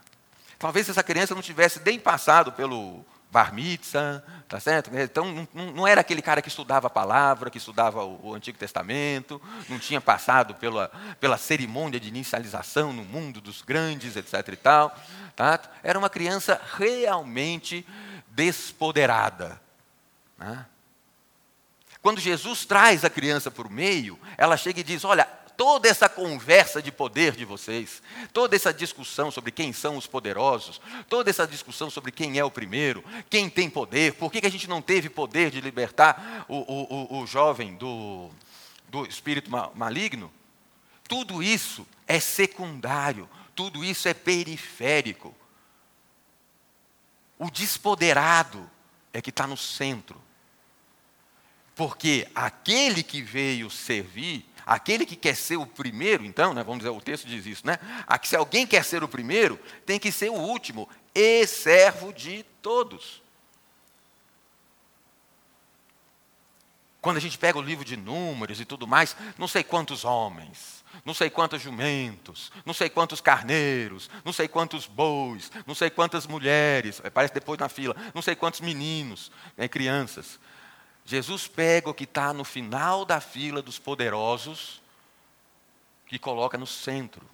Talvez 0.58 0.90
essa 0.90 1.04
criança 1.04 1.36
não 1.36 1.42
tivesse 1.42 1.80
nem 1.86 2.00
passado 2.00 2.52
pelo 2.52 3.06
bar 3.36 3.54
mitzvah, 3.54 4.24
tá 4.48 4.62
certo? 4.62 4.90
Então 4.98 5.46
não, 5.54 5.72
não, 5.74 5.88
era 5.88 6.00
aquele 6.00 6.22
cara 6.22 6.42
que 6.42 6.48
estudava 6.48 6.88
a 6.88 6.90
palavra, 6.90 7.50
que 7.50 7.58
estudava 7.58 8.02
o, 8.06 8.30
o, 8.30 8.34
Antigo 8.34 8.58
Testamento, 8.58 9.42
não 9.68 9.78
tinha 9.78 10.00
passado 10.00 10.56
pela, 10.56 10.90
pela 11.20 11.38
cerimônia 11.38 12.00
de 12.00 12.08
inicialização 12.08 12.94
no 12.94 13.04
mundo 13.04 13.42
dos 13.42 13.62
grandes, 13.62 14.16
etc. 14.16 14.48
e 14.54 14.56
tal. 14.56 14.98
Tá? 15.36 15.60
Era 15.84 16.00
uma 16.00 16.10
criança 16.10 16.62
realmente 16.78 17.86
despoderada. 18.30 19.60
Né? 20.38 20.66
Quando 22.02 22.22
Jesus 22.22 22.64
traz 22.64 23.04
a 23.04 23.10
criança 23.10 23.52
por 23.52 23.70
meio, 23.70 24.18
ela 24.38 24.56
chega 24.56 24.80
e 24.80 24.84
diz: 24.84 25.04
Olha, 25.04 25.28
toda 25.58 25.88
essa 25.88 26.08
conversa 26.10 26.82
de 26.82 26.92
poder 26.92 27.36
de 27.36 27.46
vocês, 27.46 28.02
toda 28.34 28.56
essa 28.56 28.74
discussão 28.74 29.32
sobre 29.32 29.52
quem 29.52 29.74
são 29.74 29.98
os 29.98 30.08
poderosos, 30.08 30.82
toda 31.10 31.30
essa 31.30 31.48
discussão 31.48 31.90
sobre 31.90 32.12
quem 32.12 32.38
é 32.38 32.44
o 32.44 32.52
primeiro, 32.52 33.04
quem 33.30 33.50
tem 33.50 33.70
poder, 33.70 34.14
por 34.14 34.32
que, 34.32 34.42
que 34.42 34.48
a 34.48 34.52
gente 34.52 34.70
não 34.70 34.82
teve 34.82 35.10
poder 35.10 35.52
de 35.52 35.62
libertar 35.62 36.46
o, 36.48 36.58
o, 36.58 37.18
o, 37.18 37.22
o 37.22 37.28
jovem 37.28 37.76
do, 37.76 38.30
do 38.90 39.06
espírito 39.06 39.50
maligno, 39.76 40.32
tudo 41.08 41.42
isso 41.42 41.86
é 42.08 42.20
secundário, 42.20 43.30
tudo 43.56 43.84
isso 43.84 44.08
é 44.08 44.14
periférico. 44.14 45.36
O 47.38 47.50
despoderado 47.52 48.70
é 49.14 49.22
que 49.22 49.30
está 49.30 49.46
no 49.46 49.58
centro. 49.58 50.22
Porque 51.76 52.28
aquele 52.34 53.04
que 53.04 53.22
veio 53.22 53.70
servir, 53.70 54.46
aquele 54.66 55.06
que 55.06 55.16
quer 55.16 55.36
ser 55.36 55.58
o 55.58 55.66
primeiro, 55.66 56.24
então, 56.24 56.54
né, 56.54 56.64
vamos 56.64 56.80
dizer, 56.80 56.90
o 56.90 57.02
texto 57.02 57.28
diz 57.28 57.46
isso, 57.46 57.68
né? 57.68 57.78
Se 58.24 58.36
alguém 58.36 58.66
quer 58.66 58.84
ser 58.84 59.04
o 59.04 59.08
primeiro, 59.08 59.60
tem 59.86 60.00
que 60.00 60.12
ser 60.12 60.30
o 60.30 60.36
último 60.36 60.88
e 61.14 61.46
servo 61.46 62.14
de 62.14 62.44
todos. 62.62 63.22
Quando 67.02 67.18
a 67.18 67.20
gente 67.20 67.38
pega 67.38 67.60
o 67.60 67.62
livro 67.62 67.86
de 67.86 67.96
números 67.96 68.60
e 68.60 68.66
tudo 68.66 68.88
mais, 68.88 69.16
não 69.38 69.48
sei 69.48 69.64
quantos 69.64 70.04
homens, 70.04 70.84
não 71.06 71.14
sei 71.14 71.30
quantos 71.30 71.62
jumentos, 71.62 72.52
não 72.66 72.74
sei 72.74 72.90
quantos 72.90 73.22
carneiros, 73.22 74.10
não 74.24 74.34
sei 74.34 74.48
quantos 74.48 74.88
bois, 74.88 75.52
não 75.68 75.76
sei 75.76 75.90
quantas 75.90 76.26
mulheres, 76.26 77.02
aparece 77.04 77.34
depois 77.34 77.60
na 77.60 77.70
fila, 77.70 77.96
não 78.14 78.22
sei 78.22 78.36
quantos 78.36 78.62
meninos, 78.62 79.32
né, 79.56 79.68
crianças. 79.68 80.40
Jesus 81.06 81.48
pega 81.48 81.90
o 81.90 81.94
que 81.94 82.04
está 82.04 82.34
no 82.34 82.44
final 82.44 83.06
da 83.06 83.22
fila 83.22 83.62
dos 83.62 83.78
poderosos 83.78 84.82
e 86.12 86.18
coloca 86.18 86.58
no 86.58 86.66
centro. 86.66 87.30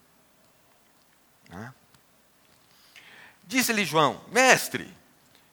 Né? 1.49 1.73
Disse-lhe 3.43 3.85
João: 3.85 4.21
Mestre, 4.29 4.93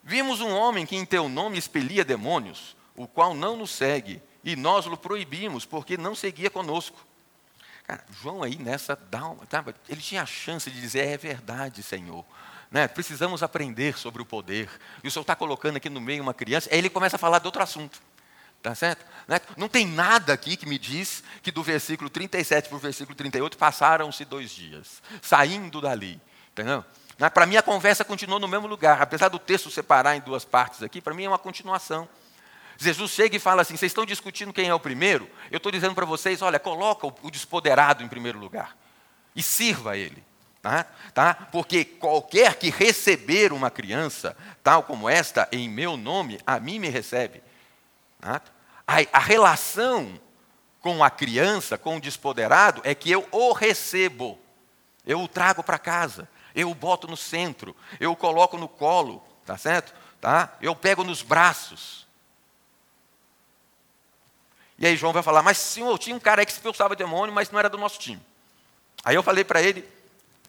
vimos 0.03 0.41
um 0.41 0.53
homem 0.53 0.85
que 0.85 0.97
em 0.97 1.05
teu 1.05 1.29
nome 1.29 1.59
expelia 1.59 2.05
demônios 2.05 2.77
o 2.97 3.07
qual 3.07 3.33
não 3.33 3.57
nos 3.57 3.71
segue, 3.71 4.21
e 4.43 4.57
nós 4.57 4.87
o 4.87 4.97
proibimos, 4.97 5.65
porque 5.65 5.97
não 5.97 6.17
seguia 6.17 6.51
conosco. 6.51 6.99
Cara, 7.85 8.05
João 8.11 8.43
aí 8.43 8.57
nessa, 8.57 8.97
dá 9.09 9.29
uma, 9.29 9.47
ele 9.89 10.01
tinha 10.01 10.23
a 10.23 10.27
chance 10.27 10.69
de 10.71 10.81
dizer, 10.81 11.07
é 11.07 11.17
verdade, 11.17 11.83
Senhor. 11.83 12.25
Né? 12.71 12.87
Precisamos 12.87 13.43
aprender 13.43 13.97
sobre 13.99 14.21
o 14.21 14.27
poder. 14.27 14.69
E 15.03 15.09
o 15.09 15.11
Senhor 15.11 15.23
está 15.23 15.35
colocando 15.35 15.77
aqui 15.77 15.89
no 15.89 16.01
meio 16.01 16.23
uma 16.23 16.35
criança, 16.35 16.69
aí 16.71 16.79
ele 16.79 16.91
começa 16.91 17.17
a 17.17 17.19
falar 17.19 17.39
de 17.39 17.47
outro 17.47 17.63
assunto. 17.63 18.01
Tá 18.61 18.75
certo? 18.75 19.07
Né? 19.29 19.41
Não 19.57 19.69
tem 19.69 19.87
nada 19.87 20.33
aqui 20.33 20.57
que 20.57 20.67
me 20.67 20.79
diz 20.79 21.23
que 21.43 21.53
do 21.53 21.63
versículo 21.63 22.11
37 22.11 22.69
para 22.69 22.77
o 22.77 22.81
versículo 22.81 23.15
38 23.15 23.57
passaram-se 23.57 24.25
dois 24.25 24.51
dias, 24.51 25.01
saindo 25.23 25.81
dali. 25.81 26.21
Entendeu? 26.51 26.85
Né? 27.19 27.31
Para 27.31 27.47
mim 27.47 27.57
a 27.57 27.63
conversa 27.63 28.05
continuou 28.05 28.41
no 28.41 28.49
mesmo 28.49 28.67
lugar. 28.67 29.01
Apesar 29.01 29.29
do 29.29 29.39
texto 29.39 29.71
separar 29.71 30.17
em 30.17 30.21
duas 30.21 30.45
partes 30.45 30.83
aqui, 30.83 31.01
para 31.01 31.15
mim 31.15 31.25
é 31.25 31.29
uma 31.29 31.39
continuação. 31.39 32.09
Jesus 32.77 33.13
chega 33.13 33.37
e 33.37 33.41
fala 33.41 33.63
assim: 33.63 33.77
vocês 33.77 33.91
estão 33.91 34.05
discutindo 34.05 34.53
quem 34.53 34.69
é 34.69 34.75
o 34.75 34.81
primeiro? 34.81 35.29
Eu 35.51 35.59
estou 35.59 35.71
dizendo 35.71 35.95
para 35.95 36.05
vocês: 36.05 36.43
olha, 36.43 36.59
coloca 36.59 37.07
o 37.07 37.31
despoderado 37.31 38.03
em 38.03 38.09
primeiro 38.09 38.39
lugar 38.39 38.77
e 39.35 39.43
sirva 39.43 39.97
ele. 39.97 40.25
Tá? 40.63 40.87
Tá? 41.15 41.35
Porque 41.53 41.85
qualquer 41.85 42.57
que 42.57 42.71
receber 42.71 43.53
uma 43.53 43.71
criança, 43.71 44.37
tal 44.63 44.83
como 44.83 45.09
esta, 45.09 45.49
em 45.53 45.69
meu 45.69 45.97
nome, 45.97 46.41
a 46.47 46.59
mim 46.59 46.79
me 46.79 46.89
recebe. 46.89 47.43
Tá? 48.21 48.41
A, 48.87 48.97
a 49.13 49.19
relação 49.19 50.21
com 50.81 51.03
a 51.03 51.11
criança, 51.11 51.79
com 51.79 51.97
o 51.97 52.01
despoderado, 52.01 52.81
é 52.85 52.95
que 52.95 53.11
eu 53.11 53.27
o 53.31 53.53
recebo, 53.53 54.39
eu 55.07 55.21
o 55.21 55.29
trago 55.29 55.63
para 55.63 55.79
casa, 55.79 56.29
eu 56.55 56.71
o 56.71 56.75
boto 56.75 57.07
no 57.07 57.17
centro, 57.17 57.75
eu 58.01 58.13
o 58.13 58.17
coloco 58.17 58.57
no 58.57 58.69
colo, 58.69 59.23
tá 59.45 59.57
certo? 59.57 59.95
Tá? 60.21 60.57
Eu 60.61 60.75
pego 60.75 61.05
nos 61.05 61.23
braços. 61.23 62.07
E 64.79 64.87
aí 64.87 64.97
João 64.97 65.13
vai 65.13 65.23
falar, 65.23 65.43
mas 65.43 65.59
senhor, 65.59 65.99
tinha 65.99 66.15
um 66.15 66.21
cara 66.21 66.45
que 66.47 66.53
expulsava 66.53 66.95
demônio, 66.95 67.35
mas 67.35 67.51
não 67.51 67.59
era 67.59 67.69
do 67.69 67.79
nosso 67.79 67.99
time. 67.99 68.21
Aí 69.05 69.15
eu 69.15 69.23
falei 69.23 69.45
para 69.45 69.61
ele, 69.61 69.89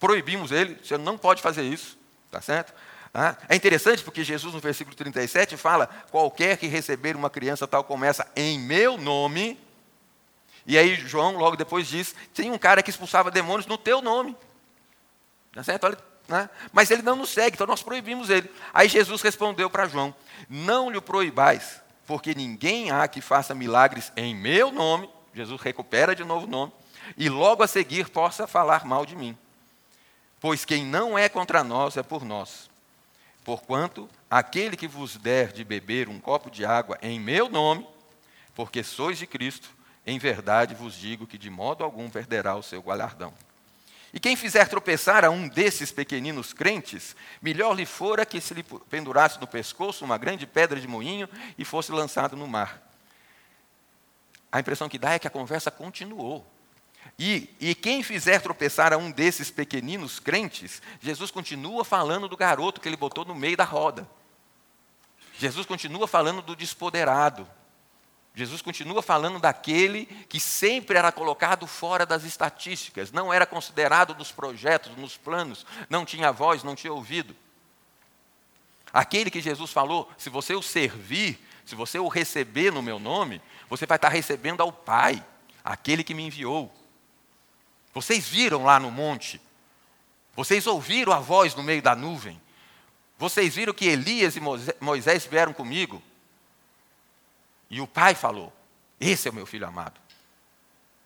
proibimos 0.00 0.50
ele, 0.50 0.76
você 0.82 0.98
não 0.98 1.16
pode 1.16 1.42
fazer 1.42 1.62
isso, 1.62 1.96
tá 2.30 2.40
certo? 2.40 2.72
Ah, 3.12 3.36
é 3.48 3.54
interessante 3.54 4.02
porque 4.02 4.24
Jesus, 4.24 4.54
no 4.54 4.60
versículo 4.60 4.96
37, 4.96 5.56
fala: 5.56 5.88
qualquer 6.10 6.56
que 6.56 6.66
receber 6.66 7.14
uma 7.14 7.28
criança 7.28 7.68
tal 7.68 7.84
começa 7.84 8.26
em 8.34 8.58
meu 8.58 8.96
nome. 8.96 9.58
E 10.66 10.78
aí 10.78 10.94
João, 10.94 11.36
logo 11.36 11.56
depois, 11.56 11.86
diz: 11.86 12.14
tem 12.32 12.50
um 12.50 12.58
cara 12.58 12.82
que 12.82 12.90
expulsava 12.90 13.30
demônios 13.30 13.66
no 13.66 13.76
teu 13.76 14.00
nome. 14.00 14.36
Tá 15.52 15.64
certo? 15.64 15.84
Olha, 15.84 15.98
né? 16.28 16.48
Mas 16.72 16.90
ele 16.92 17.02
não 17.02 17.16
nos 17.16 17.30
segue, 17.30 17.56
então 17.56 17.66
nós 17.66 17.82
proibimos 17.82 18.30
ele. 18.30 18.48
Aí 18.72 18.88
Jesus 18.88 19.20
respondeu 19.20 19.68
para 19.68 19.88
João: 19.88 20.14
Não 20.48 20.88
lhe 20.88 21.00
proibais, 21.00 21.82
porque 22.06 22.32
ninguém 22.32 22.92
há 22.92 23.08
que 23.08 23.20
faça 23.20 23.54
milagres 23.54 24.12
em 24.16 24.36
meu 24.36 24.70
nome, 24.70 25.10
Jesus 25.34 25.60
recupera 25.60 26.14
de 26.14 26.22
novo 26.22 26.46
o 26.46 26.50
nome, 26.50 26.72
e 27.16 27.28
logo 27.28 27.64
a 27.64 27.66
seguir 27.66 28.08
possa 28.08 28.46
falar 28.46 28.86
mal 28.86 29.04
de 29.04 29.16
mim. 29.16 29.36
Pois 30.40 30.64
quem 30.64 30.84
não 30.84 31.18
é 31.18 31.28
contra 31.28 31.62
nós 31.62 31.96
é 31.96 32.02
por 32.02 32.24
nós. 32.24 32.70
Porquanto 33.44 34.08
aquele 34.30 34.76
que 34.76 34.88
vos 34.88 35.16
der 35.16 35.52
de 35.52 35.64
beber 35.64 36.08
um 36.08 36.18
copo 36.18 36.50
de 36.50 36.64
água 36.64 36.98
em 37.02 37.20
meu 37.20 37.48
nome, 37.48 37.86
porque 38.54 38.82
sois 38.82 39.18
de 39.18 39.26
Cristo, 39.26 39.70
em 40.06 40.18
verdade 40.18 40.74
vos 40.74 40.94
digo 40.94 41.26
que 41.26 41.38
de 41.38 41.50
modo 41.50 41.84
algum 41.84 42.08
perderá 42.08 42.56
o 42.56 42.62
seu 42.62 42.82
galardão. 42.82 43.32
E 44.12 44.18
quem 44.18 44.34
fizer 44.34 44.66
tropeçar 44.66 45.24
a 45.24 45.30
um 45.30 45.46
desses 45.46 45.92
pequeninos 45.92 46.52
crentes, 46.52 47.14
melhor 47.40 47.74
lhe 47.74 47.86
fora 47.86 48.26
que 48.26 48.40
se 48.40 48.52
lhe 48.52 48.64
pendurasse 48.88 49.40
no 49.40 49.46
pescoço 49.46 50.04
uma 50.04 50.18
grande 50.18 50.46
pedra 50.46 50.80
de 50.80 50.88
moinho 50.88 51.28
e 51.56 51.64
fosse 51.64 51.92
lançado 51.92 52.36
no 52.36 52.48
mar. 52.48 52.82
A 54.50 54.58
impressão 54.58 54.88
que 54.88 54.98
dá 54.98 55.12
é 55.12 55.18
que 55.18 55.28
a 55.28 55.30
conversa 55.30 55.70
continuou. 55.70 56.44
E, 57.22 57.54
e 57.60 57.74
quem 57.74 58.02
fizer 58.02 58.40
tropeçar 58.40 58.94
a 58.94 58.96
um 58.96 59.10
desses 59.10 59.50
pequeninos 59.50 60.18
crentes, 60.18 60.80
Jesus 61.02 61.30
continua 61.30 61.84
falando 61.84 62.26
do 62.26 62.34
garoto 62.34 62.80
que 62.80 62.88
ele 62.88 62.96
botou 62.96 63.26
no 63.26 63.34
meio 63.34 63.58
da 63.58 63.64
roda. 63.64 64.08
Jesus 65.36 65.66
continua 65.66 66.08
falando 66.08 66.40
do 66.40 66.56
despoderado, 66.56 67.46
Jesus 68.34 68.62
continua 68.62 69.02
falando 69.02 69.38
daquele 69.38 70.06
que 70.30 70.40
sempre 70.40 70.96
era 70.96 71.12
colocado 71.12 71.66
fora 71.66 72.06
das 72.06 72.24
estatísticas, 72.24 73.12
não 73.12 73.30
era 73.30 73.44
considerado 73.44 74.14
nos 74.14 74.32
projetos, 74.32 74.96
nos 74.96 75.18
planos, 75.18 75.66
não 75.90 76.06
tinha 76.06 76.32
voz, 76.32 76.62
não 76.62 76.74
tinha 76.74 76.92
ouvido. 76.92 77.36
Aquele 78.94 79.30
que 79.30 79.42
Jesus 79.42 79.70
falou: 79.70 80.10
se 80.16 80.30
você 80.30 80.54
o 80.54 80.62
servir, 80.62 81.38
se 81.66 81.74
você 81.74 81.98
o 81.98 82.08
receber 82.08 82.72
no 82.72 82.80
meu 82.80 82.98
nome, 82.98 83.42
você 83.68 83.84
vai 83.84 83.96
estar 83.96 84.08
recebendo 84.08 84.62
ao 84.62 84.72
Pai, 84.72 85.22
aquele 85.62 86.02
que 86.02 86.14
me 86.14 86.22
enviou. 86.22 86.79
Vocês 87.92 88.28
viram 88.28 88.64
lá 88.64 88.78
no 88.78 88.90
monte, 88.90 89.40
vocês 90.34 90.66
ouviram 90.66 91.12
a 91.12 91.18
voz 91.18 91.54
no 91.54 91.62
meio 91.62 91.82
da 91.82 91.94
nuvem, 91.94 92.40
vocês 93.18 93.54
viram 93.54 93.74
que 93.74 93.86
Elias 93.86 94.36
e 94.36 94.40
Moisés 94.80 95.26
vieram 95.26 95.52
comigo. 95.52 96.02
E 97.68 97.80
o 97.80 97.86
pai 97.86 98.14
falou: 98.14 98.52
Esse 98.98 99.28
é 99.28 99.30
o 99.30 99.34
meu 99.34 99.44
filho 99.44 99.66
amado. 99.66 100.00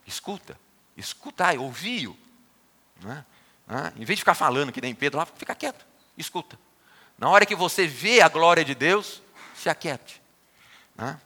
Escuta, 0.06 0.58
escutai, 0.96 1.58
ouvi-o. 1.58 2.16
É? 3.06 3.24
É? 3.68 3.92
Em 3.96 4.04
vez 4.04 4.16
de 4.16 4.22
ficar 4.22 4.34
falando 4.34 4.70
que 4.70 4.80
nem 4.80 4.94
Pedro 4.94 5.18
lá, 5.18 5.26
fica 5.26 5.54
quieto, 5.54 5.84
escuta. 6.16 6.58
Na 7.18 7.28
hora 7.28 7.46
que 7.46 7.54
você 7.54 7.86
vê 7.86 8.20
a 8.20 8.28
glória 8.28 8.64
de 8.64 8.74
Deus, 8.74 9.22
se 9.56 9.68
aquiete. 9.68 10.20
É? 10.98 11.16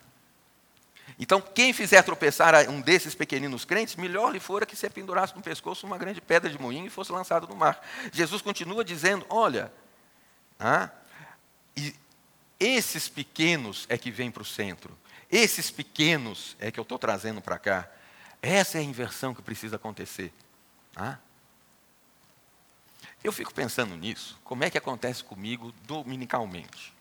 Então, 1.19 1.41
quem 1.41 1.73
fizer 1.73 2.03
tropeçar 2.03 2.55
um 2.71 2.81
desses 2.81 3.15
pequeninos 3.15 3.65
crentes, 3.65 3.97
melhor 3.97 4.33
lhe 4.33 4.39
fora 4.39 4.65
que 4.65 4.77
se 4.77 4.89
pendurasse 4.89 5.35
no 5.35 5.43
pescoço 5.43 5.85
uma 5.85 5.99
grande 5.99 6.21
pedra 6.21 6.49
de 6.49 6.61
moinho 6.61 6.87
e 6.87 6.91
fosse 6.91 7.11
lançado 7.11 7.49
no 7.49 7.57
mar. 7.57 7.85
Jesus 8.13 8.41
continua 8.41 8.85
dizendo: 8.85 9.27
Olha, 9.29 9.73
ah, 10.61 10.91
esses 12.59 13.09
pequenos 13.09 13.85
é 13.89 13.99
que 13.99 14.11
vêm 14.11 14.31
para 14.31 14.43
o 14.43 14.47
centro. 14.47 14.97
Esses 15.31 15.71
pequenos 15.71 16.57
é 16.59 16.71
que 16.71 16.79
eu 16.79 16.83
estou 16.83 16.99
trazendo 16.99 17.43
para 17.43 17.59
cá. 17.59 17.89
Essa 18.41 18.79
é 18.79 18.81
a 18.81 18.85
inversão 18.85 19.35
que 19.35 19.43
precisa 19.43 19.77
acontecer. 19.77 20.33
Ah? 20.95 21.19
Eu 23.23 23.33
fico 23.33 23.53
pensando 23.53 23.97
nisso, 23.97 24.39
como 24.45 24.63
é 24.63 24.71
que 24.71 24.79
acontece 24.79 25.25
comigo 25.25 25.73
dominicalmente. 25.85 26.95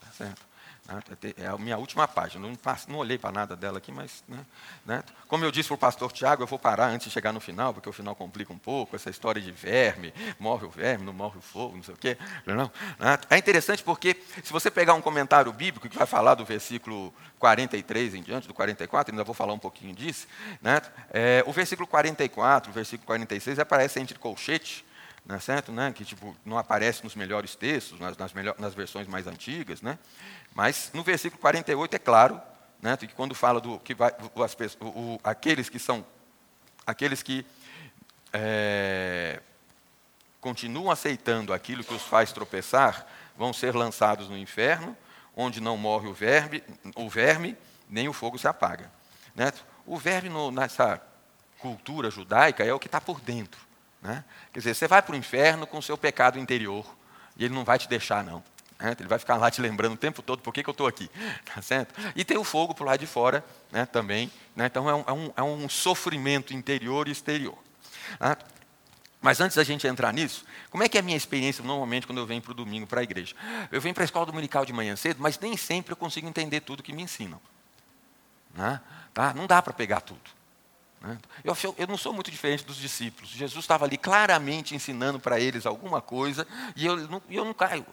Tá 0.00 0.10
certo? 0.12 0.47
Né? 0.88 1.02
É 1.36 1.46
a 1.46 1.58
minha 1.58 1.76
última 1.76 2.08
página. 2.08 2.48
Não, 2.48 2.58
não 2.88 2.98
olhei 2.98 3.18
para 3.18 3.30
nada 3.30 3.54
dela 3.54 3.78
aqui, 3.78 3.92
mas. 3.92 4.24
Né? 4.26 4.38
né? 4.86 5.04
Como 5.28 5.44
eu 5.44 5.50
disse 5.50 5.68
para 5.68 5.74
o 5.74 5.78
pastor 5.78 6.10
Tiago, 6.10 6.42
eu 6.42 6.46
vou 6.46 6.58
parar 6.58 6.88
antes 6.88 7.08
de 7.08 7.12
chegar 7.12 7.32
no 7.32 7.40
final, 7.40 7.74
porque 7.74 7.88
o 7.88 7.92
final 7.92 8.14
complica 8.14 8.52
um 8.52 8.58
pouco, 8.58 8.96
essa 8.96 9.10
história 9.10 9.40
de 9.40 9.52
verme, 9.52 10.14
morre 10.40 10.64
o 10.64 10.70
verme, 10.70 11.04
não 11.04 11.12
morre 11.12 11.36
o 11.38 11.42
fogo, 11.42 11.76
não 11.76 11.82
sei 11.82 11.94
o 11.94 11.98
quê. 11.98 12.16
Não, 12.46 12.70
né? 12.98 13.18
É 13.28 13.36
interessante 13.36 13.82
porque, 13.82 14.16
se 14.42 14.52
você 14.52 14.70
pegar 14.70 14.94
um 14.94 15.02
comentário 15.02 15.52
bíblico 15.52 15.88
que 15.88 15.98
vai 15.98 16.06
falar 16.06 16.34
do 16.34 16.44
versículo 16.44 17.12
43 17.38 18.14
em 18.14 18.22
diante, 18.22 18.48
do 18.48 18.54
44, 18.54 19.12
ainda 19.12 19.24
vou 19.24 19.34
falar 19.34 19.52
um 19.52 19.58
pouquinho 19.58 19.94
disso, 19.94 20.26
né? 20.62 20.80
É, 21.10 21.44
o 21.46 21.52
versículo 21.52 21.86
44, 21.86 22.70
o 22.70 22.74
versículo 22.74 23.06
46 23.06 23.58
aparece 23.58 24.00
entre 24.00 24.18
colchete 24.18 24.87
não 25.28 25.36
é 25.36 25.40
certo? 25.40 25.70
Né? 25.70 25.92
Que 25.92 26.06
tipo, 26.06 26.34
não 26.42 26.56
aparece 26.56 27.04
nos 27.04 27.14
melhores 27.14 27.54
textos, 27.54 28.00
nas, 28.00 28.16
nas, 28.16 28.32
melhor, 28.32 28.54
nas 28.58 28.72
versões 28.72 29.06
mais 29.06 29.26
antigas. 29.26 29.82
Né? 29.82 29.98
Mas 30.54 30.90
no 30.94 31.02
versículo 31.02 31.38
48 31.38 31.94
é 31.94 31.98
claro 31.98 32.40
né, 32.80 32.96
que 32.96 33.08
quando 33.08 33.34
fala 33.34 33.60
do 33.60 33.78
que 33.78 33.94
vai, 33.94 34.10
as, 34.42 34.56
o, 34.80 34.86
o, 34.86 35.20
aqueles 35.22 35.68
que 35.68 35.78
são 35.78 36.04
aqueles 36.86 37.22
que 37.22 37.44
é, 38.32 39.42
continuam 40.40 40.90
aceitando 40.90 41.52
aquilo 41.52 41.84
que 41.84 41.92
os 41.92 42.02
faz 42.02 42.32
tropeçar 42.32 43.06
vão 43.36 43.52
ser 43.52 43.74
lançados 43.74 44.30
no 44.30 44.38
inferno, 44.38 44.96
onde 45.36 45.60
não 45.60 45.76
morre 45.76 46.08
o 46.08 46.14
verme, 46.14 46.64
o 46.96 47.10
verme 47.10 47.54
nem 47.90 48.08
o 48.08 48.14
fogo 48.14 48.38
se 48.38 48.48
apaga. 48.48 48.90
Né? 49.34 49.52
O 49.84 49.98
verme 49.98 50.30
no, 50.30 50.50
nessa 50.50 51.02
cultura 51.58 52.10
judaica 52.10 52.64
é 52.64 52.72
o 52.72 52.78
que 52.78 52.86
está 52.86 53.00
por 53.00 53.20
dentro. 53.20 53.67
Né? 54.02 54.24
Quer 54.52 54.60
dizer, 54.60 54.74
você 54.74 54.86
vai 54.86 55.02
para 55.02 55.12
o 55.12 55.16
inferno 55.16 55.66
com 55.66 55.78
o 55.78 55.82
seu 55.82 55.98
pecado 55.98 56.38
interior, 56.38 56.86
e 57.36 57.44
ele 57.44 57.54
não 57.54 57.64
vai 57.64 57.78
te 57.78 57.88
deixar, 57.88 58.24
não. 58.24 58.42
Né? 58.78 58.94
Ele 58.98 59.08
vai 59.08 59.18
ficar 59.18 59.36
lá 59.36 59.50
te 59.50 59.60
lembrando 59.60 59.94
o 59.94 59.96
tempo 59.96 60.22
todo 60.22 60.40
por 60.40 60.52
que, 60.52 60.62
que 60.62 60.68
eu 60.68 60.72
estou 60.72 60.86
aqui. 60.86 61.10
Tá 61.54 61.60
certo? 61.60 61.94
E 62.14 62.24
tem 62.24 62.36
o 62.36 62.44
fogo 62.44 62.76
o 62.78 62.84
lado 62.84 63.00
de 63.00 63.06
fora 63.06 63.44
né, 63.72 63.84
também. 63.86 64.30
Né? 64.54 64.66
Então 64.66 64.88
é 64.88 64.94
um, 64.94 65.04
é, 65.06 65.12
um, 65.12 65.32
é 65.36 65.42
um, 65.42 65.68
sofrimento 65.68 66.54
interior 66.54 67.08
e 67.08 67.10
exterior. 67.10 67.58
Tá? 68.18 68.36
Mas 69.20 69.40
antes 69.40 69.56
da 69.56 69.64
gente 69.64 69.86
entrar 69.86 70.12
nisso, 70.12 70.44
como 70.70 70.84
é 70.84 70.88
que 70.88 70.96
é 70.96 71.00
a 71.00 71.02
minha 71.02 71.16
experiência 71.16 71.64
normalmente 71.64 72.06
quando 72.06 72.18
eu 72.18 72.26
venho 72.26 72.40
para 72.40 72.52
o 72.52 72.54
domingo 72.54 72.86
para 72.86 73.00
a 73.00 73.02
igreja? 73.02 73.34
Eu 73.72 73.80
venho 73.80 73.94
para 73.94 74.04
a 74.04 74.06
escola 74.06 74.24
dominical 74.24 74.64
de 74.64 74.72
manhã 74.72 74.94
cedo, 74.94 75.16
mas 75.20 75.38
nem 75.40 75.56
sempre 75.56 75.92
eu 75.92 75.96
consigo 75.96 76.28
entender 76.28 76.60
tudo 76.60 76.82
que 76.82 76.92
me 76.92 77.02
ensinam. 77.02 77.40
Né? 78.54 78.80
Tá? 79.12 79.34
Não 79.34 79.46
dá 79.46 79.60
para 79.60 79.72
pegar 79.72 80.00
tudo. 80.00 80.37
Né? 81.00 81.18
Eu, 81.44 81.56
eu, 81.76 81.86
não 81.86 81.96
sou 81.96 82.12
muito 82.12 82.30
diferente 82.30 82.64
dos 82.64 82.76
discípulos. 82.76 83.30
Jesus 83.30 83.64
estava 83.64 83.84
ali 83.84 83.96
claramente 83.96 84.74
ensinando 84.74 85.20
para 85.20 85.38
eles 85.38 85.66
alguma 85.66 86.00
coisa 86.00 86.46
e 86.74 86.86
eu 86.86 86.96
não, 87.08 87.22
eu 87.30 87.44
não 87.44 87.54
caio. 87.54 87.86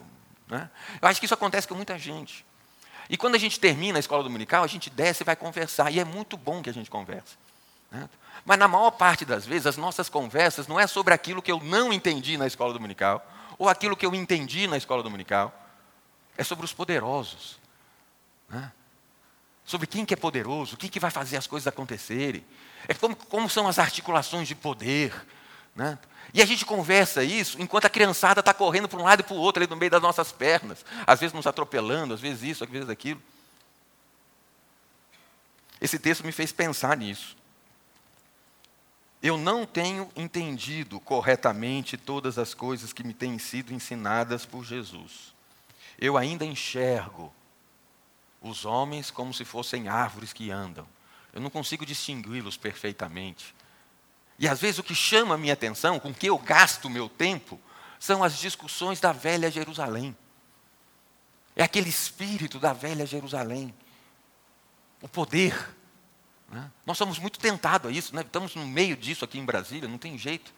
Né? 0.48 0.70
Eu 1.02 1.08
acho 1.08 1.20
que 1.20 1.26
isso 1.26 1.34
acontece 1.34 1.68
com 1.68 1.76
muita 1.76 1.98
gente. 1.98 2.46
E 3.10 3.18
quando 3.18 3.36
a 3.36 3.38
gente 3.38 3.60
termina 3.60 3.98
a 3.98 4.00
escola 4.00 4.24
dominical, 4.24 4.64
a 4.64 4.68
gente 4.68 4.90
desce 4.90 5.24
e 5.24 5.26
vai 5.26 5.36
conversar. 5.36 5.92
E 5.92 6.00
é 6.00 6.06
muito 6.06 6.36
bom 6.38 6.62
que 6.62 6.70
a 6.70 6.74
gente 6.74 6.90
converse. 6.90 7.38
Né? 7.92 8.10
Mas 8.44 8.58
na 8.58 8.68
maior 8.68 8.92
parte 8.92 9.24
das 9.24 9.46
vezes, 9.46 9.68
as 9.68 9.78
nossas 9.78 10.10
conversas 10.10 10.68
não 10.68 10.80
é 10.80 10.88
sobre 10.88 11.14
aquilo 11.14 11.42
que 11.42 11.52
eu 11.52 11.60
não 11.60 11.94
entendi 11.94 12.38
na 12.38 12.48
escola 12.48 12.74
dominical, 12.74 13.26
ou 13.58 13.70
aquilo 13.70 13.96
que 13.96 14.06
eu 14.06 14.14
entendi 14.14 14.68
na 14.68 14.78
escola 14.78 15.04
dominical. 15.04 15.54
É 16.38 16.44
sobre 16.44 16.66
os 16.66 16.74
poderosos. 16.74 17.60
Né? 18.50 18.72
Sobre 19.64 19.88
quem 19.88 20.06
que 20.06 20.14
é 20.14 20.18
poderoso, 20.18 20.76
quem 20.78 20.90
que 20.90 21.00
vai 21.00 21.12
fazer 21.12 21.38
as 21.38 21.48
coisas 21.48 21.68
acontecerem. 21.68 22.46
É 22.88 22.94
como, 22.94 23.16
como 23.16 23.50
são 23.50 23.68
as 23.68 23.80
articulações 23.80 24.48
de 24.48 24.56
poder. 24.56 25.14
Né? 25.76 25.98
E 26.34 26.42
a 26.42 26.46
gente 26.46 26.66
conversa 26.66 27.24
isso 27.24 27.62
enquanto 27.62 27.86
a 27.86 27.90
criançada 27.90 28.40
está 28.40 28.54
correndo 28.54 28.88
para 28.88 29.00
um 29.00 29.04
lado 29.04 29.22
e 29.22 29.24
para 29.24 29.34
o 29.34 29.40
outro 29.40 29.64
ali 29.64 29.70
no 29.70 29.78
meio 29.78 29.92
das 29.92 30.02
nossas 30.02 30.32
pernas. 30.32 30.86
Às 31.06 31.20
vezes 31.20 31.34
nos 31.34 31.48
atropelando, 31.48 32.14
às 32.14 32.22
vezes 32.22 32.44
isso, 32.44 32.64
às 32.64 32.70
vezes 32.70 32.90
aquilo. 32.90 33.22
Esse 35.80 36.00
texto 36.00 36.26
me 36.26 36.32
fez 36.32 36.52
pensar 36.52 36.98
nisso. 36.98 37.38
Eu 39.22 39.38
não 39.38 39.66
tenho 39.66 40.12
entendido 40.16 41.00
corretamente 41.00 41.98
todas 41.98 42.38
as 42.38 42.54
coisas 42.54 42.94
que 42.94 43.04
me 43.04 43.14
têm 43.14 43.40
sido 43.40 43.74
ensinadas 43.74 44.46
por 44.46 44.64
Jesus. 44.64 45.34
Eu 45.98 46.18
ainda 46.18 46.46
enxergo 46.46 47.34
os 48.42 48.66
homens 48.66 49.10
como 49.10 49.34
se 49.34 49.44
fossem 49.44 49.88
árvores 49.88 50.32
que 50.32 50.52
andam. 50.52 50.88
Eu 51.36 51.42
não 51.42 51.50
consigo 51.50 51.86
distingui-los 51.86 52.56
perfeitamente. 52.56 53.54
E 54.40 54.48
às 54.48 54.62
vezes 54.62 54.80
o 54.80 54.84
que 54.84 54.96
chama 54.96 55.36
a 55.36 55.38
minha 55.38 55.54
atenção, 55.54 56.00
com 56.00 56.14
que 56.14 56.28
eu 56.28 56.38
gasto 56.38 56.86
o 56.86 56.90
meu 56.90 57.10
tempo, 57.10 57.60
são 58.00 58.24
as 58.24 58.38
discussões 58.38 59.02
da 59.02 59.12
velha 59.12 59.52
Jerusalém. 59.52 60.16
É 61.54 61.64
aquele 61.64 61.90
espírito 61.90 62.58
da 62.58 62.72
velha 62.72 63.06
Jerusalém. 63.06 63.74
O 65.02 65.10
poder. 65.10 65.76
Né? 66.50 66.72
Nós 66.86 66.98
somos 66.98 67.20
muito 67.20 67.38
tentados 67.38 67.90
a 67.90 67.94
isso, 67.94 68.16
né? 68.16 68.22
estamos 68.22 68.56
no 68.56 68.66
meio 68.66 68.96
disso 68.96 69.26
aqui 69.26 69.38
em 69.38 69.46
Brasília, 69.46 69.90
não 69.90 69.98
tem 69.98 70.18
jeito. 70.18 70.54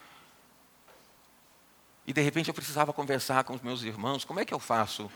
E 2.06 2.14
de 2.14 2.22
repente 2.22 2.50
eu 2.50 2.54
precisava 2.54 2.94
conversar 2.94 3.44
com 3.44 3.54
os 3.54 3.62
meus 3.62 3.82
irmãos, 3.82 4.24
como 4.24 4.40
é 4.40 4.46
que 4.46 4.54
eu 4.54 4.60
faço? 4.60 5.12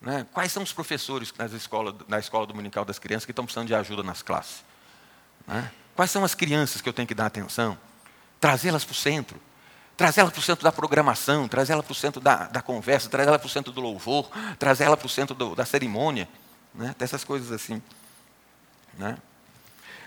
Né? 0.00 0.26
Quais 0.32 0.52
são 0.52 0.62
os 0.62 0.72
professores 0.72 1.32
nas 1.36 1.52
escola, 1.52 1.96
na 2.06 2.18
escola 2.18 2.46
dominical 2.46 2.84
das 2.84 2.98
crianças 2.98 3.24
que 3.24 3.32
estão 3.32 3.44
precisando 3.44 3.66
de 3.66 3.74
ajuda 3.74 4.02
nas 4.02 4.22
classes? 4.22 4.64
Né? 5.46 5.70
Quais 5.94 6.10
são 6.10 6.24
as 6.24 6.34
crianças 6.34 6.80
que 6.80 6.88
eu 6.88 6.92
tenho 6.92 7.08
que 7.08 7.14
dar 7.14 7.26
atenção? 7.26 7.78
Trazê-las 8.40 8.84
para 8.84 8.92
o 8.92 8.96
centro. 8.96 9.40
Trazê-las 9.96 10.30
para 10.30 10.40
o 10.40 10.42
centro 10.42 10.62
da 10.62 10.70
programação, 10.70 11.48
trazê-las 11.48 11.84
para 11.84 11.92
o 11.92 11.94
centro 11.94 12.20
da, 12.20 12.44
da 12.48 12.60
conversa, 12.60 13.08
trazê-las 13.08 13.40
para 13.40 13.46
o 13.46 13.50
centro 13.50 13.72
do 13.72 13.80
louvor, 13.80 14.30
trazê-las 14.58 14.98
para 14.98 15.06
o 15.06 15.08
centro 15.08 15.34
do, 15.34 15.54
da 15.54 15.64
cerimônia. 15.64 16.28
Né? 16.74 16.94
Dessas 16.98 17.24
coisas 17.24 17.50
assim. 17.50 17.80
Né? 18.98 19.16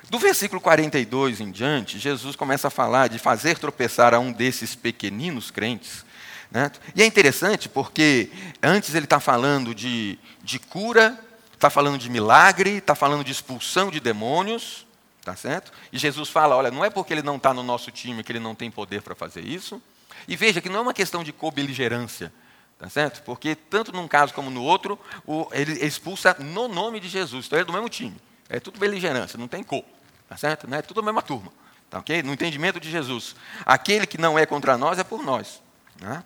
Do 0.10 0.20
versículo 0.20 0.62
42 0.62 1.40
em 1.40 1.52
diante, 1.52 2.00
Jesus 2.00 2.36
começa 2.36 2.68
a 2.68 2.72
falar 2.72 3.10
de 3.10 3.20
fazer 3.20 3.58
tropeçar 3.58 4.14
a 4.14 4.20
um 4.20 4.32
desses 4.32 4.76
pequeninos 4.76 5.50
crentes. 5.52 6.06
Né? 6.52 6.72
E 6.96 7.02
é 7.02 7.06
interessante 7.06 7.70
porque 7.70 8.32
antes 8.62 8.94
ele 8.96 9.06
está 9.06 9.20
falando 9.20 9.74
de, 9.74 10.18
de 10.44 10.60
cura, 10.60 11.20
está 11.54 11.70
falando 11.70 11.98
de 11.98 12.10
milagre, 12.10 12.78
está 12.78 12.96
falando 12.96 13.24
de 13.24 13.32
expulsão 13.32 13.92
de 13.92 14.00
demônios, 14.00 14.86
Tá 15.30 15.36
certo? 15.36 15.72
E 15.94 15.98
Jesus 16.00 16.28
fala: 16.28 16.56
olha, 16.56 16.72
não 16.72 16.84
é 16.84 16.90
porque 16.90 17.14
ele 17.14 17.22
não 17.22 17.36
está 17.36 17.54
no 17.54 17.62
nosso 17.62 17.92
time 17.92 18.24
que 18.24 18.32
ele 18.32 18.40
não 18.40 18.56
tem 18.56 18.72
poder 18.72 19.04
para 19.04 19.14
fazer 19.14 19.42
isso. 19.42 19.80
E 20.28 20.36
veja 20.36 20.60
que 20.60 20.68
não 20.68 20.80
é 20.80 20.82
uma 20.82 20.94
questão 20.94 21.24
de 21.24 21.32
cobeligerância. 21.32 22.34
Tá 22.80 22.90
certo? 22.90 23.22
Porque 23.22 23.54
tanto 23.54 23.92
num 23.92 24.08
caso 24.08 24.34
como 24.34 24.50
no 24.50 24.64
outro, 24.64 24.98
o, 25.28 25.48
ele 25.52 25.86
expulsa 25.86 26.36
no 26.40 26.68
nome 26.68 27.00
de 27.00 27.08
Jesus. 27.08 27.46
Então 27.46 27.60
é 27.60 27.64
do 27.64 27.72
mesmo 27.72 27.88
time. 27.90 28.20
É 28.50 28.60
tudo 28.60 28.80
beligerância, 28.80 29.38
não 29.38 29.48
tem 29.48 29.62
cor. 29.62 29.84
Tá 30.28 30.36
certo? 30.36 30.68
Não 30.68 30.80
é 30.80 30.82
tudo 30.82 31.00
a 31.02 31.04
mesma 31.04 31.22
turma. 31.22 31.54
Tá 31.92 32.00
ok? 32.00 32.24
No 32.24 32.34
entendimento 32.34 32.80
de 32.80 32.90
Jesus. 32.90 33.36
Aquele 33.64 34.08
que 34.08 34.18
não 34.18 34.40
é 34.40 34.48
contra 34.48 34.80
nós 34.80 34.98
é 34.98 35.04
por 35.04 35.22
nós. 35.22 35.62
Né? 36.02 36.24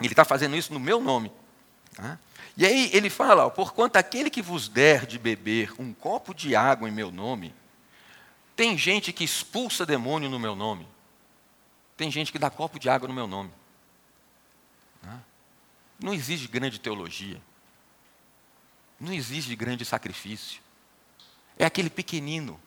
Ele 0.00 0.08
está 0.08 0.24
fazendo 0.24 0.56
isso 0.56 0.72
no 0.72 0.80
meu 0.80 1.02
nome. 1.02 1.30
Tá? 1.94 2.18
E 2.56 2.64
aí 2.64 2.88
ele 2.94 3.10
fala: 3.10 3.50
porquanto 3.50 3.96
aquele 3.96 4.30
que 4.30 4.40
vos 4.40 4.68
der 4.68 5.04
de 5.04 5.18
beber 5.18 5.74
um 5.78 5.92
copo 5.92 6.32
de 6.32 6.56
água 6.56 6.88
em 6.88 6.92
meu 6.92 7.12
nome, 7.12 7.52
tem 8.56 8.76
gente 8.78 9.12
que 9.12 9.22
expulsa 9.22 9.84
demônio 9.84 10.30
no 10.30 10.38
meu 10.38 10.56
nome. 10.56 10.88
Tem 11.96 12.10
gente 12.10 12.32
que 12.32 12.38
dá 12.38 12.50
copo 12.50 12.78
de 12.78 12.88
água 12.88 13.06
no 13.06 13.14
meu 13.14 13.26
nome. 13.26 13.52
Não 15.98 16.12
exige 16.12 16.48
grande 16.48 16.78
teologia. 16.78 17.40
Não 18.98 19.12
exige 19.12 19.54
grande 19.54 19.84
sacrifício. 19.84 20.60
É 21.58 21.64
aquele 21.64 21.90
pequenino 21.90 22.60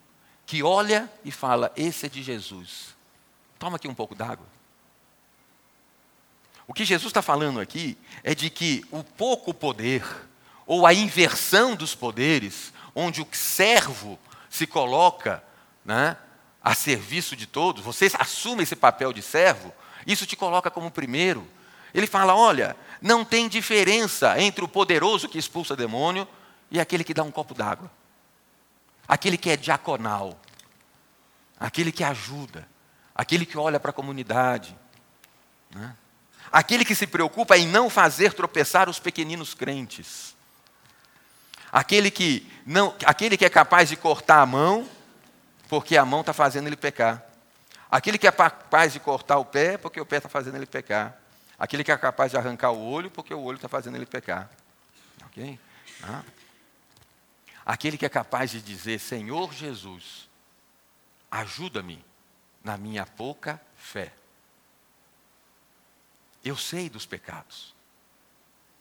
que 0.46 0.64
olha 0.64 1.12
e 1.24 1.32
fala: 1.32 1.72
Esse 1.76 2.06
é 2.06 2.10
de 2.10 2.24
Jesus. 2.24 2.96
Toma 3.58 3.76
aqui 3.76 3.88
um 3.88 3.94
pouco 3.96 4.16
d'água. 4.16 4.48
O 6.68 6.74
que 6.74 6.86
Jesus 6.86 7.10
está 7.10 7.22
falando 7.22 7.60
aqui 7.60 7.98
é 8.24 8.36
de 8.36 8.50
que 8.50 8.86
o 8.92 9.04
pouco 9.04 9.54
poder, 9.54 10.04
ou 10.68 10.86
a 10.86 10.94
inversão 10.94 11.76
dos 11.76 11.96
poderes, 11.96 12.72
onde 12.94 13.22
o 13.22 13.28
servo 13.32 14.20
se 14.50 14.68
coloca 14.68 15.44
né, 15.84 16.18
a 16.62 16.74
serviço 16.74 17.36
de 17.36 17.48
todos, 17.48 17.84
você 17.84 18.12
assume 18.20 18.64
esse 18.64 18.76
papel 18.76 19.14
de 19.14 19.22
servo, 19.22 19.74
isso 20.06 20.26
te 20.26 20.36
coloca 20.36 20.70
como 20.70 20.92
primeiro. 20.92 21.48
Ele 21.94 22.08
fala: 22.08 22.36
olha, 22.36 22.76
não 23.02 23.24
tem 23.24 23.48
diferença 23.48 24.40
entre 24.40 24.64
o 24.64 24.68
poderoso 24.68 25.30
que 25.30 25.38
expulsa 25.38 25.76
demônio 25.76 26.28
e 26.70 26.80
aquele 26.80 27.04
que 27.04 27.14
dá 27.14 27.24
um 27.24 27.32
copo 27.32 27.54
d'água, 27.54 27.90
aquele 29.08 29.38
que 29.38 29.50
é 29.50 29.58
diaconal, 29.58 30.40
aquele 31.60 31.92
que 31.92 32.04
ajuda, 32.04 32.68
aquele 33.16 33.46
que 33.46 33.58
olha 33.58 33.80
para 33.80 33.90
a 33.90 33.94
comunidade, 33.94 34.76
né? 35.74 35.96
aquele 36.52 36.86
que 36.86 36.96
se 36.96 37.08
preocupa 37.08 37.58
em 37.58 37.68
não 37.68 37.90
fazer 37.90 38.34
tropeçar 38.34 38.90
os 38.90 39.00
pequeninos 39.00 39.54
crentes, 39.54 40.36
aquele 41.72 42.12
que, 42.12 42.50
não, 42.66 42.96
aquele 43.06 43.38
que 43.38 43.46
é 43.46 43.50
capaz 43.50 43.90
de 43.90 43.96
cortar 43.96 44.42
a 44.42 44.46
mão 44.46 44.88
porque 45.70 45.96
a 45.96 46.04
mão 46.04 46.22
está 46.22 46.34
fazendo 46.34 46.68
ele 46.68 46.76
pecar. 46.76 47.24
Aquele 47.90 48.18
que 48.18 48.28
é 48.28 48.32
capaz 48.32 48.92
de 48.92 49.00
cortar 49.00 49.38
o 49.38 49.46
pé, 49.46 49.78
porque 49.78 50.02
o 50.02 50.06
pé 50.06 50.18
está 50.18 50.28
fazendo 50.28 50.58
ele 50.58 50.66
pecar. 50.66 51.18
Aquele 51.60 51.84
que 51.84 51.92
é 51.92 51.98
capaz 51.98 52.32
de 52.32 52.38
arrancar 52.38 52.72
o 52.72 52.92
olho, 52.92 53.12
porque 53.12 53.34
o 53.34 53.42
olho 53.42 53.58
está 53.58 53.70
fazendo 53.70 53.96
ele 53.96 54.06
pecar. 54.06 54.50
Ok? 55.28 55.60
Ah. 56.04 56.24
Aquele 57.64 57.98
que 57.98 58.06
é 58.06 58.10
capaz 58.10 58.50
de 58.50 58.62
dizer: 58.62 59.00
Senhor 59.00 59.54
Jesus, 59.54 60.28
ajuda-me 61.30 62.04
na 62.64 62.76
minha 62.76 63.06
pouca 63.06 63.62
fé. 63.78 64.12
Eu 66.44 66.58
sei 66.58 66.90
dos 66.90 67.06
pecados. 67.06 67.76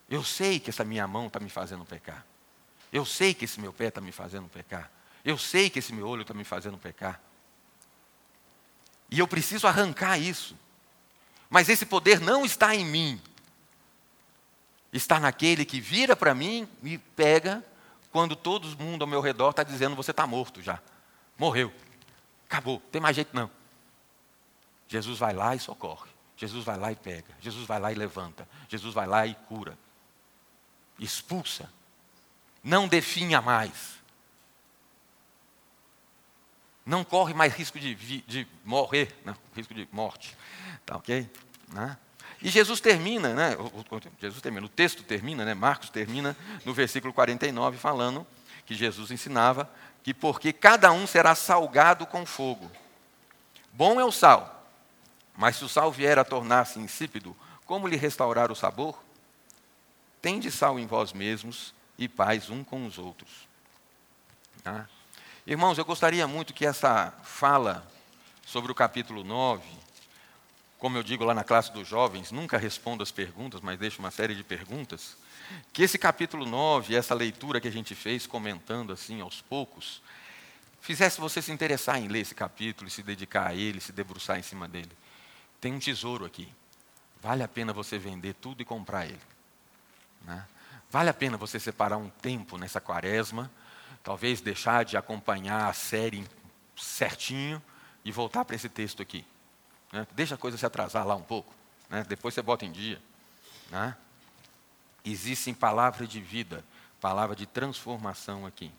Eu 0.09 0.23
sei 0.23 0.59
que 0.59 0.71
essa 0.71 0.83
minha 0.83 1.07
mão 1.07 1.27
está 1.27 1.39
me 1.39 1.49
fazendo 1.51 1.85
pecar. 1.85 2.25
Eu 2.91 3.05
sei 3.05 3.35
que 3.35 3.45
esse 3.45 3.59
meu 3.59 3.71
pé 3.71 3.89
está 3.89 4.01
me 4.01 4.11
fazendo 4.11 4.49
pecar. 4.49 4.89
Eu 5.23 5.37
sei 5.37 5.69
que 5.69 5.79
esse 5.79 5.93
meu 5.93 6.07
olho 6.07 6.21
está 6.21 6.33
me 6.33 6.43
fazendo 6.43 6.77
pecar. 6.77 7.21
E 9.11 9.19
eu 9.19 9.27
preciso 9.27 9.67
arrancar 9.67 10.17
isso. 10.17 10.55
Mas 11.49 11.67
esse 11.67 11.85
poder 11.85 12.19
não 12.19 12.45
está 12.45 12.75
em 12.75 12.85
mim. 12.85 13.21
Está 14.93 15.19
naquele 15.19 15.65
que 15.65 15.79
vira 15.79 16.15
para 16.15 16.33
mim 16.33 16.67
e 16.83 16.97
pega 16.97 17.63
quando 18.11 18.35
todo 18.35 18.67
mundo 18.81 19.03
ao 19.03 19.07
meu 19.07 19.21
redor 19.21 19.51
está 19.51 19.63
dizendo: 19.63 19.95
você 19.95 20.11
está 20.11 20.25
morto 20.25 20.61
já. 20.61 20.79
Morreu. 21.37 21.73
Acabou. 22.47 22.81
Tem 22.91 23.01
mais 23.01 23.15
jeito 23.15 23.35
não. 23.35 23.49
Jesus 24.87 25.19
vai 25.19 25.33
lá 25.33 25.55
e 25.55 25.59
socorre. 25.59 26.09
Jesus 26.35 26.63
vai 26.63 26.77
lá 26.77 26.91
e 26.91 26.95
pega. 26.95 27.35
Jesus 27.41 27.67
vai 27.67 27.79
lá 27.79 27.91
e 27.91 27.95
levanta. 27.95 28.47
Jesus 28.67 28.93
vai 28.93 29.05
lá 29.05 29.27
e 29.27 29.35
cura. 29.35 29.77
Expulsa. 30.97 31.71
Não 32.63 32.87
definha 32.87 33.41
mais. 33.41 33.98
Não 36.89 37.03
corre 37.03 37.35
mais 37.35 37.53
risco 37.53 37.79
de, 37.79 37.93
de 37.93 38.47
morrer, 38.65 39.15
não, 39.23 39.35
risco 39.55 39.75
de 39.75 39.87
morte. 39.91 40.35
Tá 40.83 40.97
ok? 40.97 41.29
Né? 41.71 41.95
E 42.41 42.49
Jesus 42.49 42.79
termina, 42.79 43.31
né? 43.35 43.55
Jesus 44.19 44.41
termina, 44.41 44.65
o 44.65 44.69
texto 44.69 45.03
termina, 45.03 45.45
né? 45.45 45.53
Marcos 45.53 45.91
termina 45.91 46.35
no 46.65 46.73
versículo 46.73 47.13
49 47.13 47.77
falando 47.77 48.25
que 48.65 48.73
Jesus 48.73 49.11
ensinava 49.11 49.69
que 50.01 50.15
porque 50.15 50.51
cada 50.51 50.91
um 50.91 51.05
será 51.05 51.35
salgado 51.35 52.07
com 52.07 52.25
fogo. 52.25 52.71
Bom 53.71 54.01
é 54.01 54.03
o 54.03 54.11
sal, 54.11 54.67
mas 55.37 55.57
se 55.57 55.65
o 55.65 55.69
sal 55.69 55.91
vier 55.91 56.17
a 56.17 56.23
tornar-se 56.23 56.79
insípido, 56.79 57.37
como 57.67 57.87
lhe 57.87 57.97
restaurar 57.97 58.51
o 58.51 58.55
sabor? 58.55 58.99
Tende 60.23 60.49
sal 60.49 60.79
em 60.79 60.87
vós 60.87 61.13
mesmos 61.13 61.71
e 61.99 62.07
paz 62.07 62.49
um 62.49 62.63
com 62.63 62.87
os 62.87 62.97
outros. 62.97 63.47
Tá? 64.63 64.89
Irmãos, 65.49 65.79
eu 65.79 65.83
gostaria 65.83 66.27
muito 66.27 66.53
que 66.53 66.63
essa 66.63 67.11
fala 67.23 67.83
sobre 68.45 68.71
o 68.71 68.75
capítulo 68.75 69.23
9, 69.23 69.63
como 70.77 70.95
eu 70.95 71.01
digo 71.01 71.23
lá 71.23 71.33
na 71.33 71.43
classe 71.43 71.73
dos 71.73 71.87
jovens, 71.87 72.31
nunca 72.31 72.55
respondo 72.55 73.01
as 73.01 73.09
perguntas, 73.09 73.59
mas 73.59 73.79
deixo 73.79 73.97
uma 73.97 74.11
série 74.11 74.35
de 74.35 74.43
perguntas. 74.43 75.17
Que 75.73 75.81
esse 75.81 75.97
capítulo 75.97 76.45
9, 76.45 76.95
essa 76.95 77.15
leitura 77.15 77.59
que 77.59 77.67
a 77.67 77.71
gente 77.71 77.95
fez, 77.95 78.27
comentando 78.27 78.93
assim 78.93 79.21
aos 79.21 79.41
poucos, 79.41 80.03
fizesse 80.81 81.19
você 81.19 81.41
se 81.41 81.51
interessar 81.51 81.97
em 81.97 82.07
ler 82.07 82.19
esse 82.19 82.35
capítulo, 82.35 82.87
e 82.87 82.91
se 82.91 83.01
dedicar 83.01 83.47
a 83.47 83.55
ele, 83.55 83.81
se 83.81 83.91
debruçar 83.91 84.37
em 84.37 84.43
cima 84.43 84.67
dele. 84.67 84.91
Tem 85.59 85.73
um 85.73 85.79
tesouro 85.79 86.25
aqui. 86.25 86.47
Vale 87.23 87.41
a 87.41 87.47
pena 87.47 87.73
você 87.73 87.97
vender 87.97 88.35
tudo 88.35 88.61
e 88.61 88.65
comprar 88.65 89.07
ele. 89.07 89.21
Né? 90.21 90.45
Vale 90.91 91.09
a 91.09 91.13
pena 91.13 91.37
você 91.37 91.59
separar 91.59 91.97
um 91.97 92.11
tempo 92.21 92.55
nessa 92.55 92.79
quaresma, 92.79 93.49
talvez 94.03 94.41
deixar 94.41 94.85
de 94.85 94.97
acompanhar 94.97 95.69
a 95.69 95.73
série 95.73 96.25
certinho 96.75 97.61
e 98.03 98.11
voltar 98.11 98.45
para 98.45 98.55
esse 98.55 98.69
texto 98.69 99.01
aqui. 99.01 99.25
Né? 99.91 100.07
Deixa 100.11 100.35
a 100.35 100.37
coisa 100.37 100.57
se 100.57 100.65
atrasar 100.65 101.05
lá 101.05 101.15
um 101.15 101.21
pouco. 101.21 101.53
Né? 101.89 102.05
Depois 102.07 102.33
você 102.33 102.41
bota 102.41 102.65
em 102.65 102.71
dia. 102.71 103.01
Né? 103.69 103.95
Existem 105.03 105.53
palavras 105.53 106.07
de 106.07 106.21
vida, 106.21 106.63
palavra 106.99 107.35
de 107.35 107.45
transformação 107.45 108.45
aqui. 108.45 108.71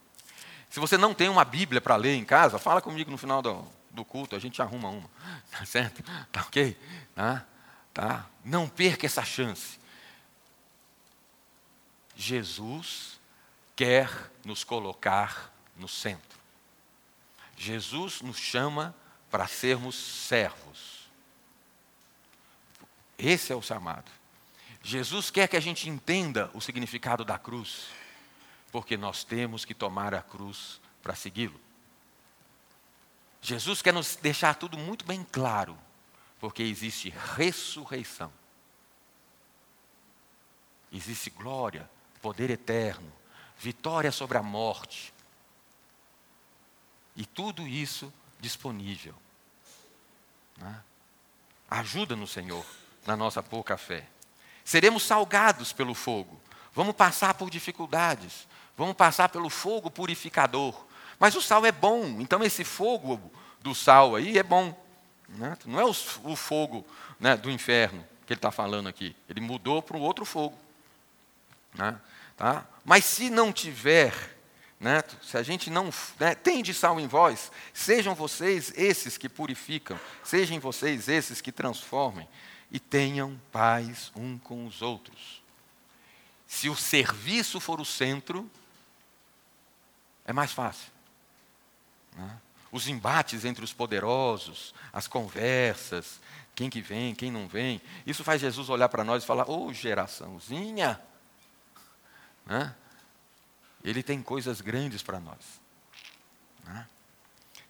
Se 0.69 0.79
você 0.79 0.97
não 0.97 1.13
tem 1.13 1.29
uma 1.29 1.45
Bíblia 1.45 1.81
para 1.81 1.97
ler 1.97 2.15
em 2.15 2.25
casa, 2.25 2.59
fala 2.59 2.81
comigo 2.81 3.11
no 3.11 3.19
final 3.19 3.43
do, 3.43 3.67
do 3.91 4.05
culto, 4.05 4.37
a 4.37 4.39
gente 4.39 4.63
arruma 4.63 4.89
uma. 4.89 5.11
Tá 5.51 5.65
certo? 5.65 6.03
Tá 6.31 6.43
ok? 6.43 6.79
Tá? 7.15 7.45
Tá? 7.93 8.27
Não 8.45 8.69
perca 8.69 9.05
essa 9.05 9.25
chance. 9.25 9.79
Jesus 12.17 13.20
quer 13.81 14.31
nos 14.45 14.63
colocar 14.63 15.51
no 15.75 15.89
centro. 15.89 16.39
Jesus 17.57 18.21
nos 18.21 18.37
chama 18.37 18.95
para 19.31 19.47
sermos 19.47 19.95
servos. 19.97 21.09
Esse 23.17 23.55
é 23.55 23.57
o 23.57 23.63
chamado. 23.63 24.11
Jesus 24.83 25.31
quer 25.31 25.49
que 25.49 25.57
a 25.57 25.61
gente 25.61 25.89
entenda 25.89 26.51
o 26.53 26.61
significado 26.61 27.25
da 27.25 27.39
cruz, 27.39 27.87
porque 28.71 28.99
nós 28.99 29.25
temos 29.25 29.65
que 29.65 29.73
tomar 29.73 30.13
a 30.13 30.21
cruz 30.21 30.79
para 31.03 31.15
segui-lo. 31.15 31.59
Jesus 33.41 33.81
quer 33.81 33.95
nos 33.95 34.15
deixar 34.15 34.57
tudo 34.57 34.77
muito 34.77 35.07
bem 35.07 35.25
claro, 35.25 35.79
porque 36.39 36.63
existe 36.63 37.09
ressurreição, 37.35 38.31
existe 40.93 41.31
glória, 41.31 41.89
poder 42.21 42.51
eterno, 42.51 43.20
vitória 43.61 44.11
sobre 44.11 44.39
a 44.39 44.43
morte, 44.43 45.13
e 47.15 47.27
tudo 47.27 47.67
isso 47.69 48.13
disponível. 48.41 49.15
Né? 50.57 50.83
Ajuda 51.71 52.17
no 52.17 52.27
Senhor, 52.27 52.65
na 53.07 53.17
nossa 53.17 53.43
pouca 53.43 53.77
fé. 53.77 54.07
Seremos 54.65 55.03
salgados 55.03 55.73
pelo 55.73 55.95
fogo. 55.95 56.41
Vamos 56.75 56.97
passar 56.97 57.35
por 57.35 57.51
dificuldades. 57.51 58.49
Vamos 58.77 58.95
passar 58.95 59.29
pelo 59.29 59.51
fogo 59.51 59.91
purificador. 59.91 60.87
Mas 61.19 61.35
o 61.35 61.43
sal 61.43 61.67
é 61.67 61.73
bom. 61.73 62.05
Então 62.21 62.43
esse 62.43 62.65
fogo 62.65 63.21
do 63.61 63.75
sal 63.75 64.17
aí 64.17 64.39
é 64.39 64.43
bom. 64.43 64.75
Né? 65.29 65.59
Não 65.67 65.79
é 65.79 65.85
o, 65.85 65.91
o 66.25 66.37
fogo 66.37 66.87
né, 67.19 67.37
do 67.37 67.51
inferno 67.51 68.03
que 68.27 68.33
ele 68.33 68.39
está 68.39 68.51
falando 68.51 68.89
aqui. 68.89 69.15
Ele 69.29 69.41
mudou 69.41 69.83
para 69.83 69.97
um 69.97 70.01
outro 70.01 70.25
fogo. 70.25 70.57
Né? 71.75 72.01
Tá? 72.41 72.67
Mas 72.87 73.05
se 73.05 73.29
não 73.29 73.53
tiver, 73.53 74.15
né, 74.81 75.05
se 75.21 75.37
a 75.37 75.43
gente 75.43 75.69
não 75.69 75.91
né, 76.19 76.35
tem 76.35 76.63
de 76.63 76.73
sal 76.73 76.99
em 76.99 77.07
vós, 77.07 77.53
sejam 77.75 78.15
vocês 78.15 78.73
esses 78.79 79.19
que 79.19 79.29
purificam, 79.29 80.01
sejam 80.25 80.59
vocês 80.59 81.07
esses 81.07 81.43
que 81.43 81.53
transformem 81.53 82.27
e 82.71 82.81
tenham 82.81 83.39
paz 83.53 84.11
um 84.17 84.39
com 84.39 84.65
os 84.65 84.81
outros. 84.81 85.43
Se 86.47 86.71
o 86.71 86.75
serviço 86.75 87.61
for 87.61 87.79
o 87.79 87.85
centro, 87.85 88.51
é 90.25 90.33
mais 90.33 90.51
fácil. 90.51 90.91
Né? 92.17 92.39
Os 92.73 92.89
embates 92.89 93.45
entre 93.45 93.63
os 93.63 93.75
poderosos, 93.75 94.75
as 94.91 95.07
conversas, 95.07 96.19
quem 96.55 96.71
que 96.71 96.81
vem, 96.81 97.15
quem 97.15 97.31
não 97.31 97.47
vem, 97.47 97.83
isso 98.07 98.25
faz 98.25 98.41
Jesus 98.41 98.71
olhar 98.71 98.89
para 98.89 99.05
nós 99.05 99.25
e 99.25 99.27
falar: 99.27 99.47
Ô 99.47 99.67
oh, 99.67 99.75
geraçãozinha, 99.75 100.99
né? 102.51 102.75
ele 103.85 104.03
tem 104.03 104.21
coisas 104.21 104.61
grandes 104.61 105.03
para 105.03 105.21
nós. 105.21 105.39
Né? 106.65 106.87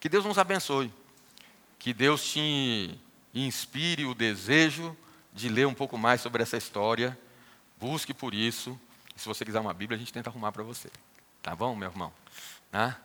Que 0.01 0.09
Deus 0.09 0.24
nos 0.24 0.39
abençoe, 0.39 0.93
que 1.78 1.93
Deus 1.93 2.24
te 2.24 2.99
inspire 3.35 4.07
o 4.07 4.14
desejo 4.14 4.97
de 5.35 5.51
ler 5.51 5.66
um 5.66 5.74
pouco 5.74 5.99
mais 5.99 6.22
sobre 6.22 6.43
essa 6.43 6.57
história. 6.57 7.16
Busque 7.78 8.14
por 8.14 8.33
isso. 8.33 8.81
Se 9.14 9.28
você 9.28 9.45
quiser 9.45 9.61
uma 9.61 9.74
Bíblia, 9.74 9.97
a 9.97 9.99
gente 9.99 10.12
tenta 10.12 10.31
arrumar 10.31 10.51
para 10.51 10.62
você. 10.62 10.91
Tá 11.43 11.55
bom, 11.55 11.76
meu 11.76 11.91
irmão? 11.91 12.12
Né? 12.72 12.97